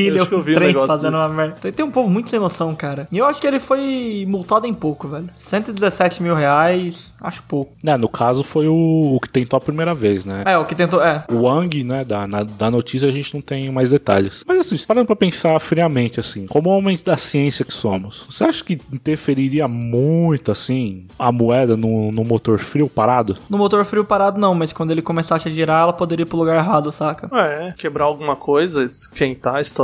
é 0.00 0.20
acho 0.20 0.28
que 0.28 0.34
eu 0.34 0.38
um 0.38 0.42
vi 0.42 0.54
trem 0.54 0.68
negócio 0.68 0.88
fazendo 0.88 1.10
desse. 1.12 1.22
uma 1.22 1.28
merda. 1.28 1.56
Tem- 1.60 1.72
Tem 1.72 1.84
um 1.84 1.90
povo 1.90 2.08
muito 2.10 2.30
sem 2.30 2.38
noção, 2.40 2.74
cara. 2.74 3.06
E 3.10 3.18
eu 3.18 3.24
acho 3.26 3.40
que 3.40 3.46
ele 3.46 3.60
foi 3.60 4.24
multado 4.28 4.66
em 4.66 4.74
pouco, 4.74 5.08
velho. 5.08 5.28
117 5.34 6.22
mil 6.22 6.34
reais, 6.34 7.14
acho 7.20 7.42
pouco. 7.44 7.72
É, 7.86 7.96
no 7.96 8.08
caso 8.08 8.42
foi 8.44 8.66
o, 8.68 9.14
o 9.16 9.20
que 9.20 9.28
tentou 9.28 9.56
a 9.56 9.60
primeira 9.60 9.94
vez, 9.94 10.24
né? 10.24 10.42
É, 10.46 10.56
o 10.58 10.64
que 10.64 10.74
tentou. 10.74 11.02
É. 11.02 11.24
O 11.30 11.42
Wang, 11.42 11.82
né, 11.84 12.04
da, 12.04 12.26
na- 12.26 12.42
da 12.42 12.70
notícia 12.70 13.08
a 13.08 13.12
gente 13.12 13.34
não 13.34 13.40
tem 13.40 13.70
mais 13.70 13.88
detalhes. 13.88 14.44
Mas 14.46 14.58
assim, 14.60 14.76
parando 14.86 15.06
pra 15.06 15.16
pensar 15.16 15.58
friamente, 15.60 16.18
assim, 16.20 16.46
como 16.46 16.70
homens 16.70 17.02
da 17.02 17.16
ciência 17.16 17.64
que 17.64 17.72
somos, 17.74 18.24
você 18.28 18.44
acha 18.44 18.64
que 18.64 18.78
interferiria 18.92 19.66
muito, 19.68 20.50
assim, 20.52 21.06
a 21.18 21.30
moeda 21.30 21.76
no, 21.76 22.10
no 22.12 22.24
motor 22.24 22.58
frio 22.58 22.88
parado? 22.88 23.36
No 23.48 23.58
motor 23.58 23.84
frio 23.84 24.04
parado, 24.04 24.40
não, 24.40 24.54
mas 24.54 24.72
quando 24.72 24.90
ele 24.90 25.02
começasse 25.02 25.48
a 25.48 25.50
girar, 25.50 25.82
ela 25.82 25.92
poderia 25.92 26.22
ir 26.22 26.26
pro 26.26 26.38
lugar 26.38 26.56
errado, 26.56 26.90
saca? 26.92 27.28
É, 27.38 27.72
quebrar 27.76 28.04
alguma 28.04 28.36
coisa, 28.36 28.82
esquentar, 28.84 29.60
estourar. 29.60 29.81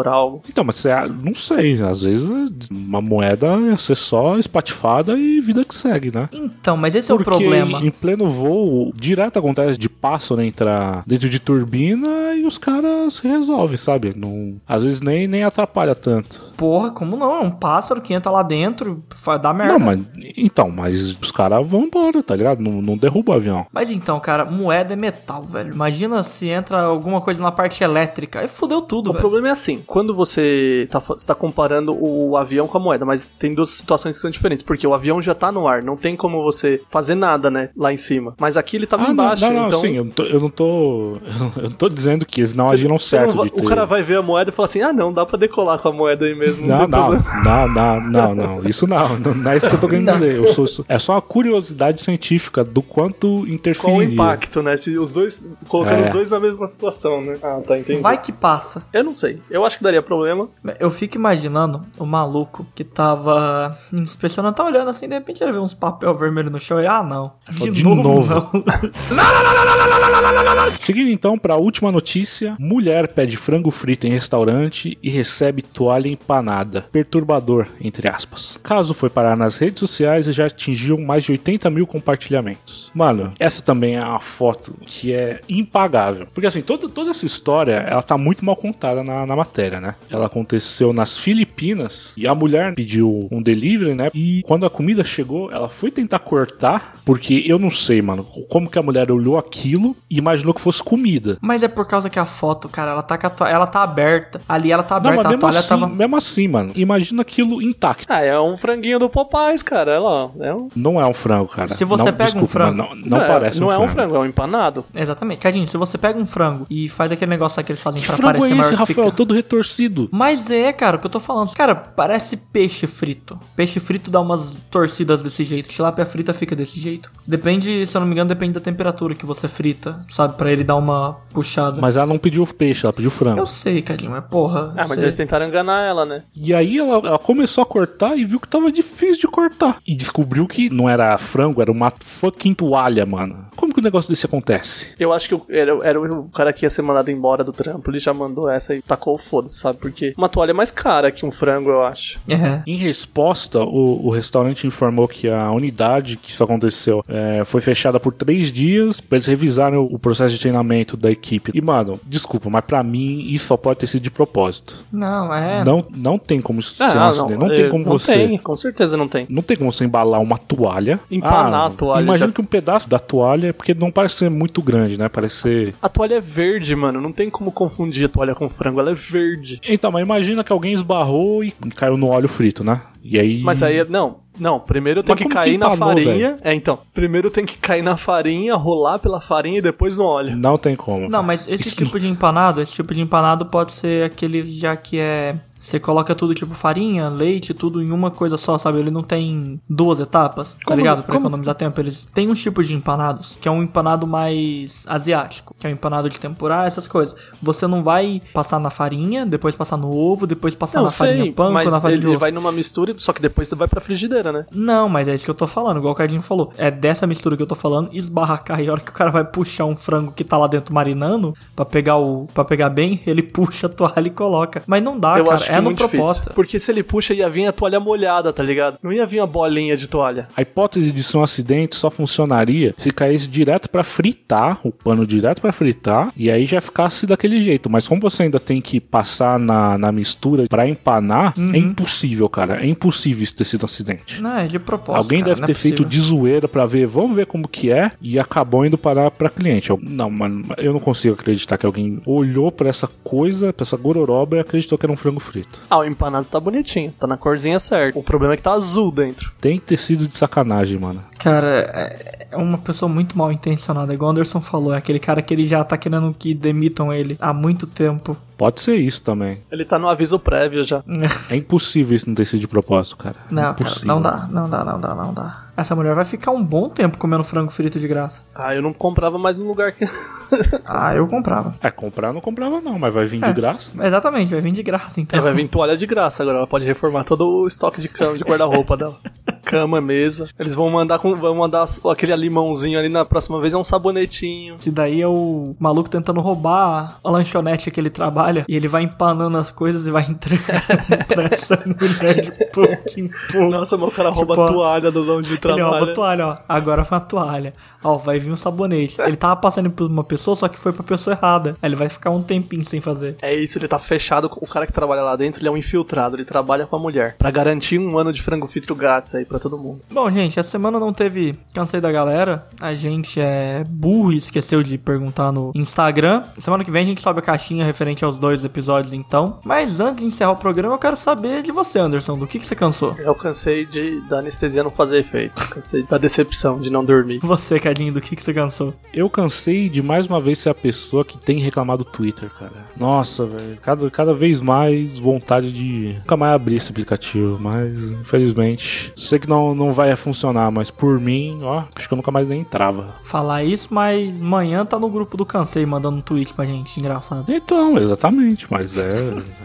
Então, 0.48 0.64
mas 0.64 0.76
você, 0.76 0.90
não 1.22 1.34
sei, 1.34 1.80
às 1.82 2.02
vezes 2.02 2.28
uma 2.70 3.00
moeda 3.00 3.56
ia 3.58 3.76
ser 3.76 3.94
só 3.96 4.38
espatifada 4.38 5.18
e 5.18 5.40
vida 5.40 5.64
que 5.64 5.74
segue, 5.74 6.14
né? 6.14 6.28
Então, 6.32 6.76
mas 6.76 6.94
esse 6.94 7.11
é 7.11 7.14
o 7.14 7.18
Porque 7.18 7.30
problema. 7.30 7.80
em 7.84 7.90
pleno 7.90 8.30
voo, 8.30 8.92
direto 8.94 9.38
acontece 9.38 9.78
de 9.78 9.88
pássaro 9.88 10.40
entrar 10.42 11.02
dentro 11.06 11.28
de 11.28 11.38
turbina 11.38 12.34
e 12.34 12.44
os 12.44 12.58
caras 12.58 13.18
resolvem, 13.18 13.76
sabe? 13.76 14.12
Não, 14.16 14.54
às 14.66 14.82
vezes 14.82 15.00
nem, 15.00 15.26
nem 15.26 15.42
atrapalha 15.44 15.94
tanto. 15.94 16.47
Porra, 16.58 16.90
como 16.90 17.16
não? 17.16 17.36
É 17.36 17.40
um 17.40 17.50
pássaro 17.52 18.00
que 18.02 18.12
entra 18.12 18.32
lá 18.32 18.42
dentro, 18.42 19.04
vai 19.24 19.38
dar 19.38 19.54
merda. 19.54 19.74
Não, 19.74 19.78
mas 19.78 20.00
então, 20.36 20.68
mas 20.70 21.16
os 21.22 21.30
caras 21.30 21.64
vão 21.66 21.82
embora, 21.84 22.20
tá 22.20 22.34
ligado? 22.34 22.60
Não, 22.60 22.82
não 22.82 22.96
derruba 22.96 23.32
o 23.32 23.36
avião. 23.36 23.64
Mas 23.72 23.90
então, 23.92 24.18
cara, 24.18 24.44
moeda 24.44 24.92
é 24.92 24.96
metal, 24.96 25.40
velho. 25.42 25.72
Imagina 25.72 26.22
se 26.24 26.48
entra 26.48 26.80
alguma 26.80 27.20
coisa 27.20 27.40
na 27.40 27.52
parte 27.52 27.84
elétrica. 27.84 28.40
Aí 28.40 28.48
fudeu 28.48 28.82
tudo, 28.82 29.10
O 29.10 29.12
velho. 29.12 29.20
problema 29.22 29.46
é 29.48 29.50
assim, 29.52 29.82
quando 29.86 30.12
você 30.12 30.88
tá, 30.90 30.98
você 30.98 31.24
tá 31.26 31.34
comparando 31.34 31.96
o 31.96 32.36
avião 32.36 32.66
com 32.66 32.76
a 32.76 32.80
moeda, 32.80 33.04
mas 33.04 33.28
tem 33.28 33.54
duas 33.54 33.70
situações 33.70 34.16
que 34.16 34.22
são 34.22 34.30
diferentes, 34.30 34.62
porque 34.64 34.84
o 34.86 34.92
avião 34.94 35.22
já 35.22 35.36
tá 35.36 35.52
no 35.52 35.68
ar, 35.68 35.80
não 35.82 35.96
tem 35.96 36.16
como 36.16 36.42
você 36.42 36.82
fazer 36.88 37.14
nada, 37.14 37.48
né, 37.50 37.70
lá 37.76 37.92
em 37.92 37.96
cima. 37.96 38.34
Mas 38.40 38.56
aqui 38.56 38.74
ele 38.76 38.86
tava 38.88 39.04
Ah, 39.06 39.10
embaixo, 39.12 39.44
não, 39.44 39.52
não, 39.52 39.66
então... 39.68 39.80
sim, 39.80 39.96
eu 39.96 40.04
não 40.04 40.10
tô, 40.10 40.22
eu 40.24 40.40
não 40.40 40.50
tô, 40.50 41.18
eu 41.56 41.62
não 41.62 41.70
tô 41.76 41.88
dizendo 41.88 42.26
que 42.26 42.40
eles 42.40 42.52
não 42.52 42.64
você- 42.66 42.74
agiram 42.74 42.98
certo 42.98 43.34
não 43.36 43.44
de 43.44 43.52
ter... 43.52 43.62
O 43.62 43.64
cara 43.64 43.84
vai 43.84 44.02
ver 44.02 44.16
a 44.16 44.22
moeda 44.22 44.50
e 44.50 44.52
falar 44.52 44.66
assim, 44.66 44.82
ah 44.82 44.92
não, 44.92 45.12
dá 45.12 45.24
pra 45.24 45.38
decolar 45.38 45.78
com 45.78 45.88
a 45.88 45.92
moeda 45.92 46.24
aí 46.24 46.34
mesmo. 46.34 46.47
Não, 46.52 46.78
tem 46.80 46.88
não, 46.88 46.90
problema. 47.11 47.24
não, 47.44 47.68
não, 47.68 48.00
não, 48.00 48.34
não, 48.34 48.68
isso 48.68 48.87
não, 48.87 49.18
não, 49.18 49.34
não 49.34 49.50
é 49.50 49.56
isso 49.56 49.68
que 49.68 49.74
eu 49.76 49.80
tô 49.80 49.88
querendo 49.88 50.12
dizer. 50.12 50.37
Eu 50.37 50.52
sou, 50.52 50.66
sou- 50.66 50.84
é 50.88 50.98
só 50.98 51.12
uma 51.14 51.22
curiosidade 51.22 52.02
científica 52.02 52.64
do 52.64 52.82
quanto 52.82 53.28
Qual 53.28 53.42
o 53.42 53.48
interferiria. 53.48 54.04
impacto, 54.14 54.62
né? 54.62 54.76
Se 54.76 54.96
os 54.98 55.11
dois. 55.11 55.44
Colocando 55.68 55.98
É. 55.98 56.02
os 56.02 56.11
dois 56.11 56.30
na 56.30 56.40
mesma 56.40 56.66
situação, 56.66 57.20
né? 57.22 57.37
Ah, 57.42 57.61
tá, 57.66 57.78
entendi. 57.78 58.00
Vai 58.00 58.20
que 58.20 58.32
passa. 58.32 58.82
Eu 58.92 59.04
não 59.04 59.14
sei. 59.14 59.40
Eu 59.50 59.64
acho 59.64 59.78
que 59.78 59.84
daria 59.84 60.02
problema. 60.02 60.48
Eu 60.78 60.90
fico 60.90 61.16
imaginando 61.16 61.82
o 61.98 62.06
maluco 62.06 62.66
que 62.74 62.84
tava 62.84 63.76
inspecionando, 63.92 64.54
tá 64.54 64.64
olhando 64.64 64.90
assim, 64.90 65.08
de 65.08 65.14
repente 65.14 65.42
ele 65.42 65.52
vê 65.52 65.58
uns 65.58 65.74
papel 65.74 66.14
vermelho 66.14 66.50
no 66.50 66.61
chão 66.61 66.80
e, 66.80 66.87
ah, 66.87 67.02
não. 67.02 67.32
De, 67.50 67.70
De 67.70 67.84
novo, 67.84 68.02
novo. 68.02 68.34
não. 68.34 68.50
Seguindo 70.80 71.11
então 71.11 71.38
para 71.38 71.54
a 71.54 71.56
última 71.56 71.90
notícia: 71.92 72.56
mulher 72.58 73.08
pede 73.08 73.37
frango 73.37 73.70
frito 73.70 74.06
em 74.06 74.11
restaurante 74.11 74.98
e 75.02 75.11
recebe 75.11 75.62
toalha 75.62 76.08
empanada. 76.38 76.83
Perturbador, 76.92 77.66
entre 77.81 78.09
aspas. 78.09 78.59
Caso 78.62 78.94
foi 78.94 79.11
parar 79.11 79.37
nas 79.37 79.57
redes 79.57 79.81
sociais 79.81 80.27
e 80.27 80.33
já 80.33 80.46
atingiu 80.46 80.98
mais 80.98 81.24
de 81.24 81.33
80 81.33 81.68
mil 81.70 81.87
compartilhamentos. 81.87 82.90
Mano, 82.94 83.33
essa 83.38 83.62
também 83.62 83.96
é 83.96 84.05
uma 84.05 84.18
foto 84.20 84.74
que 84.87 85.12
é 85.12 85.40
impagável. 85.48 86.27
Porque 86.33 86.46
assim, 86.46 86.62
toda, 86.62 86.88
toda 86.88 87.11
essa 87.11 87.27
história 87.27 87.85
ela 87.88 88.03
tá 88.03 88.16
muito 88.16 88.44
mal 88.44 88.57
contada 88.57 89.03
na, 89.03 89.27
na 89.27 89.37
matéria, 89.37 89.81
né? 89.81 89.94
Ela 90.11 90.27
aconteceu 90.27 90.92
nas 90.92 91.18
Filipinas 91.18 92.12
e 92.16 92.27
a 92.27 92.35
mulher 92.35 92.74
pediu 92.74 93.29
um 93.31 93.42
delivery, 93.42 93.94
né? 93.94 94.11
E 94.14 94.42
quando 94.46 94.64
a 94.66 94.70
comida 94.70 95.05
chegou, 95.05 95.51
ela 95.51 95.68
foi 95.68 95.90
tentar 95.90 96.18
cortar, 96.20 96.96
porque 97.05 97.42
eu 97.46 97.59
não 97.59 97.70
sei, 97.70 98.01
mano, 98.01 98.24
como 98.48 98.70
que 98.70 98.79
a 98.79 98.83
mulher 98.83 99.11
olhou 99.11 99.38
aquilo 99.38 99.96
e 100.11 100.18
imaginou 100.18 100.55
que 100.55 100.61
fosse 100.61 100.83
comida. 100.83 101.38
Mas 101.40 101.62
é 101.62 101.68
por 101.68 101.87
causa 101.87 102.09
que 102.11 102.18
a 102.18 102.27
foto, 102.27 102.68
cara, 102.68 102.92
ela 102.92 103.03
tá, 103.03 103.16
com 103.18 103.27
a 103.27 103.31
toalha, 103.31 103.55
ela 103.55 103.66
tá 103.66 103.83
aberta. 103.83 104.40
Ali 104.48 104.70
ela 104.72 104.83
tá 104.83 105.01
Não, 105.01 105.11
aberta, 105.11 105.16
mas 105.16 105.27
a 105.27 105.29
mesmo 105.29 105.40
toalha 105.40 105.59
assim, 105.59 105.68
tava. 105.68 105.88
mesmo 105.88 106.16
assim, 106.16 106.27
mano, 106.48 106.72
imagina 106.74 107.22
aquilo 107.22 107.62
intacto. 107.62 108.04
Ah, 108.08 108.20
é 108.22 108.38
um 108.38 108.56
franguinho 108.56 108.98
do 108.98 109.08
Popeyes, 109.08 109.62
cara. 109.62 109.98
Lá. 109.98 110.30
É 110.40 110.52
um... 110.54 110.68
Não 110.76 111.00
é 111.00 111.06
um 111.06 111.14
frango, 111.14 111.48
cara. 111.48 111.68
Se 111.68 111.84
você 111.84 112.04
Não, 112.10 112.12
pega 112.12 112.22
um 112.22 112.26
desculpa, 112.42 112.46
frango- 112.48 112.76
mas 112.88 113.00
Não, 113.06 113.18
não, 113.18 113.24
é, 113.24 113.28
parece 113.28 113.60
Não 113.60 113.68
um 113.68 113.70
é 113.70 113.74
frango. 113.74 113.84
um 113.90 113.92
frango, 113.94 114.16
é 114.16 114.18
um 114.20 114.26
empanado. 114.26 114.84
Exatamente. 114.94 115.38
Cadinho, 115.40 115.66
se 115.66 115.76
você 115.76 115.96
pega 115.96 116.18
um 116.18 116.26
frango 116.26 116.66
e 116.70 116.88
faz 116.88 117.10
aquele 117.12 117.30
negócio 117.30 117.62
que 117.64 117.72
eles 117.72 117.82
fazem 117.82 118.00
Que 118.00 118.06
pra 118.06 118.16
frango 118.16 118.30
é 118.30 118.32
parecer 118.40 118.46
esse, 118.54 118.58
maior 118.60 118.70
que 118.70 118.76
Rafael? 118.76 119.04
fica. 119.06 119.16
Todo 119.16 119.34
retorcido. 119.34 120.08
Mas 120.12 120.50
é, 120.50 120.72
cara, 120.72 120.96
o 120.96 121.00
que 121.00 121.06
eu 121.06 121.10
tô 121.10 121.20
falando. 121.20 121.50
Cara, 121.54 121.74
parece 121.74 122.36
peixe 122.36 122.86
frito. 122.86 123.38
Peixe 123.56 123.80
frito 123.80 124.10
dá 124.10 124.20
umas 124.20 124.64
torcidas 124.70 125.22
desse 125.22 125.44
jeito. 125.44 125.68
Tilápia 125.70 126.04
frita 126.06 126.32
fica 126.34 126.54
desse 126.54 126.78
jeito. 126.80 127.10
Depende, 127.26 127.86
se 127.86 127.96
eu 127.96 128.00
não 128.00 128.06
me 128.06 128.12
engano, 128.14 128.28
depende 128.28 128.52
da 128.52 128.60
temperatura 128.60 129.14
que 129.14 129.24
você 129.26 129.48
frita, 129.48 130.04
sabe? 130.08 130.34
Pra 130.34 130.50
ele 130.52 130.64
dar 130.64 130.76
uma 130.76 131.16
puxada. 131.32 131.78
Mas 131.80 131.96
ela 131.96 132.06
não 132.06 132.18
pediu 132.18 132.46
peixe, 132.46 132.84
ela 132.84 132.92
pediu 132.92 133.10
frango. 133.10 133.40
Eu 133.40 133.46
sei, 133.46 133.82
Cadinho, 133.82 134.10
mas 134.10 134.24
porra. 134.24 134.72
Ah, 134.76 134.86
mas 134.88 134.92
sei. 134.98 135.04
eles 135.04 135.16
tentaram 135.16 135.46
enganar 135.46 135.82
ela, 135.86 136.04
né? 136.04 136.17
E 136.35 136.54
aí 136.54 136.78
ela, 136.78 136.96
ela 136.96 137.18
começou 137.18 137.62
a 137.62 137.66
cortar 137.66 138.16
e 138.16 138.24
viu 138.24 138.40
que 138.40 138.48
tava 138.48 138.70
difícil 138.70 139.20
de 139.20 139.28
cortar. 139.28 139.78
E 139.87 139.94
descobriu 139.94 140.46
que 140.46 140.70
não 140.70 140.88
era 140.88 141.16
frango, 141.18 141.62
era 141.62 141.72
uma 141.72 141.92
fucking 142.04 142.54
toalha, 142.54 143.04
mano. 143.04 143.47
Como 143.58 143.74
que 143.74 143.80
um 143.80 143.82
negócio 143.82 144.08
desse 144.10 144.24
acontece? 144.24 144.88
Eu 145.00 145.12
acho 145.12 145.28
que 145.28 145.34
o- 145.34 145.42
era, 145.48 145.72
era 145.82 146.00
o 146.00 146.28
cara 146.30 146.52
que 146.52 146.64
ia 146.64 146.70
ser 146.70 146.82
mandado 146.82 147.10
embora 147.10 147.42
do 147.42 147.52
trampo. 147.52 147.90
Ele 147.90 147.98
já 147.98 148.14
mandou 148.14 148.48
essa 148.48 148.74
e 148.74 148.80
tacou 148.80 149.14
o 149.14 149.18
foda-se, 149.18 149.58
sabe? 149.58 149.78
Porque 149.78 150.14
uma 150.16 150.28
toalha 150.28 150.50
é 150.50 150.54
mais 150.54 150.70
cara 150.70 151.10
que 151.10 151.26
um 151.26 151.30
frango, 151.30 151.70
eu 151.70 151.82
acho. 151.84 152.20
É. 152.28 152.62
Em 152.66 152.76
resposta, 152.76 153.60
o, 153.60 154.06
o 154.06 154.10
restaurante 154.10 154.66
informou 154.66 155.08
que 155.08 155.28
a 155.28 155.50
unidade 155.50 156.16
que 156.16 156.30
isso 156.30 156.42
aconteceu 156.44 157.02
é, 157.08 157.42
foi 157.44 157.60
fechada 157.60 157.98
por 157.98 158.12
três 158.12 158.52
dias 158.52 159.00
pra 159.00 159.16
eles 159.16 159.26
revisarem 159.26 159.78
o, 159.78 159.84
o 159.84 159.98
processo 159.98 160.34
de 160.34 160.40
treinamento 160.40 160.96
da 160.96 161.10
equipe. 161.10 161.50
E, 161.52 161.60
mano, 161.60 161.98
desculpa, 162.06 162.48
mas 162.48 162.64
pra 162.64 162.82
mim 162.82 163.26
isso 163.28 163.46
só 163.46 163.56
pode 163.56 163.80
ter 163.80 163.86
sido 163.88 164.02
de 164.02 164.10
propósito. 164.10 164.76
Não, 164.92 165.34
é. 165.34 165.64
Não, 165.64 165.82
não 165.96 166.18
tem 166.18 166.40
como 166.40 166.60
isso 166.60 166.74
ser 166.74 166.84
um 166.84 166.86
Ah, 166.86 167.08
acidente. 167.08 167.38
Não, 167.40 167.48
tem 167.48 167.64
é, 167.64 167.68
como 167.68 167.84
não 167.84 167.90
você. 167.92 168.12
tem, 168.12 168.38
com 168.38 168.56
certeza 168.56 168.96
não 168.96 169.08
tem. 169.08 169.26
Não 169.28 169.42
tem 169.42 169.56
como 169.56 169.72
você 169.72 169.84
embalar 169.84 170.20
uma 170.20 170.38
toalha. 170.38 171.00
Empanar 171.10 171.54
Ah, 171.62 171.66
a 171.66 171.70
toalha, 171.70 172.04
Imagina 172.04 172.28
já- 172.28 172.32
que 172.32 172.40
um 172.40 172.44
pedaço 172.44 172.88
da 172.88 172.98
toalha, 172.98 173.47
porque 173.52 173.74
não 173.74 173.90
parece 173.90 174.16
ser 174.16 174.30
muito 174.30 174.61
grande, 174.62 174.98
né? 174.98 175.08
Parece 175.08 175.37
ser. 175.37 175.74
A 175.80 175.88
toalha 175.88 176.16
é 176.16 176.20
verde, 176.20 176.74
mano. 176.76 177.00
Não 177.00 177.12
tem 177.12 177.28
como 177.30 177.50
confundir 177.52 178.06
a 178.06 178.08
toalha 178.08 178.34
com 178.34 178.48
frango. 178.48 178.80
Ela 178.80 178.90
é 178.90 178.94
verde. 178.94 179.61
Então, 179.68 179.90
mas 179.92 180.02
imagina 180.02 180.42
que 180.44 180.52
alguém 180.52 180.72
esbarrou 180.72 181.42
e 181.44 181.50
caiu 181.74 181.96
no 181.96 182.08
óleo 182.08 182.28
frito, 182.28 182.62
né? 182.64 182.82
E 183.02 183.18
aí. 183.18 183.42
Mas 183.42 183.62
aí, 183.62 183.84
não. 183.88 184.18
Não, 184.38 184.61
primeiro 184.61 185.02
tem 185.02 185.12
Mas 185.14 185.18
que 185.18 185.24
como 185.24 185.34
que 185.34 185.40
cair 185.40 185.58
na 185.58 185.66
empanou, 185.74 185.96
farinha. 186.04 186.37
É, 186.42 186.54
então. 186.54 186.78
Primeiro 186.94 187.28
tem 187.30 187.44
que 187.44 187.56
cair 187.58 187.82
na 187.82 187.96
farinha, 187.96 188.54
rolar 188.54 188.98
pela 189.00 189.20
farinha 189.20 189.58
e 189.58 189.62
depois 189.62 189.98
no 189.98 190.04
óleo. 190.04 190.37
Não 190.37 190.56
tem 190.56 190.76
como. 190.76 191.08
Não, 191.08 191.22
mas 191.22 191.48
esse 191.48 191.68
Isso- 191.68 191.76
tipo 191.76 191.98
de 191.98 192.06
empanado, 192.06 192.61
esse 192.61 192.72
tipo 192.72 192.94
de 192.94 193.00
empanado 193.00 193.46
pode 193.46 193.72
ser 193.72 194.04
aquele 194.04 194.44
já 194.44 194.76
que 194.76 194.98
é. 194.98 195.34
Você 195.58 195.80
coloca 195.80 196.14
tudo 196.14 196.34
tipo 196.34 196.54
farinha, 196.54 197.08
leite, 197.08 197.52
tudo 197.52 197.82
em 197.82 197.90
uma 197.90 198.12
coisa 198.12 198.36
só, 198.36 198.56
sabe? 198.56 198.78
Ele 198.78 198.92
não 198.92 199.02
tem 199.02 199.60
duas 199.68 199.98
etapas, 199.98 200.54
tá 200.54 200.60
Como- 200.64 200.76
ligado? 200.76 201.02
Pra 201.02 201.16
economizar 201.16 201.54
tempo. 201.56 201.80
Eles 201.80 202.06
têm 202.14 202.30
uns 202.30 202.40
tipos 202.40 202.68
de 202.68 202.74
empanados, 202.76 203.36
que 203.40 203.48
é 203.48 203.50
um 203.50 203.60
empanado 203.60 204.06
mais 204.06 204.84
asiático, 204.86 205.56
que 205.58 205.66
é 205.66 205.70
um 205.70 205.72
empanado 205.72 206.08
de 206.08 206.20
tempurá, 206.20 206.64
essas 206.64 206.86
coisas. 206.86 207.16
Você 207.42 207.66
não 207.66 207.82
vai 207.82 208.22
passar 208.32 208.60
na 208.60 208.70
farinha, 208.70 209.26
depois 209.26 209.56
passar 209.56 209.76
no 209.76 209.90
ovo, 209.92 210.28
depois 210.28 210.54
passar 210.54 210.78
Não 210.78 210.84
na 210.86 210.90
farinha 210.92 211.24
sei, 211.24 211.32
panko, 211.32 211.52
mas 211.52 211.72
na 211.72 211.80
farinha 211.80 211.98
de 212.00 212.06
ele 212.06 212.12
ovo. 212.12 212.20
vai 212.20 212.30
numa 212.30 212.52
mistura, 212.52 212.94
só 212.96 213.12
que 213.12 213.20
depois 213.20 213.48
vai 213.50 213.66
pra 213.66 213.80
frigideira, 213.80 214.30
né? 214.30 214.46
Não, 214.52 214.88
mas 214.88 215.08
é 215.08 215.14
isso 215.14 215.24
que 215.24 215.30
eu 215.30 215.34
tô 215.34 215.48
falando, 215.48 215.78
igual 215.78 215.92
o 215.92 215.96
Cardinho 215.96 216.22
falou. 216.22 216.52
É 216.56 216.70
dessa 216.70 217.04
mistura 217.04 217.36
que 217.36 217.42
eu 217.42 217.46
tô 217.48 217.56
falando, 217.56 217.90
esbarracar 217.92 218.60
e 218.60 218.68
a 218.68 218.72
hora 218.72 218.80
que 218.80 218.90
o 218.90 218.94
cara 218.94 219.10
vai 219.10 219.24
puxar 219.24 219.64
um 219.64 219.74
frango 219.74 220.12
que 220.12 220.22
tá 220.22 220.38
lá 220.38 220.46
dentro 220.46 220.72
marinando, 220.72 221.34
pra 221.56 221.64
pegar 221.64 221.96
o 221.96 222.28
para 222.32 222.44
pegar 222.44 222.68
bem, 222.70 223.00
ele 223.04 223.22
puxa 223.22 223.66
a 223.66 223.70
toalha 223.70 224.06
e 224.06 224.10
coloca. 224.10 224.62
Mas 224.68 224.80
não 224.82 224.98
dá, 225.00 225.18
eu 225.18 225.24
cara, 225.24 225.47
acho 225.48 225.50
que 225.50 225.54
é 225.54 225.58
é 225.58 225.61
no 225.61 225.64
muito 225.64 225.78
proposta. 225.78 226.12
difícil. 226.12 226.32
Porque 226.34 226.58
se 226.58 226.70
ele 226.70 226.82
puxa, 226.82 227.14
ia 227.14 227.28
vir 227.28 227.46
a 227.46 227.52
toalha 227.52 227.80
molhada, 227.80 228.32
tá 228.32 228.42
ligado? 228.42 228.78
Não 228.82 228.92
ia 228.92 229.04
vir 229.06 229.20
a 229.20 229.26
bolinha 229.26 229.76
de 229.76 229.88
toalha. 229.88 230.28
A 230.37 230.42
hipótese 230.42 230.92
de 230.92 231.02
ser 231.02 231.16
um 231.18 231.22
acidente 231.22 231.76
só 231.76 231.90
funcionaria 231.90 232.74
se 232.78 232.90
caísse 232.90 233.28
direto 233.28 233.68
pra 233.70 233.82
fritar, 233.84 234.58
o 234.64 234.70
pano 234.72 235.06
direto 235.06 235.40
pra 235.40 235.52
fritar, 235.52 236.12
e 236.16 236.30
aí 236.30 236.46
já 236.46 236.61
ficasse 236.61 237.06
daquele 237.06 237.40
jeito. 237.40 237.68
Mas 237.70 237.87
como 237.88 238.00
você 238.00 238.24
ainda 238.24 238.40
tem 238.40 238.61
que 238.61 238.80
passar 238.80 239.38
na, 239.38 239.76
na 239.78 239.92
mistura 239.92 240.44
pra 240.48 240.68
empanar, 240.68 241.34
Uhum. 241.38 241.52
é 241.54 241.58
impossível, 241.58 242.28
cara. 242.28 242.62
É 242.64 242.66
impossível 242.66 243.22
isso 243.22 243.37
ter 243.37 243.44
sido 243.44 243.62
um 243.62 243.66
acidente. 243.66 244.20
Não, 244.20 244.38
é 244.38 244.46
de 244.46 244.58
proposta. 244.58 244.98
Alguém 244.98 245.20
cara, 245.20 245.34
deve 245.34 245.44
é 245.44 245.46
ter 245.46 245.54
feito 245.54 245.82
possível. 245.84 245.88
de 245.88 246.00
zoeira 246.00 246.48
pra 246.48 246.66
ver, 246.66 246.87
vamos 246.87 247.14
ver 247.16 247.26
como 247.26 247.46
que 247.48 247.70
é, 247.70 247.90
e 248.00 248.18
acabou 248.18 248.64
indo 248.66 248.76
parar 248.78 249.11
pra 249.11 249.28
cliente. 249.28 249.70
Eu- 249.70 249.78
não, 249.82 250.11
mano, 250.11 250.44
eu 250.56 250.72
não 250.72 250.80
consigo 250.80 251.14
acreditar 251.14 251.56
que 251.58 251.66
alguém 251.66 252.00
olhou 252.06 252.50
pra 252.50 252.68
essa 252.68 252.88
coisa, 253.04 253.52
pra 253.52 253.64
essa 253.64 253.76
gororoba 253.76 254.37
e 254.37 254.40
acreditou 254.40 254.76
que 254.78 254.84
era 254.87 254.92
um 254.92 254.96
frango 254.96 255.20
frito. 255.20 255.38
Ah, 255.68 255.79
o 255.79 255.85
empanado 255.85 256.27
tá 256.27 256.40
bonitinho, 256.40 256.92
tá 256.98 257.07
na 257.07 257.16
corzinha 257.16 257.59
certa. 257.61 257.98
O 257.98 258.03
problema 258.03 258.35
é 258.35 258.37
que 258.37 258.42
tá 258.42 258.53
azul 258.53 258.90
dentro. 258.90 259.33
Tem 259.40 259.61
sido 259.77 260.07
de 260.07 260.16
sacanagem, 260.16 260.79
mano. 260.79 261.05
Cara, 261.18 261.48
é 261.48 262.18
é 262.31 262.37
uma 262.37 262.59
pessoa 262.59 262.88
muito 262.88 263.16
mal 263.16 263.33
intencionada, 263.33 263.92
igual 263.92 264.11
o 264.11 264.12
Anderson 264.12 264.40
falou. 264.40 264.74
É 264.74 264.79
aquele 264.79 264.98
cara 264.98 265.22
que 265.22 265.33
ele 265.33 265.46
já 265.46 265.64
tá 265.64 265.77
querendo 265.77 266.14
que 266.16 266.35
demitam 266.35 266.92
ele 266.92 267.16
há 267.20 267.33
muito 267.33 267.66
tempo. 267.66 268.16
Pode 268.38 268.61
ser 268.61 268.77
isso 268.77 269.03
também. 269.03 269.42
Ele 269.51 269.64
tá 269.64 269.79
no 269.81 269.88
aviso 269.88 270.16
prévio 270.18 270.62
já. 270.62 270.83
É 271.29 271.35
impossível 271.37 271.96
isso 271.96 272.09
não 272.09 272.14
ter 272.14 272.24
sido 272.24 272.38
de 272.38 272.46
propósito, 272.48 272.96
cara. 272.96 273.16
Não, 273.31 273.53
cara, 273.53 273.70
não 273.85 274.01
dá, 274.01 274.29
não 274.31 274.48
dá, 274.48 274.64
não 274.64 274.81
dá, 274.81 274.94
não 274.94 275.12
dá. 275.12 275.44
Essa 275.57 275.74
mulher 275.74 275.92
vai 275.92 276.05
ficar 276.05 276.31
um 276.31 276.40
bom 276.40 276.68
tempo 276.68 276.96
comendo 276.98 277.24
frango 277.24 277.51
frito 277.51 277.81
de 277.81 277.88
graça. 277.88 278.22
Ah, 278.33 278.55
eu 278.55 278.62
não 278.62 278.72
comprava 278.72 279.18
mais 279.18 279.40
um 279.40 279.48
lugar 279.48 279.72
que. 279.72 279.85
Ah, 280.64 280.94
eu 280.94 281.09
comprava. 281.09 281.55
É, 281.61 281.68
comprar 281.70 282.12
não 282.12 282.20
comprava 282.20 282.61
não, 282.61 282.79
mas 282.79 282.94
vai 282.94 283.07
vir 283.07 283.20
É. 283.24 283.27
de 283.27 283.33
graça. 283.33 283.70
Exatamente, 283.83 284.31
vai 284.31 284.40
vir 284.40 284.53
de 284.53 284.62
graça 284.62 285.01
então. 285.01 285.18
É, 285.18 285.22
vai 285.22 285.33
vir 285.33 285.48
toalha 285.48 285.77
de 285.77 285.87
graça 285.87 286.22
agora. 286.22 286.38
Ela 286.38 286.46
pode 286.46 286.64
reformar 286.64 287.03
todo 287.05 287.27
o 287.27 287.46
estoque 287.48 287.81
de 287.81 287.88
cama, 287.88 288.16
de 288.16 288.22
guarda-roupa 288.22 288.77
dela. 288.77 288.96
cama, 289.48 289.80
mesa. 289.80 290.26
Eles 290.38 290.54
vão 290.54 290.68
mandar 290.68 290.98
com, 290.98 291.16
vão 291.16 291.34
mandar 291.34 291.64
aquele 291.90 292.14
limãozinho 292.14 292.78
ali 292.78 292.90
na 292.90 293.04
próxima 293.04 293.40
vez, 293.40 293.54
é 293.54 293.56
um 293.56 293.64
sabonetinho. 293.64 294.56
Esse 294.61 294.70
daí 294.70 295.00
é 295.00 295.08
o 295.08 295.56
maluco 295.58 295.88
tentando 295.88 296.20
roubar 296.20 296.98
a 297.02 297.11
lanchonete 297.11 297.70
que 297.70 297.80
ele 297.80 297.88
trabalha 297.88 298.44
e 298.46 298.54
ele 298.54 298.68
vai 298.68 298.82
empanando 298.82 299.38
as 299.38 299.50
coisas 299.50 299.87
e 299.87 299.90
vai 299.90 300.04
entregando 300.08 300.61
pra 301.08 301.24
essa 301.24 301.58
mulher 301.64 302.20
de 302.20 302.30
pouco 302.52 303.00
em 303.00 303.08
pouco. 303.08 303.50
Nossa, 303.50 303.78
meu 303.78 303.90
cara 303.90 304.11
rouba 304.11 304.34
Tipo, 304.34 304.42
a 304.42 304.52
toalha 304.52 304.90
do 304.90 305.16
onde 305.16 305.32
Ele 305.32 305.62
rouba 305.62 305.90
a 305.90 305.94
toalha, 305.94 306.26
ó. 306.26 306.38
Agora 306.48 306.84
foi 306.84 306.98
uma 306.98 307.04
toalha. 307.04 307.54
Ó, 307.82 307.96
vai 307.96 308.18
vir 308.18 308.32
um 308.32 308.36
sabonete. 308.36 309.00
Ele 309.00 309.16
tava 309.16 309.36
passando 309.36 309.70
por 309.70 309.86
uma 309.86 310.04
pessoa, 310.04 310.34
só 310.34 310.48
que 310.48 310.58
foi 310.58 310.72
pra 310.72 310.82
pessoa 310.82 311.14
errada. 311.14 311.56
Aí 311.62 311.68
ele 311.68 311.76
vai 311.76 311.88
ficar 311.88 312.10
um 312.10 312.22
tempinho 312.22 312.64
sem 312.64 312.80
fazer. 312.80 313.16
É 313.22 313.34
isso, 313.34 313.58
ele 313.58 313.68
tá 313.68 313.78
fechado. 313.78 314.30
O 314.40 314.46
cara 314.46 314.66
que 314.66 314.72
trabalha 314.72 315.02
lá 315.02 315.16
dentro, 315.16 315.40
ele 315.40 315.48
é 315.48 315.50
um 315.50 315.56
infiltrado, 315.56 316.16
ele 316.16 316.24
trabalha 316.24 316.66
com 316.66 316.76
a 316.76 316.78
mulher. 316.78 317.16
Pra 317.18 317.30
garantir 317.30 317.78
um 317.78 317.98
ano 317.98 318.12
de 318.12 318.22
frango 318.22 318.46
frito 318.46 318.74
grátis 318.74 319.14
aí 319.14 319.24
pra 319.24 319.38
todo 319.38 319.58
mundo. 319.58 319.80
Bom, 319.90 320.10
gente, 320.10 320.38
essa 320.38 320.50
semana 320.50 320.78
não 320.78 320.92
teve 320.92 321.38
Cansei 321.54 321.80
da 321.80 321.90
Galera. 321.92 322.46
A 322.60 322.74
gente 322.74 323.20
é 323.20 323.64
burro 323.68 324.12
e 324.12 324.16
esqueceu 324.16 324.62
de 324.62 324.76
perguntar 324.78 325.32
no 325.32 325.52
Instagram. 325.54 326.24
Semana 326.38 326.64
que 326.64 326.70
vem 326.70 326.82
a 326.82 326.86
gente 326.86 327.00
sobe 327.00 327.20
a 327.20 327.22
caixinha 327.22 327.64
referente 327.64 328.04
aos 328.04 328.18
dois 328.18 328.44
episódios, 328.44 328.92
então. 328.92 329.38
Mas 329.44 329.80
antes 329.80 330.02
de 330.02 330.06
encerrar 330.06 330.32
o 330.32 330.36
programa, 330.36 330.74
eu 330.74 330.78
quero 330.78 330.96
saber 330.96 331.42
de 331.42 331.52
você, 331.52 331.78
Anderson. 331.78 332.18
Do 332.18 332.26
que, 332.26 332.38
que 332.38 332.46
você 332.46 332.54
cansou? 332.56 332.94
Eu 332.98 333.14
cansei 333.14 333.64
de 333.64 334.00
da 334.08 334.18
anestesia 334.18 334.62
não 334.62 334.70
fazer 334.70 334.98
efeito. 334.98 335.48
Cansei 335.48 335.82
da 335.82 335.98
decepção 335.98 336.58
de 336.58 336.70
não 336.70 336.84
dormir. 336.84 337.20
Você, 337.22 337.58
Cadinho, 337.68 337.92
do 337.92 338.00
que, 338.00 338.16
que 338.16 338.22
você 338.22 338.33
cansou? 338.33 338.72
Eu 338.94 339.11
cansei 339.11 339.68
de 339.68 339.83
mais 339.83 340.07
uma 340.07 340.18
vez 340.20 340.38
ser 340.38 340.48
a 340.48 340.54
pessoa 340.54 341.04
que 341.04 341.18
tem 341.18 341.38
reclamado 341.38 341.85
do 341.85 341.90
Twitter, 341.90 342.31
cara. 342.38 342.64
Nossa, 342.76 343.26
velho. 343.26 343.59
Cada, 343.61 343.90
cada 343.90 344.12
vez 344.14 344.40
mais 344.40 344.98
vontade 344.98 345.52
de 345.52 345.94
nunca 345.98 346.16
mais 346.16 346.35
abrir 346.35 346.57
esse 346.57 346.70
aplicativo. 346.70 347.38
Mas, 347.38 347.90
infelizmente, 347.90 348.90
sei 348.96 349.18
que 349.18 349.28
não, 349.28 349.54
não 349.54 349.70
vai 349.72 349.94
funcionar. 349.96 350.50
Mas 350.50 350.70
por 350.70 350.98
mim, 350.98 351.40
ó, 351.42 351.64
acho 351.74 351.87
que 351.87 351.92
eu 351.92 351.96
nunca 351.96 352.11
mais 352.11 352.26
nem 352.26 352.40
entrava. 352.40 352.94
Falar 353.02 353.44
isso, 353.44 353.68
mas 353.70 354.18
manhã 354.18 354.64
tá 354.64 354.78
no 354.78 354.88
grupo 354.88 355.16
do 355.16 355.26
Cansei 355.26 355.66
mandando 355.66 355.98
um 355.98 356.02
tweet 356.02 356.33
pra 356.33 356.46
gente. 356.46 356.81
Engraçado. 356.81 357.26
Então, 357.28 357.76
exatamente, 357.78 358.46
mas 358.50 358.78
é, 358.78 358.88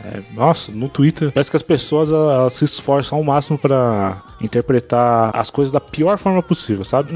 é- 0.06 0.22
Nossa, 0.34 0.72
no 0.72 0.88
Twitter 0.88 1.32
parece 1.32 1.50
que 1.50 1.58
as 1.58 1.64
pessoas 1.64 2.10
elas, 2.12 2.54
se 2.54 2.64
esforçam 2.64 3.18
ao 3.18 3.24
máximo 3.24 3.58
pra 3.58 4.22
interpretar 4.42 5.36
as 5.36 5.50
coisas 5.50 5.72
da 5.72 5.80
pior 5.80 6.18
forma 6.18 6.44
possível, 6.44 6.84
sabe? 6.84 7.14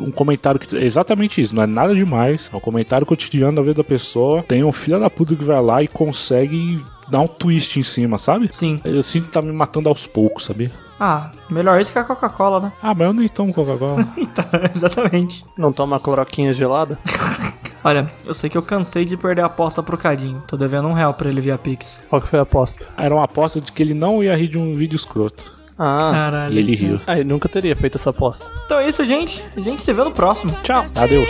Um 0.00 0.10
comentário 0.10 0.49
que 0.58 0.76
é 0.76 0.84
exatamente 0.84 1.40
isso, 1.40 1.54
não 1.54 1.62
é 1.62 1.66
nada 1.66 1.94
demais, 1.94 2.50
é 2.52 2.56
um 2.56 2.60
comentário 2.60 3.06
cotidiano 3.06 3.56
da 3.56 3.62
vida 3.62 3.74
da 3.74 3.84
pessoa. 3.84 4.42
Tem 4.42 4.64
um 4.64 4.72
filho 4.72 4.98
da 4.98 5.10
puta 5.10 5.36
que 5.36 5.44
vai 5.44 5.60
lá 5.62 5.82
e 5.82 5.88
consegue 5.88 6.82
dar 7.08 7.20
um 7.20 7.26
twist 7.26 7.78
em 7.78 7.82
cima, 7.82 8.18
sabe? 8.18 8.48
Sim. 8.52 8.80
Eu 8.84 9.02
sinto 9.02 9.26
que 9.26 9.32
tá 9.32 9.42
me 9.42 9.52
matando 9.52 9.88
aos 9.88 10.06
poucos, 10.06 10.44
sabia? 10.44 10.70
Ah, 10.98 11.30
melhor 11.48 11.80
isso 11.80 11.90
que 11.90 11.98
a 11.98 12.04
Coca-Cola, 12.04 12.60
né? 12.60 12.72
Ah, 12.82 12.94
mas 12.94 13.06
eu 13.06 13.12
nem 13.14 13.28
tomo 13.28 13.54
Coca-Cola. 13.54 14.06
Então, 14.18 14.44
exatamente. 14.74 15.44
Não 15.56 15.72
toma 15.72 15.98
cloroquinha 15.98 16.52
gelada? 16.52 16.98
Olha, 17.82 18.06
eu 18.26 18.34
sei 18.34 18.50
que 18.50 18.58
eu 18.58 18.62
cansei 18.62 19.06
de 19.06 19.16
perder 19.16 19.40
a 19.40 19.46
aposta 19.46 19.82
pro 19.82 19.96
Cadinho. 19.96 20.42
Tô 20.46 20.56
devendo 20.56 20.88
um 20.88 20.92
real 20.92 21.14
pra 21.14 21.30
ele 21.30 21.40
via 21.40 21.56
Pix. 21.56 22.02
Qual 22.10 22.20
que 22.20 22.28
foi 22.28 22.38
a 22.38 22.42
aposta? 22.42 22.88
Era 22.98 23.14
uma 23.14 23.24
aposta 23.24 23.58
de 23.58 23.72
que 23.72 23.82
ele 23.82 23.94
não 23.94 24.22
ia 24.22 24.36
rir 24.36 24.48
de 24.48 24.58
um 24.58 24.74
vídeo 24.74 24.96
escroto. 24.96 25.58
Ah, 25.82 26.10
Caralho. 26.12 26.54
E 26.54 26.58
ele 26.58 26.76
riu. 26.76 27.00
aí 27.06 27.24
nunca 27.24 27.48
teria 27.48 27.74
feito 27.74 27.96
essa 27.96 28.10
aposta. 28.10 28.44
Então 28.66 28.78
é 28.78 28.88
isso, 28.88 29.04
gente. 29.06 29.42
A 29.56 29.60
gente 29.60 29.80
se 29.80 29.92
vê 29.92 30.04
no 30.04 30.10
próximo. 30.12 30.52
Tchau. 30.62 30.84
Adeus. 30.94 31.28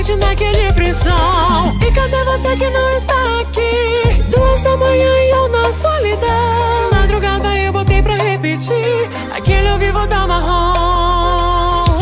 Mente 0.00 0.16
naquele 0.16 0.58
E 0.68 1.92
cadê 1.92 2.24
você 2.24 2.56
que 2.56 2.70
não 2.70 2.96
está 2.96 3.40
aqui? 3.40 4.30
Duas 4.30 4.60
da 4.60 4.76
manhã 4.76 5.12
e 5.24 5.30
eu 5.30 5.48
na 5.48 5.72
solidão 5.72 6.90
Madrugada 6.92 7.54
eu 7.56 7.70
botei 7.72 8.02
pra 8.02 8.16
repetir 8.16 9.08
Aquele 9.36 9.68
ao 9.68 9.78
vivo 9.78 10.06
da 10.06 10.26
marrom 10.26 11.98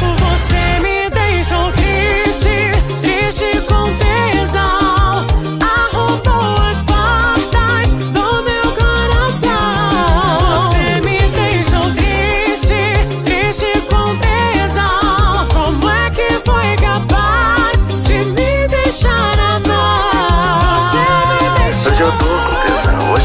Você 0.00 0.80
me 0.80 1.10
deixou 1.10 1.70
triste 1.72 2.72
Triste 3.02 3.60
com 3.66 4.09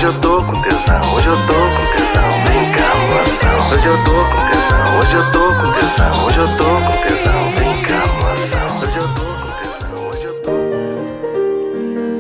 hoje 0.05 0.17
eu 0.17 0.21
tô 0.21 0.37
com 0.37 0.53
tesão, 0.61 1.01
hoje 1.15 1.27
eu 1.27 1.35
tô 1.47 1.53
com 1.53 1.85
tesão, 1.97 2.29
vem 2.45 2.61
cá, 2.75 2.89
moção. 3.09 3.57
Hoje 3.73 3.87
eu 3.87 3.97
tô 4.03 4.11
com 4.11 4.37
tesão, 4.51 4.85
hoje 4.99 5.15
eu 5.15 5.25
tô 5.31 5.39
com 5.55 5.65
tesão, 5.73 6.13
hoje 6.25 6.37
eu 6.37 6.47
tô 6.57 6.69
com 6.85 6.95
tesão, 7.07 7.41
vem 7.57 7.73
cá, 7.87 8.01
moção. 8.21 8.65
Hoje 8.87 8.97
eu 8.97 9.07
tô 9.15 9.25
com 9.41 9.49
tesão, 9.57 9.97
hoje 10.09 10.25
eu 10.25 10.35
tô 10.43 10.51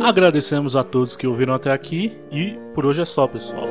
Agradecemos 0.07 0.75
a 0.75 0.83
todos 0.83 1.15
que 1.15 1.27
ouviram 1.27 1.53
até 1.53 1.71
aqui 1.71 2.17
e 2.31 2.57
por 2.73 2.87
hoje 2.87 3.03
é 3.03 3.05
só, 3.05 3.27
pessoal. 3.27 3.67